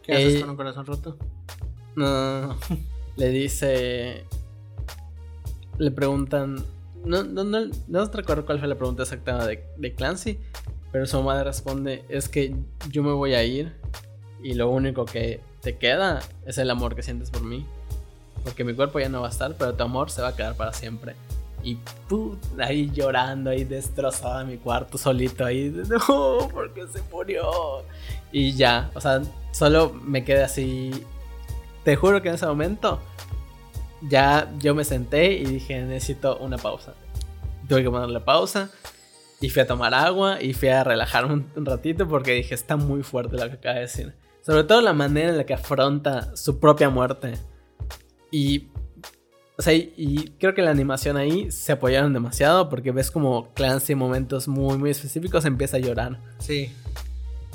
¿Qué 0.08 0.14
haces 0.14 0.34
Eh, 0.36 0.40
con 0.40 0.50
un 0.50 0.56
corazón 0.56 0.86
roto? 0.86 1.16
No, 1.94 2.06
no, 2.06 2.46
no. 2.48 2.58
Le 3.16 3.28
dice. 3.28 4.24
Le 5.78 5.90
preguntan. 5.90 6.56
No, 7.04 7.22
no, 7.22 7.44
no, 7.44 7.66
no 7.86 8.04
recuerdo 8.06 8.44
cuál 8.44 8.58
fue 8.58 8.66
la 8.68 8.74
pregunta 8.74 9.04
exacta 9.04 9.46
de, 9.46 9.64
de 9.76 9.94
Clancy. 9.94 10.38
Pero 10.90 11.06
su 11.06 11.22
madre 11.22 11.44
responde: 11.44 12.04
Es 12.08 12.28
que 12.28 12.54
yo 12.90 13.02
me 13.02 13.12
voy 13.12 13.34
a 13.34 13.44
ir. 13.44 13.76
Y 14.42 14.54
lo 14.54 14.70
único 14.70 15.04
que 15.04 15.40
te 15.60 15.76
queda 15.76 16.20
es 16.46 16.58
el 16.58 16.70
amor 16.70 16.94
que 16.94 17.02
sientes 17.02 17.30
por 17.30 17.42
mí. 17.42 17.66
Porque 18.44 18.64
mi 18.64 18.72
cuerpo 18.72 18.98
ya 19.00 19.08
no 19.08 19.20
va 19.20 19.26
a 19.26 19.30
estar, 19.30 19.54
pero 19.58 19.74
tu 19.74 19.82
amor 19.82 20.10
se 20.10 20.22
va 20.22 20.28
a 20.28 20.36
quedar 20.36 20.56
para 20.56 20.72
siempre. 20.72 21.14
Y 21.64 21.74
put, 22.08 22.38
ahí 22.60 22.88
llorando, 22.94 23.50
ahí 23.50 23.64
destrozada 23.64 24.42
en 24.42 24.48
mi 24.48 24.56
cuarto, 24.58 24.96
solito 24.96 25.44
ahí. 25.44 25.70
No, 25.88 26.48
porque 26.52 26.86
se 26.86 27.02
murió. 27.10 27.82
Y 28.32 28.52
ya, 28.52 28.90
o 28.94 29.00
sea, 29.00 29.22
solo 29.52 29.92
me 30.04 30.24
quedé 30.24 30.42
así. 30.42 30.90
Te 31.84 31.96
juro 31.96 32.22
que 32.22 32.28
en 32.28 32.34
ese 32.34 32.46
momento 32.46 33.00
ya 34.02 34.50
yo 34.58 34.74
me 34.74 34.84
senté 34.84 35.32
y 35.32 35.44
dije, 35.44 35.82
necesito 35.82 36.38
una 36.38 36.58
pausa. 36.58 36.94
Tuve 37.68 37.82
que 37.82 37.90
ponerle 37.90 38.20
pausa 38.20 38.70
y 39.40 39.50
fui 39.50 39.62
a 39.62 39.66
tomar 39.66 39.94
agua 39.94 40.42
y 40.42 40.52
fui 40.52 40.68
a 40.68 40.84
relajarme 40.84 41.44
un, 41.54 41.66
ratito 41.66 42.08
porque 42.08 42.32
dije, 42.32 42.54
está 42.54 42.76
muy 42.76 43.02
fuerte 43.02 43.36
lo 43.36 43.48
que 43.48 43.54
acaba 43.54 43.76
de 43.76 43.82
decir. 43.82 44.14
Sobre 44.42 44.64
todo 44.64 44.80
la 44.80 44.92
manera 44.92 45.30
en 45.30 45.36
la 45.36 45.44
que 45.44 45.54
afronta 45.54 46.34
su 46.36 46.58
propia 46.58 46.88
muerte. 46.88 47.34
Y, 48.30 48.68
o 49.56 49.62
sea, 49.62 49.74
y, 49.74 49.92
y 49.96 50.30
creo 50.38 50.54
que 50.54 50.62
la 50.62 50.70
animación 50.70 51.16
ahí 51.16 51.50
se 51.50 51.72
apoyaron 51.72 52.12
demasiado 52.12 52.68
porque 52.68 52.92
ves 52.92 53.10
como 53.10 53.52
Clancy 53.54 53.92
en 53.92 53.98
momentos 53.98 54.48
muy, 54.48 54.78
muy 54.78 54.90
específicos 54.90 55.44
empieza 55.44 55.76
a 55.76 55.80
llorar. 55.80 56.20
Sí. 56.38 56.72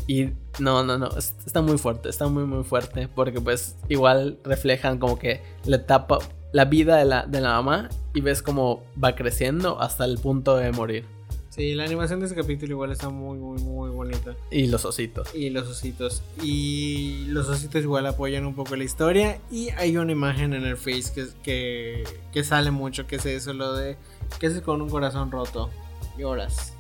Y 0.07 0.29
no, 0.59 0.83
no, 0.83 0.97
no, 0.97 1.07
es- 1.17 1.33
está 1.45 1.61
muy 1.61 1.77
fuerte, 1.77 2.09
está 2.09 2.27
muy, 2.27 2.43
muy 2.45 2.63
fuerte, 2.63 3.07
porque 3.07 3.39
pues 3.41 3.75
igual 3.89 4.37
reflejan 4.43 4.99
como 4.99 5.17
que 5.17 5.41
la 5.65 5.77
etapa, 5.77 6.19
la 6.51 6.65
vida 6.65 6.97
de 6.97 7.05
la, 7.05 7.25
de 7.25 7.39
la 7.41 7.49
mamá 7.53 7.89
y 8.13 8.21
ves 8.21 8.41
como 8.41 8.83
va 9.01 9.15
creciendo 9.15 9.79
hasta 9.79 10.05
el 10.05 10.17
punto 10.17 10.55
de 10.57 10.71
morir. 10.71 11.05
Sí, 11.49 11.75
la 11.75 11.83
animación 11.83 12.19
de 12.19 12.25
ese 12.25 12.33
capítulo 12.33 12.71
igual 12.71 12.91
está 12.91 13.09
muy, 13.09 13.37
muy, 13.37 13.61
muy 13.61 13.91
bonita. 13.91 14.35
Y 14.49 14.65
los 14.65 14.85
ositos. 14.85 15.35
Y 15.35 15.51
los 15.51 15.67
ositos. 15.67 16.23
Y 16.41 17.25
los 17.27 17.47
ositos 17.47 17.83
igual 17.83 18.07
apoyan 18.07 18.47
un 18.47 18.55
poco 18.55 18.75
la 18.75 18.83
historia. 18.83 19.39
Y 19.51 19.69
hay 19.77 19.95
una 19.97 20.11
imagen 20.13 20.53
en 20.55 20.63
el 20.63 20.77
Face 20.77 21.11
que, 21.13 21.27
que, 21.43 22.03
que 22.31 22.43
sale 22.43 22.71
mucho, 22.71 23.05
que 23.05 23.17
es 23.17 23.25
eso, 23.27 23.53
lo 23.53 23.73
de 23.75 23.97
que 24.39 24.47
es 24.47 24.59
con 24.61 24.81
un 24.81 24.89
corazón 24.89 25.29
roto. 25.31 25.69
Lloras. 26.17 26.73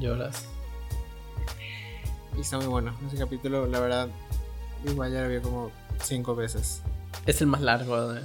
Lloras. 0.00 0.46
Y 2.36 2.40
está 2.40 2.58
muy 2.58 2.66
bueno. 2.66 2.94
Ese 3.06 3.16
capítulo, 3.16 3.66
la 3.66 3.80
verdad, 3.80 4.08
igual 4.84 5.12
ya 5.12 5.22
lo 5.22 5.28
vi 5.28 5.40
como 5.40 5.70
cinco 6.02 6.34
veces. 6.34 6.82
Es 7.26 7.40
el 7.40 7.46
más 7.46 7.60
largo 7.62 8.12
de... 8.12 8.20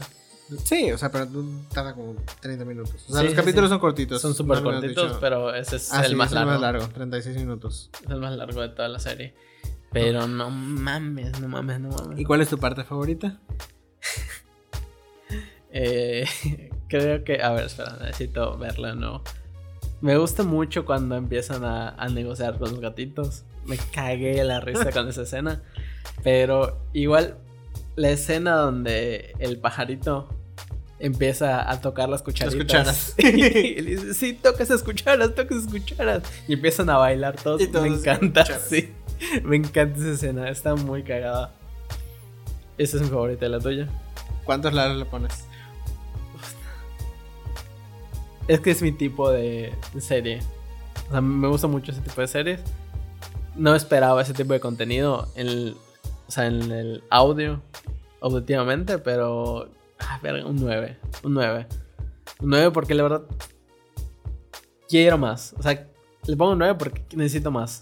Sí, 0.65 0.91
o 0.91 0.97
sea, 0.97 1.09
pero 1.09 1.27
tarda 1.73 1.93
como 1.93 2.13
30 2.41 2.65
minutos. 2.65 2.93
O 3.07 3.13
sea, 3.13 3.19
Sí, 3.21 3.23
los 3.27 3.31
sí, 3.31 3.35
capítulos 3.37 3.69
sí. 3.69 3.71
son 3.71 3.79
cortitos. 3.79 4.21
Son 4.21 4.33
súper 4.33 4.57
no 4.57 4.63
cortitos, 4.65 5.07
dicho. 5.07 5.19
pero 5.21 5.55
ese 5.55 5.77
es 5.77 5.93
Ah, 5.93 6.05
el 6.05 6.17
más 6.17 6.27
es 6.27 6.33
largo. 6.33 6.51
el 6.51 6.59
más 6.59 6.61
largo, 6.61 6.87
36 6.93 7.37
minutos. 7.37 7.89
Es 8.03 8.09
el 8.09 8.19
más 8.19 8.35
largo 8.35 8.59
de 8.61 8.67
toda 8.69 8.89
la 8.89 8.99
serie. 8.99 9.33
Pero 9.93 10.27
no 10.27 10.49
mames, 10.49 11.39
no 11.39 11.47
mames, 11.47 11.79
no 11.79 11.89
mames. 11.89 12.19
¿Y 12.19 12.25
cuál 12.25 12.41
es 12.41 12.49
tu 12.49 12.57
parte 12.57 12.83
favorita? 12.83 13.39
Eh, 15.73 16.25
creo 16.89 17.23
que. 17.23 17.41
A 17.41 17.51
ver, 17.53 17.67
espera, 17.67 17.95
necesito 18.01 18.57
verla, 18.57 18.93
¿no? 18.93 19.23
Me 20.01 20.17
gusta 20.17 20.43
mucho 20.43 20.83
cuando 20.85 21.15
empiezan 21.15 21.63
a, 21.63 21.89
a 21.91 22.09
negociar 22.09 22.57
con 22.59 22.71
los 22.71 22.81
gatitos. 22.81 23.43
Me 23.65 23.77
cagué 23.77 24.35
de 24.35 24.43
la 24.43 24.59
risa 24.59 24.91
con 24.93 25.09
esa 25.09 25.23
escena. 25.23 25.61
Pero 26.23 26.79
igual, 26.93 27.37
la 27.95 28.09
escena 28.09 28.55
donde 28.55 29.33
el 29.39 29.59
pajarito 29.59 30.29
empieza 30.99 31.69
a 31.69 31.81
tocar 31.81 32.09
las 32.09 32.21
cucharitas. 32.21 32.59
cucharas. 32.59 33.15
y 33.17 33.81
le 33.81 33.91
dice, 33.95 34.13
sí, 34.13 34.33
toca 34.33 34.63
esas 34.63 34.83
cucharas, 34.83 35.33
toca 35.35 35.55
esas 35.55 35.71
cucharas. 35.71 36.23
Y 36.47 36.53
empiezan 36.53 36.89
a 36.89 36.97
bailar 36.97 37.35
todos. 37.35 37.61
Y 37.61 37.67
todos 37.67 37.89
me 37.89 37.95
encanta, 37.95 38.45
sí. 38.45 38.93
Me 39.43 39.55
encanta 39.55 39.99
esa 39.99 40.11
escena, 40.11 40.49
está 40.49 40.75
muy 40.75 41.03
cagada. 41.03 41.53
Esa 42.77 42.97
es 42.97 43.03
mi 43.03 43.09
favorita, 43.09 43.47
la 43.47 43.59
tuya. 43.59 43.87
¿Cuántos 44.43 44.73
lados 44.73 44.97
le 44.97 45.05
pones? 45.05 45.45
Es 48.47 48.59
que 48.59 48.71
es 48.71 48.81
mi 48.81 48.91
tipo 48.91 49.31
de 49.31 49.71
de 49.93 50.01
serie. 50.01 50.39
O 51.07 51.11
sea, 51.11 51.21
me 51.21 51.47
gusta 51.47 51.67
mucho 51.67 51.91
ese 51.91 52.01
tipo 52.01 52.21
de 52.21 52.27
series. 52.27 52.59
No 53.55 53.75
esperaba 53.75 54.21
ese 54.21 54.33
tipo 54.33 54.53
de 54.53 54.59
contenido 54.59 55.27
en 55.35 55.47
el, 55.47 55.77
o 56.27 56.31
sea, 56.31 56.47
en 56.47 56.71
el 56.71 57.03
audio, 57.09 57.61
objetivamente, 58.21 58.97
pero. 58.97 59.69
Ah, 59.99 60.19
verga, 60.23 60.45
un 60.47 60.55
9. 60.55 60.97
Un 61.23 61.33
9. 61.33 61.67
Un 62.39 62.49
9 62.49 62.71
porque 62.71 62.95
la 62.95 63.03
verdad. 63.03 63.21
Quiero 64.87 65.17
más. 65.17 65.53
O 65.57 65.63
sea, 65.63 65.87
le 66.25 66.35
pongo 66.37 66.53
un 66.53 66.59
9 66.59 66.75
porque 66.79 67.03
necesito 67.15 67.51
más. 67.51 67.81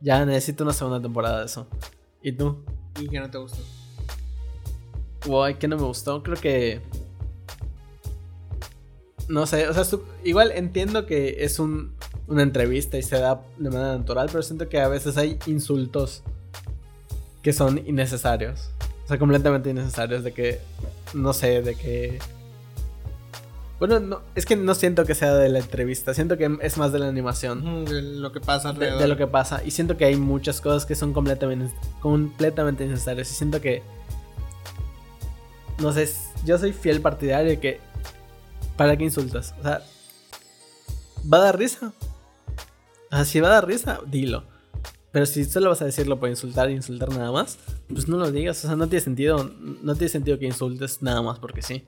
Ya 0.00 0.24
necesito 0.26 0.64
una 0.64 0.72
segunda 0.72 1.00
temporada 1.00 1.40
de 1.40 1.46
eso. 1.46 1.66
¿Y 2.22 2.32
tú? 2.32 2.64
¿Y 3.00 3.08
que 3.08 3.18
no 3.20 3.30
te 3.30 3.38
gustó? 3.38 3.62
Guay, 5.26 5.54
que 5.54 5.66
no 5.68 5.76
me 5.76 5.82
gustó. 5.84 6.22
Creo 6.22 6.36
que. 6.36 6.82
no 9.28 9.46
sé, 9.46 9.68
o 9.68 9.72
sea, 9.72 9.84
su- 9.84 10.04
igual 10.22 10.50
entiendo 10.52 11.06
que 11.06 11.44
es 11.44 11.58
un, 11.58 11.94
una 12.26 12.42
entrevista 12.42 12.96
y 12.98 13.02
se 13.02 13.18
da 13.18 13.42
de 13.58 13.70
manera 13.70 13.98
natural, 13.98 14.28
pero 14.30 14.42
siento 14.42 14.68
que 14.68 14.80
a 14.80 14.88
veces 14.88 15.16
hay 15.16 15.38
insultos 15.46 16.22
que 17.42 17.52
son 17.52 17.78
innecesarios. 17.86 18.70
O 19.04 19.08
sea, 19.08 19.18
completamente 19.18 19.70
innecesarios 19.70 20.24
de 20.24 20.32
que, 20.32 20.60
no 21.12 21.32
sé, 21.34 21.60
de 21.60 21.74
que... 21.74 22.18
Bueno, 23.78 24.00
no, 24.00 24.20
es 24.34 24.46
que 24.46 24.56
no 24.56 24.74
siento 24.74 25.04
que 25.04 25.14
sea 25.14 25.34
de 25.34 25.50
la 25.50 25.58
entrevista, 25.58 26.14
siento 26.14 26.38
que 26.38 26.56
es 26.62 26.78
más 26.78 26.92
de 26.92 27.00
la 27.00 27.08
animación. 27.08 27.84
De 27.84 28.00
lo 28.00 28.32
que 28.32 28.40
pasa 28.40 28.68
de, 28.68 28.74
alrededor. 28.74 29.00
de 29.00 29.08
lo 29.08 29.16
que 29.18 29.26
pasa. 29.26 29.62
Y 29.62 29.72
siento 29.72 29.98
que 29.98 30.06
hay 30.06 30.16
muchas 30.16 30.62
cosas 30.62 30.86
que 30.86 30.94
son 30.94 31.12
completamente, 31.12 31.74
completamente 32.00 32.84
innecesarias. 32.84 33.30
Y 33.30 33.34
siento 33.34 33.60
que. 33.60 33.82
No 35.78 35.92
sé, 35.92 36.08
yo 36.46 36.56
soy 36.56 36.72
fiel 36.72 37.02
partidario 37.02 37.50
de 37.50 37.60
que. 37.60 37.80
¿Para 38.76 38.96
qué 38.96 39.04
insultas? 39.04 39.54
O 39.58 39.62
sea, 39.62 39.82
¿va 41.30 41.38
a 41.38 41.40
dar 41.40 41.58
risa? 41.58 41.92
O 43.14 43.16
sea, 43.16 43.24
si 43.24 43.38
va 43.38 43.46
a 43.46 43.52
dar 43.52 43.68
risa, 43.68 44.00
dilo. 44.08 44.42
Pero 45.12 45.24
si 45.24 45.44
solo 45.44 45.68
vas 45.68 45.80
a 45.80 45.84
decirlo 45.84 46.18
por 46.18 46.28
insultar 46.28 46.68
e 46.68 46.72
insultar 46.72 47.10
nada 47.10 47.30
más, 47.30 47.60
pues 47.88 48.08
no 48.08 48.16
lo 48.16 48.32
digas. 48.32 48.64
O 48.64 48.66
sea, 48.66 48.74
no 48.74 48.88
tiene 48.88 49.04
sentido. 49.04 49.52
No 49.82 49.94
tiene 49.94 50.08
sentido 50.08 50.36
que 50.36 50.46
insultes 50.46 51.00
nada 51.00 51.22
más 51.22 51.38
porque 51.38 51.62
sí. 51.62 51.84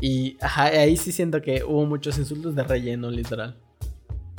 Y 0.00 0.36
ajá, 0.40 0.66
ahí 0.66 0.96
sí 0.96 1.10
siento 1.10 1.42
que 1.42 1.64
hubo 1.64 1.86
muchos 1.86 2.18
insultos 2.18 2.54
de 2.54 2.62
relleno, 2.62 3.10
literal. 3.10 3.56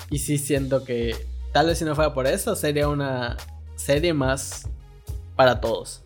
Y 0.09 0.19
sí 0.19 0.37
siento 0.37 0.85
que 0.85 1.17
tal 1.51 1.67
vez 1.67 1.79
si 1.79 1.83
no 1.83 1.95
fuera 1.95 2.13
por 2.13 2.27
eso, 2.27 2.55
sería 2.55 2.87
una 2.87 3.35
serie 3.75 4.13
más 4.13 4.69
para 5.35 5.59
todos. 5.59 6.03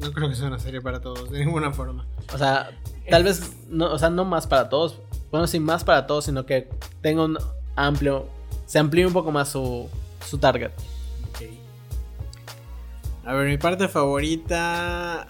No 0.00 0.12
creo 0.12 0.28
que 0.28 0.34
sea 0.34 0.48
una 0.48 0.58
serie 0.58 0.80
para 0.80 1.00
todos, 1.00 1.30
de 1.30 1.44
ninguna 1.44 1.72
forma. 1.72 2.04
O 2.34 2.38
sea, 2.38 2.76
tal 3.08 3.22
vez, 3.22 3.52
no, 3.68 3.92
o 3.92 3.98
sea, 4.00 4.10
no 4.10 4.24
más 4.24 4.48
para 4.48 4.68
todos. 4.68 4.98
Bueno, 5.30 5.46
sí, 5.46 5.60
más 5.60 5.84
para 5.84 6.08
todos, 6.08 6.24
sino 6.24 6.44
que 6.44 6.68
tenga 7.00 7.24
un 7.24 7.38
amplio, 7.76 8.28
se 8.66 8.78
amplíe 8.78 9.06
un 9.06 9.12
poco 9.12 9.30
más 9.32 9.48
su, 9.48 9.88
su 10.24 10.38
target. 10.38 10.72
A 13.26 13.32
ver, 13.32 13.48
mi 13.48 13.56
parte 13.56 13.88
favorita. 13.88 15.26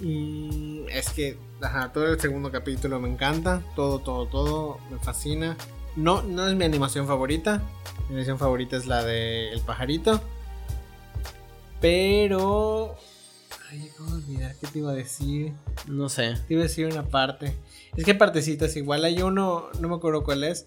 mm, 0.00 0.88
es 0.90 1.10
que, 1.10 1.38
ajá, 1.60 1.92
todo 1.92 2.12
el 2.12 2.20
segundo 2.20 2.50
capítulo 2.50 2.98
me 2.98 3.08
encanta. 3.08 3.62
Todo, 3.76 4.00
todo, 4.00 4.26
todo. 4.26 4.78
Me 4.90 4.98
fascina. 4.98 5.56
No, 5.96 6.22
no 6.22 6.48
es 6.48 6.54
mi 6.56 6.64
animación 6.64 7.06
favorita. 7.06 7.62
Mi 8.08 8.14
animación 8.14 8.38
favorita 8.38 8.76
es 8.76 8.86
la 8.86 9.04
de 9.04 9.52
El 9.52 9.60
pajarito. 9.60 10.20
Pero. 11.80 12.96
Ay, 13.70 13.88
acabo 13.88 14.10
de 14.10 14.16
olvidar 14.16 14.56
qué 14.60 14.66
te 14.66 14.78
iba 14.80 14.90
a 14.90 14.94
decir. 14.94 15.52
No 15.86 16.08
sé. 16.08 16.34
Te 16.48 16.54
iba 16.54 16.62
a 16.64 16.66
decir 16.66 16.86
una 16.86 17.04
parte. 17.04 17.56
Es 17.96 18.04
que 18.04 18.14
partecitas 18.16 18.74
igual. 18.74 19.04
Hay 19.04 19.22
uno, 19.22 19.68
no 19.78 19.88
me 19.88 19.94
acuerdo 19.94 20.24
cuál 20.24 20.42
es. 20.42 20.66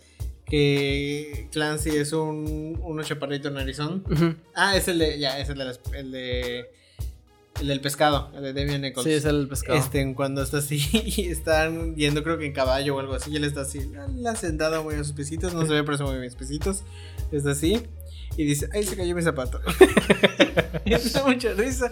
Que 0.57 1.47
Clancy 1.51 1.89
es 1.89 2.13
un, 2.13 2.77
uno 2.83 3.01
chaparrito 3.03 3.49
narizón. 3.49 4.03
Ujú. 4.07 4.35
Ah, 4.53 4.77
es 4.77 4.87
el 4.87 4.99
de. 4.99 5.17
Ya, 5.17 5.39
es 5.39 5.49
el 5.49 5.57
de. 5.57 5.65
las- 5.65 5.79
el, 5.95 6.11
de 6.11 6.65
el 7.59 7.67
del 7.67 7.81
pescado, 7.81 8.29
el 8.35 8.43
de 8.43 8.53
Damian 8.53 8.81
Nichols. 8.81 9.03
Sí, 9.07 9.13
es 9.13 9.25
el 9.25 9.47
pescado. 9.47 9.79
Este, 9.79 10.13
cuando 10.13 10.43
está 10.43 10.59
así, 10.59 10.79
y 11.17 11.29
están 11.29 11.95
yendo, 11.95 12.21
creo 12.23 12.37
que 12.37 12.45
en 12.45 12.53
caballo 12.53 12.95
o 12.95 12.99
algo 12.99 13.15
así, 13.15 13.31
y 13.31 13.37
él 13.37 13.45
está 13.45 13.61
así, 13.61 13.79
la, 13.91 14.07
la 14.09 14.35
sentada 14.35 14.81
muy 14.81 14.93
a 14.93 14.99
sus 15.03 15.13
pesitos, 15.13 15.55
no 15.55 15.65
se 15.65 15.73
ve, 15.73 15.83
pero 15.83 15.97
se 15.97 16.03
mueve 16.03 16.19
mis 16.19 16.35
pesitos. 16.35 16.83
Está 17.31 17.49
así, 17.51 17.81
y 18.37 18.43
dice, 18.43 18.69
ay, 18.73 18.83
se 18.83 18.95
cayó 18.95 19.15
mi 19.15 19.23
zapato. 19.23 19.59
Da 21.15 21.25
mucha 21.25 21.53
risa. 21.53 21.91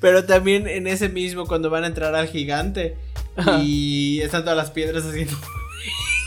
Pero 0.00 0.24
también 0.24 0.66
en 0.66 0.88
ese 0.88 1.08
mismo, 1.08 1.46
cuando 1.46 1.70
van 1.70 1.84
a 1.84 1.86
entrar 1.86 2.16
al 2.16 2.26
gigante, 2.26 2.96
y 3.62 4.20
están 4.22 4.42
todas 4.42 4.56
las 4.56 4.72
piedras 4.72 5.04
haciendo. 5.04 5.36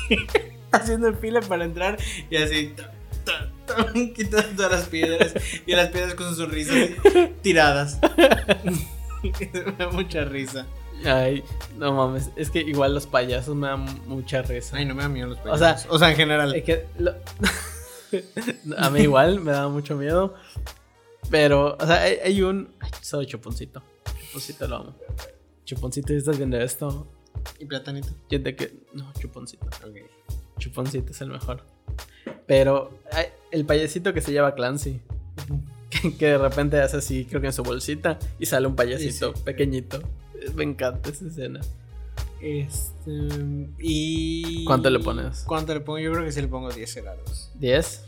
haciendo 0.76 1.14
fila 1.16 1.42
para 1.42 1.66
entrar, 1.66 1.98
y 2.30 2.38
así. 2.38 2.74
ta, 2.76 2.92
ta, 3.26 3.52
ta, 3.66 3.94
Quitando 4.16 4.48
todas 4.56 4.72
las 4.72 4.86
piedras 4.90 5.34
y 5.66 5.74
las 5.76 5.90
piedras 5.90 6.14
con 6.16 6.30
su 6.30 6.36
sonrisa 6.36 6.74
así, 6.74 6.96
tiradas. 7.42 8.00
me 9.24 9.72
da 9.78 9.90
mucha 9.92 10.24
risa. 10.26 10.66
Ay, 11.04 11.44
no 11.78 11.94
mames. 11.94 12.30
Es 12.36 12.50
que 12.50 12.60
igual 12.62 12.94
los 12.96 13.06
payasos 13.06 13.56
me 13.56 13.68
dan 13.68 13.86
mucha 14.08 14.42
risa. 14.42 14.78
Ay, 14.78 14.86
no 14.86 14.96
me 14.96 15.04
da 15.04 15.10
miedo 15.10 15.28
los 15.30 15.40
O 15.40 15.58
sea, 15.58 15.74
payasos. 15.74 15.92
O 15.92 16.00
sea, 16.00 16.10
en 16.12 16.16
general. 16.16 16.56
Es 16.56 16.64
que 16.64 16.86
lo- 16.98 17.16
a 18.78 18.90
mí 18.90 19.02
igual 19.02 19.40
me 19.42 19.52
da 19.52 19.68
mucho 19.68 19.96
miedo. 19.96 20.36
Pero, 21.30 21.76
o 21.80 21.86
sea, 21.86 22.02
hay, 22.04 22.18
hay 22.24 22.42
un. 22.44 22.74
Ay, 22.80 22.92
soy 23.02 23.26
Chuponcito. 23.26 23.84
Chuponcito 24.28 24.68
lo 24.68 24.76
amo. 24.78 24.96
Chuponcito, 25.66 26.14
estás 26.14 26.38
viendo 26.38 26.58
esto, 26.60 27.08
Y 27.60 27.66
platanito. 27.66 28.10
yo 28.30 28.42
te 28.42 28.56
que. 28.56 28.74
No, 28.94 29.12
Chuponcito. 29.20 29.66
Ok. 29.66 29.98
Chuponcito 30.58 31.12
es 31.12 31.22
el 31.22 31.30
mejor. 31.30 31.64
Pero 32.48 33.00
el 33.52 33.66
payasito 33.66 34.14
que 34.14 34.22
se 34.22 34.34
llama 34.34 34.54
Clancy. 34.56 35.02
Que, 35.90 36.16
que 36.18 36.26
de 36.28 36.38
repente 36.38 36.80
hace 36.82 36.98
así, 36.98 37.26
creo 37.26 37.42
que 37.42 37.48
en 37.48 37.54
su 37.54 37.64
bolsita. 37.64 38.20
Y 38.40 38.46
sale 38.46 38.68
un 38.68 38.76
payasito 38.76 39.30
Sí, 39.32 39.38
sí. 39.38 39.44
pequeñito. 39.44 40.02
Me 40.56 40.64
encanta 40.64 41.10
esa 41.10 41.28
escena. 41.28 41.62
Este. 42.42 43.12
Y. 43.80 44.66
¿Cuánto 44.66 44.90
le 44.90 45.00
pones? 45.00 45.44
¿Cuánto 45.48 45.74
le 45.74 45.80
pongo? 45.82 46.00
Yo 46.00 46.12
creo 46.12 46.24
que 46.26 46.32
sí 46.32 46.42
le 46.42 46.48
pongo 46.48 46.72
10 46.72 46.94
Gerardos. 46.94 47.52
¿10? 47.60 48.00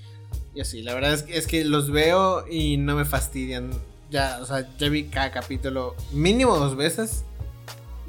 Yo 0.56 0.66
sí, 0.66 0.82
la 0.82 0.94
verdad 0.94 1.14
es 1.14 1.24
que, 1.24 1.38
es 1.38 1.48
que 1.48 1.64
los 1.66 1.90
veo 1.92 2.46
y 2.48 2.78
no 2.78 2.96
me 2.96 3.06
fastidian. 3.06 3.72
Ya, 4.10 4.40
o 4.42 4.46
sea, 4.46 4.68
ya 4.78 4.90
vi 4.90 5.06
cada 5.06 5.32
capítulo 5.32 5.96
mínimo 6.14 6.58
dos 6.58 6.76
veces. 6.76 7.24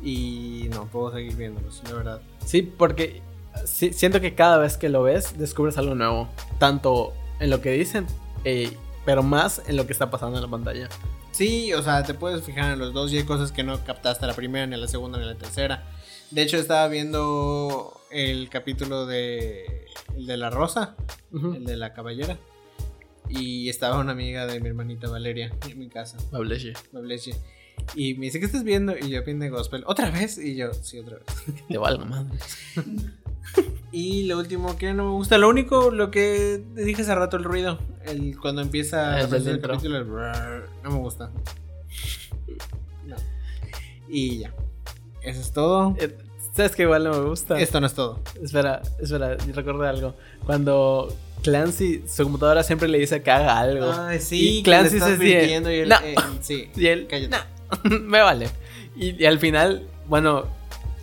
Y 0.03 0.68
no 0.70 0.86
puedo 0.86 1.12
seguir 1.12 1.34
viéndolos, 1.36 1.82
la 1.89 1.93
verdad. 1.95 2.20
Sí, 2.45 2.62
porque 2.62 3.20
sí- 3.66 3.92
siento 3.92 4.20
que 4.20 4.34
cada 4.34 4.59
vez 4.59 4.76
que 4.76 4.88
lo 4.88 5.02
ves 5.02 5.38
descubres 5.38 5.78
algo 5.78 5.94
nuevo. 5.94 6.28
Tanto 6.59 7.12
en 7.40 7.50
lo 7.50 7.61
que 7.61 7.70
dicen, 7.72 8.06
eh, 8.44 8.72
pero 9.04 9.22
más 9.22 9.62
en 9.66 9.76
lo 9.76 9.86
que 9.86 9.92
está 9.92 10.11
pasando 10.11 10.36
en 10.38 10.42
la 10.42 10.50
pantalla. 10.50 10.88
Sí, 11.32 11.72
o 11.72 11.82
sea, 11.82 12.02
te 12.02 12.14
puedes 12.14 12.42
fijar 12.42 12.72
en 12.72 12.78
los 12.78 12.92
dos 12.92 13.12
y 13.12 13.18
hay 13.18 13.24
cosas 13.24 13.52
que 13.52 13.62
no 13.62 13.82
captaste 13.84 14.26
la 14.26 14.34
primera, 14.34 14.66
ni 14.66 14.76
la 14.76 14.88
segunda, 14.88 15.18
ni 15.18 15.24
la 15.24 15.36
tercera. 15.36 15.84
De 16.30 16.42
hecho, 16.42 16.56
estaba 16.56 16.88
viendo 16.88 17.98
el 18.11 18.48
capítulo 18.50 19.06
de. 19.06 19.86
El 20.16 20.26
de 20.26 20.36
la 20.36 20.50
rosa, 20.50 20.96
el 21.32 21.64
de 21.64 21.76
la 21.76 21.92
caballera. 21.92 22.38
Y 23.30 23.68
estaba 23.68 23.98
una 23.98 24.12
amiga 24.12 24.46
de 24.46 24.59
mi 24.61 24.68
hermanita 24.68 25.09
Valeria 25.09 25.52
en 25.68 25.78
mi 25.78 25.88
casa, 25.88 26.16
Bableche, 26.32 26.72
Bableche. 26.92 27.34
Y 27.94 28.14
me 28.14 28.26
dice, 28.26 28.40
¿qué 28.40 28.46
estás 28.46 28.64
viendo? 28.64 28.94
Y 28.98 29.11
yo, 29.11 29.22
pin 29.24 29.38
de 29.38 29.48
gospel. 29.50 29.84
¿Otra 29.86 30.11
vez? 30.11 30.38
Y 30.38 30.56
yo, 30.56 30.72
sí, 30.74 30.98
otra 30.98 31.18
vez. 31.18 31.26
te 31.68 31.78
valga 31.78 32.04
madre. 32.04 32.38
Y 33.90 34.24
lo 34.24 34.38
último 34.38 34.76
que 34.76 34.92
no 34.92 35.05
me 35.05 35.11
gusta, 35.12 35.38
lo 35.38 35.49
único, 35.49 35.90
lo 35.90 36.11
que 36.11 36.62
dije 36.74 37.03
hace 37.03 37.14
rato, 37.14 37.36
el 37.38 37.44
ruido. 37.44 37.78
El, 38.05 38.38
cuando 38.38 38.61
empieza 38.62 39.16
El 39.18 39.24
a 39.24 39.26
aparecer 39.26 39.55
el 39.55 39.61
capítulo, 39.61 40.05
no 40.05 40.90
me 40.90 40.96
gusta. 40.99 41.30
No. 43.07 43.16
Y 44.09 44.40
ya. 44.40 44.53
Eso 45.22 45.40
es 45.40 45.53
todo. 45.53 45.96
Eh, 45.99 46.16
¿Sabes 46.55 46.74
que 46.76 46.82
igual 46.82 47.05
no 47.05 47.11
me 47.12 47.28
gusta? 47.28 47.59
Esto 47.61 47.80
no 47.80 47.86
es 47.86 47.94
todo. 47.94 48.20
Espera, 48.42 48.82
espera, 49.01 49.36
recordé 49.55 49.88
algo. 49.88 50.14
Cuando 50.44 51.14
Clancy, 51.42 52.05
su 52.09 52.24
computadora 52.24 52.62
siempre 52.62 52.88
le 52.88 52.99
dice 52.99 53.22
que 53.22 53.30
haga 53.30 53.59
algo. 53.59 53.92
Ay, 53.92 54.20
sí, 54.20 54.59
Y 54.59 54.62
Clancy 54.62 54.99
se 55.01 55.16
mintiendo 55.16 55.70
y 55.70 55.76
él, 55.80 55.88
No. 55.88 55.96
eh, 56.05 56.14
sí. 56.40 56.70
Y 56.76 56.86
él, 56.88 57.07
Cállate. 57.09 57.36
"No, 57.84 58.01
me 58.01 58.20
vale. 58.20 58.49
Y, 58.96 59.22
y 59.22 59.26
al 59.26 59.38
final, 59.38 59.86
bueno, 60.09 60.46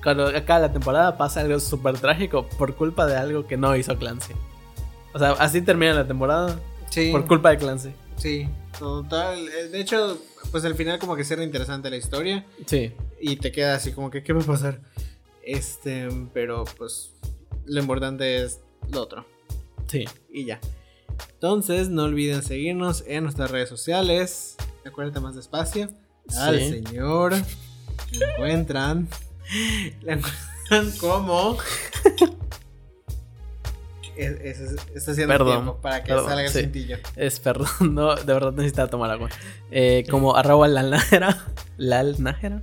cuando 0.06 0.28
acaba 0.28 0.60
la 0.62 0.72
temporada 0.72 1.18
pasa 1.18 1.42
algo 1.42 1.60
súper 1.60 1.98
trágico 2.00 2.48
por 2.58 2.76
culpa 2.76 3.06
de 3.06 3.18
algo 3.18 3.46
que 3.48 3.58
no 3.58 3.76
hizo 3.76 3.98
Clancy. 3.98 4.32
O 5.14 5.20
sea, 5.20 5.32
así 5.32 5.62
termina 5.62 5.94
la 5.94 6.08
temporada 6.08 6.58
Sí. 6.90 7.12
por 7.12 7.26
culpa 7.28 7.50
de 7.50 7.58
Clancy. 7.58 7.90
Sí. 8.16 8.48
Total. 8.80 9.38
eh, 9.50 9.68
De 9.70 9.82
hecho, 9.82 10.18
pues 10.52 10.64
al 10.64 10.76
final 10.76 11.00
como 11.00 11.16
que 11.18 11.24
cierra 11.26 11.44
interesante 11.44 11.90
la 11.90 11.98
historia. 11.98 12.46
Sí. 12.66 12.94
Y 13.20 13.36
te 13.38 13.52
queda 13.52 13.76
así 13.76 13.92
como 13.92 14.10
que, 14.12 14.24
¿qué 14.24 14.32
va 14.32 14.42
a 14.42 14.46
pasar? 14.46 14.80
Este, 15.44 16.08
pero 16.34 16.64
pues 16.78 17.12
lo 17.66 17.80
importante 17.82 18.44
es 18.44 18.60
lo 18.92 19.02
otro. 19.02 19.26
Sí. 19.88 20.06
Y 20.32 20.46
ya. 20.46 20.60
Entonces, 21.34 21.90
no 21.90 22.04
olviden 22.04 22.44
seguirnos 22.44 23.04
en 23.08 23.24
nuestras 23.24 23.50
redes 23.52 23.70
sociales. 23.70 24.56
Acuérdate 24.86 25.20
más 25.20 25.36
despacio. 25.36 25.90
Al 26.38 26.60
Sí. 26.60 26.70
señor. 26.84 27.34
Encuentran. 28.12 29.08
La 30.02 30.14
encuentran 30.14 30.92
como. 31.00 31.58
Es, 34.18 34.32
es- 34.42 34.60
es- 34.62 34.76
está 34.96 35.12
haciendo 35.12 35.34
Perdón, 35.34 35.54
tiempo 35.64 35.78
para 35.82 36.02
que 36.04 36.08
perdón, 36.14 36.30
salga 36.30 36.44
el 36.46 36.50
sí. 36.50 36.60
cintillo. 36.62 36.98
Es 37.18 37.40
perdón, 37.42 37.68
no, 37.94 38.16
de 38.16 38.34
verdad 38.34 38.54
necesitaba 38.54 38.90
tomar 38.90 39.12
agua. 39.12 39.30
Eh, 39.72 40.06
como 40.10 40.36
arroba 40.38 40.68
lalnájera. 40.68 41.46
Lalnájera. 41.78 42.62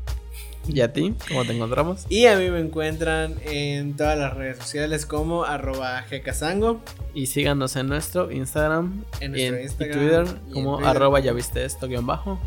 ¿Y 0.67 0.81
a 0.81 0.93
ti? 0.93 1.15
¿Cómo 1.29 1.45
te 1.45 1.53
encontramos? 1.55 2.07
Y 2.09 2.27
a 2.27 2.37
mí 2.39 2.49
me 2.49 2.61
encuentran 2.61 3.35
en 3.45 3.97
todas 3.97 4.17
las 4.17 4.33
redes 4.33 4.59
sociales 4.59 5.05
como 5.07 5.45
arroba 5.45 6.05
gcasango. 6.09 6.81
Y 7.15 7.27
síganos 7.27 7.75
en 7.77 7.89
nuestro 7.89 8.31
Instagram, 8.31 9.05
En 9.21 9.33
nuestro 9.33 9.61
Instagram 9.61 9.99
Twitter, 9.99 10.25
y 10.47 10.49
en 10.49 10.53
como 10.55 10.77
Twitter. 10.77 10.97
arroba 10.97 11.19
ya 11.21 11.33
viste 11.33 11.65
esto 11.65 11.89
guion 11.89 12.07
bajo. 12.07 12.39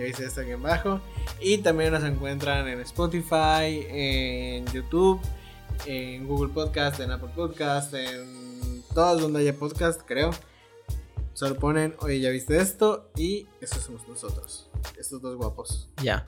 Ya 0.00 0.06
viste 0.06 0.24
esto 0.24 0.40
aquí 0.40 0.52
abajo. 0.52 0.98
Y 1.42 1.58
también 1.58 1.92
nos 1.92 2.02
encuentran 2.04 2.66
en 2.66 2.80
Spotify, 2.80 3.86
en 3.90 4.64
YouTube, 4.72 5.20
en 5.84 6.26
Google 6.26 6.54
Podcast, 6.54 7.00
en 7.00 7.10
Apple 7.10 7.28
Podcast, 7.36 7.92
en 7.92 8.82
todas 8.94 9.20
donde 9.20 9.40
haya 9.40 9.54
podcast, 9.54 10.00
creo. 10.06 10.30
Solo 11.34 11.58
ponen, 11.58 11.94
oye, 11.98 12.18
ya 12.18 12.30
viste 12.30 12.56
esto 12.56 13.10
y 13.14 13.46
eso 13.60 13.78
somos 13.78 14.08
nosotros. 14.08 14.70
Estos 14.98 15.20
dos 15.20 15.36
guapos. 15.36 15.90
Ya. 16.02 16.26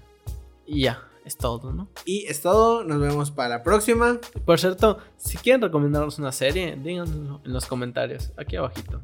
Y 0.66 0.82
ya, 0.82 1.08
es 1.24 1.38
todo, 1.38 1.72
¿no? 1.72 1.88
Y 2.04 2.26
es 2.26 2.42
todo, 2.42 2.84
nos 2.84 3.00
vemos 3.00 3.30
para 3.30 3.48
la 3.48 3.62
próxima. 3.62 4.20
Por 4.44 4.60
cierto, 4.60 4.98
si 5.16 5.38
quieren 5.38 5.62
recomendarnos 5.62 6.18
una 6.18 6.32
serie, 6.32 6.76
díganlo 6.76 7.40
en 7.42 7.52
los 7.54 7.64
comentarios, 7.64 8.32
aquí 8.36 8.56
abajito. 8.56 9.00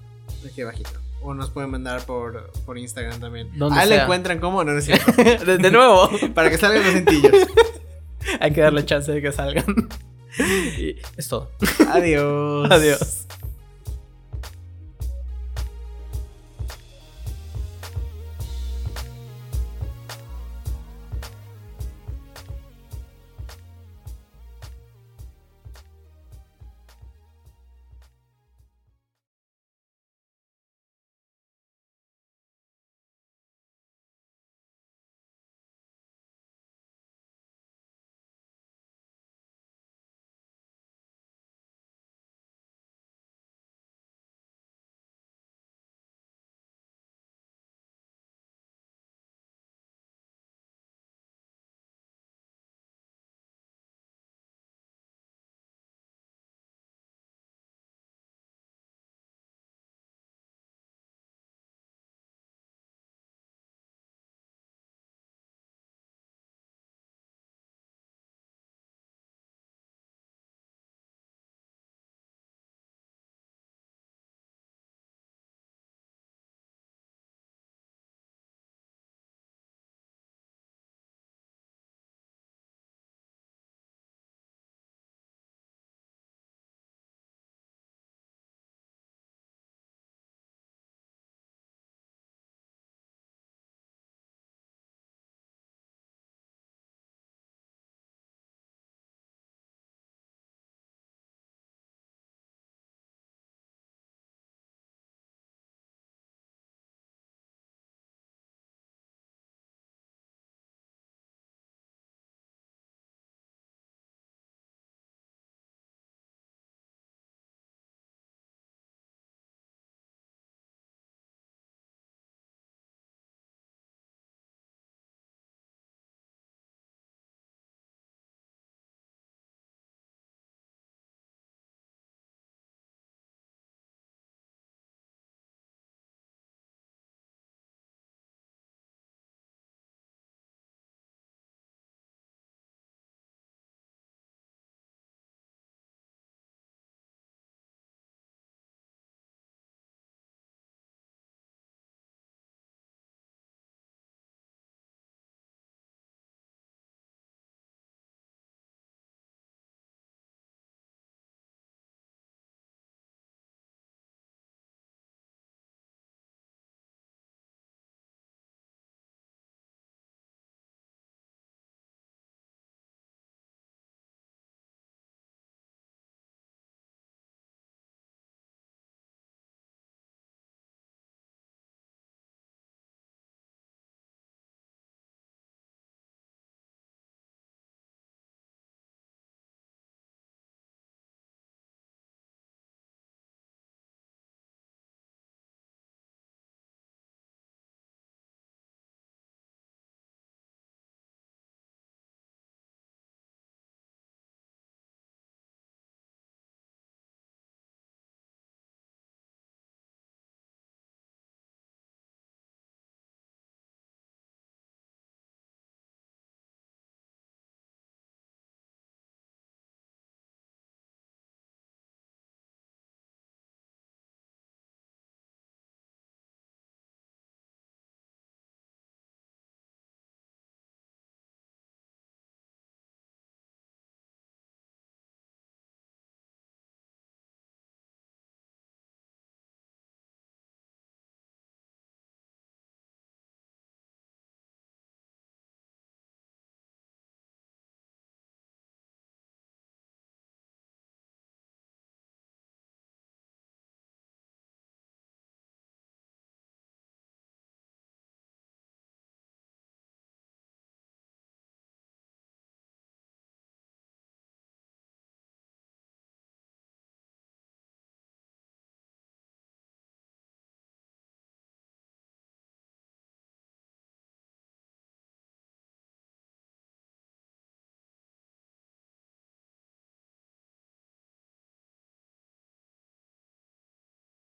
Aquí 0.46 0.60
abajito. 0.60 1.07
O 1.20 1.34
nos 1.34 1.50
pueden 1.50 1.70
mandar 1.70 2.04
por, 2.06 2.50
por 2.64 2.78
Instagram 2.78 3.20
también. 3.20 3.50
Donde 3.58 3.78
Ahí 3.80 3.88
le 3.88 3.96
sea. 3.96 4.04
encuentran 4.04 4.38
cómo, 4.38 4.62
no, 4.64 4.72
no 4.72 4.78
es 4.78 4.84
cierto. 4.86 5.12
de, 5.46 5.58
de 5.58 5.70
nuevo, 5.70 6.08
para 6.34 6.48
que 6.50 6.58
salgan 6.58 6.82
los 6.84 6.92
cintillos. 6.94 7.32
hay 8.40 8.52
que 8.52 8.60
darle 8.60 8.84
chance 8.84 9.10
de 9.10 9.20
que 9.22 9.32
salgan. 9.32 9.64
y 10.78 10.96
es 11.16 11.28
todo. 11.28 11.50
Adiós. 11.88 12.70
Adiós. 12.70 13.26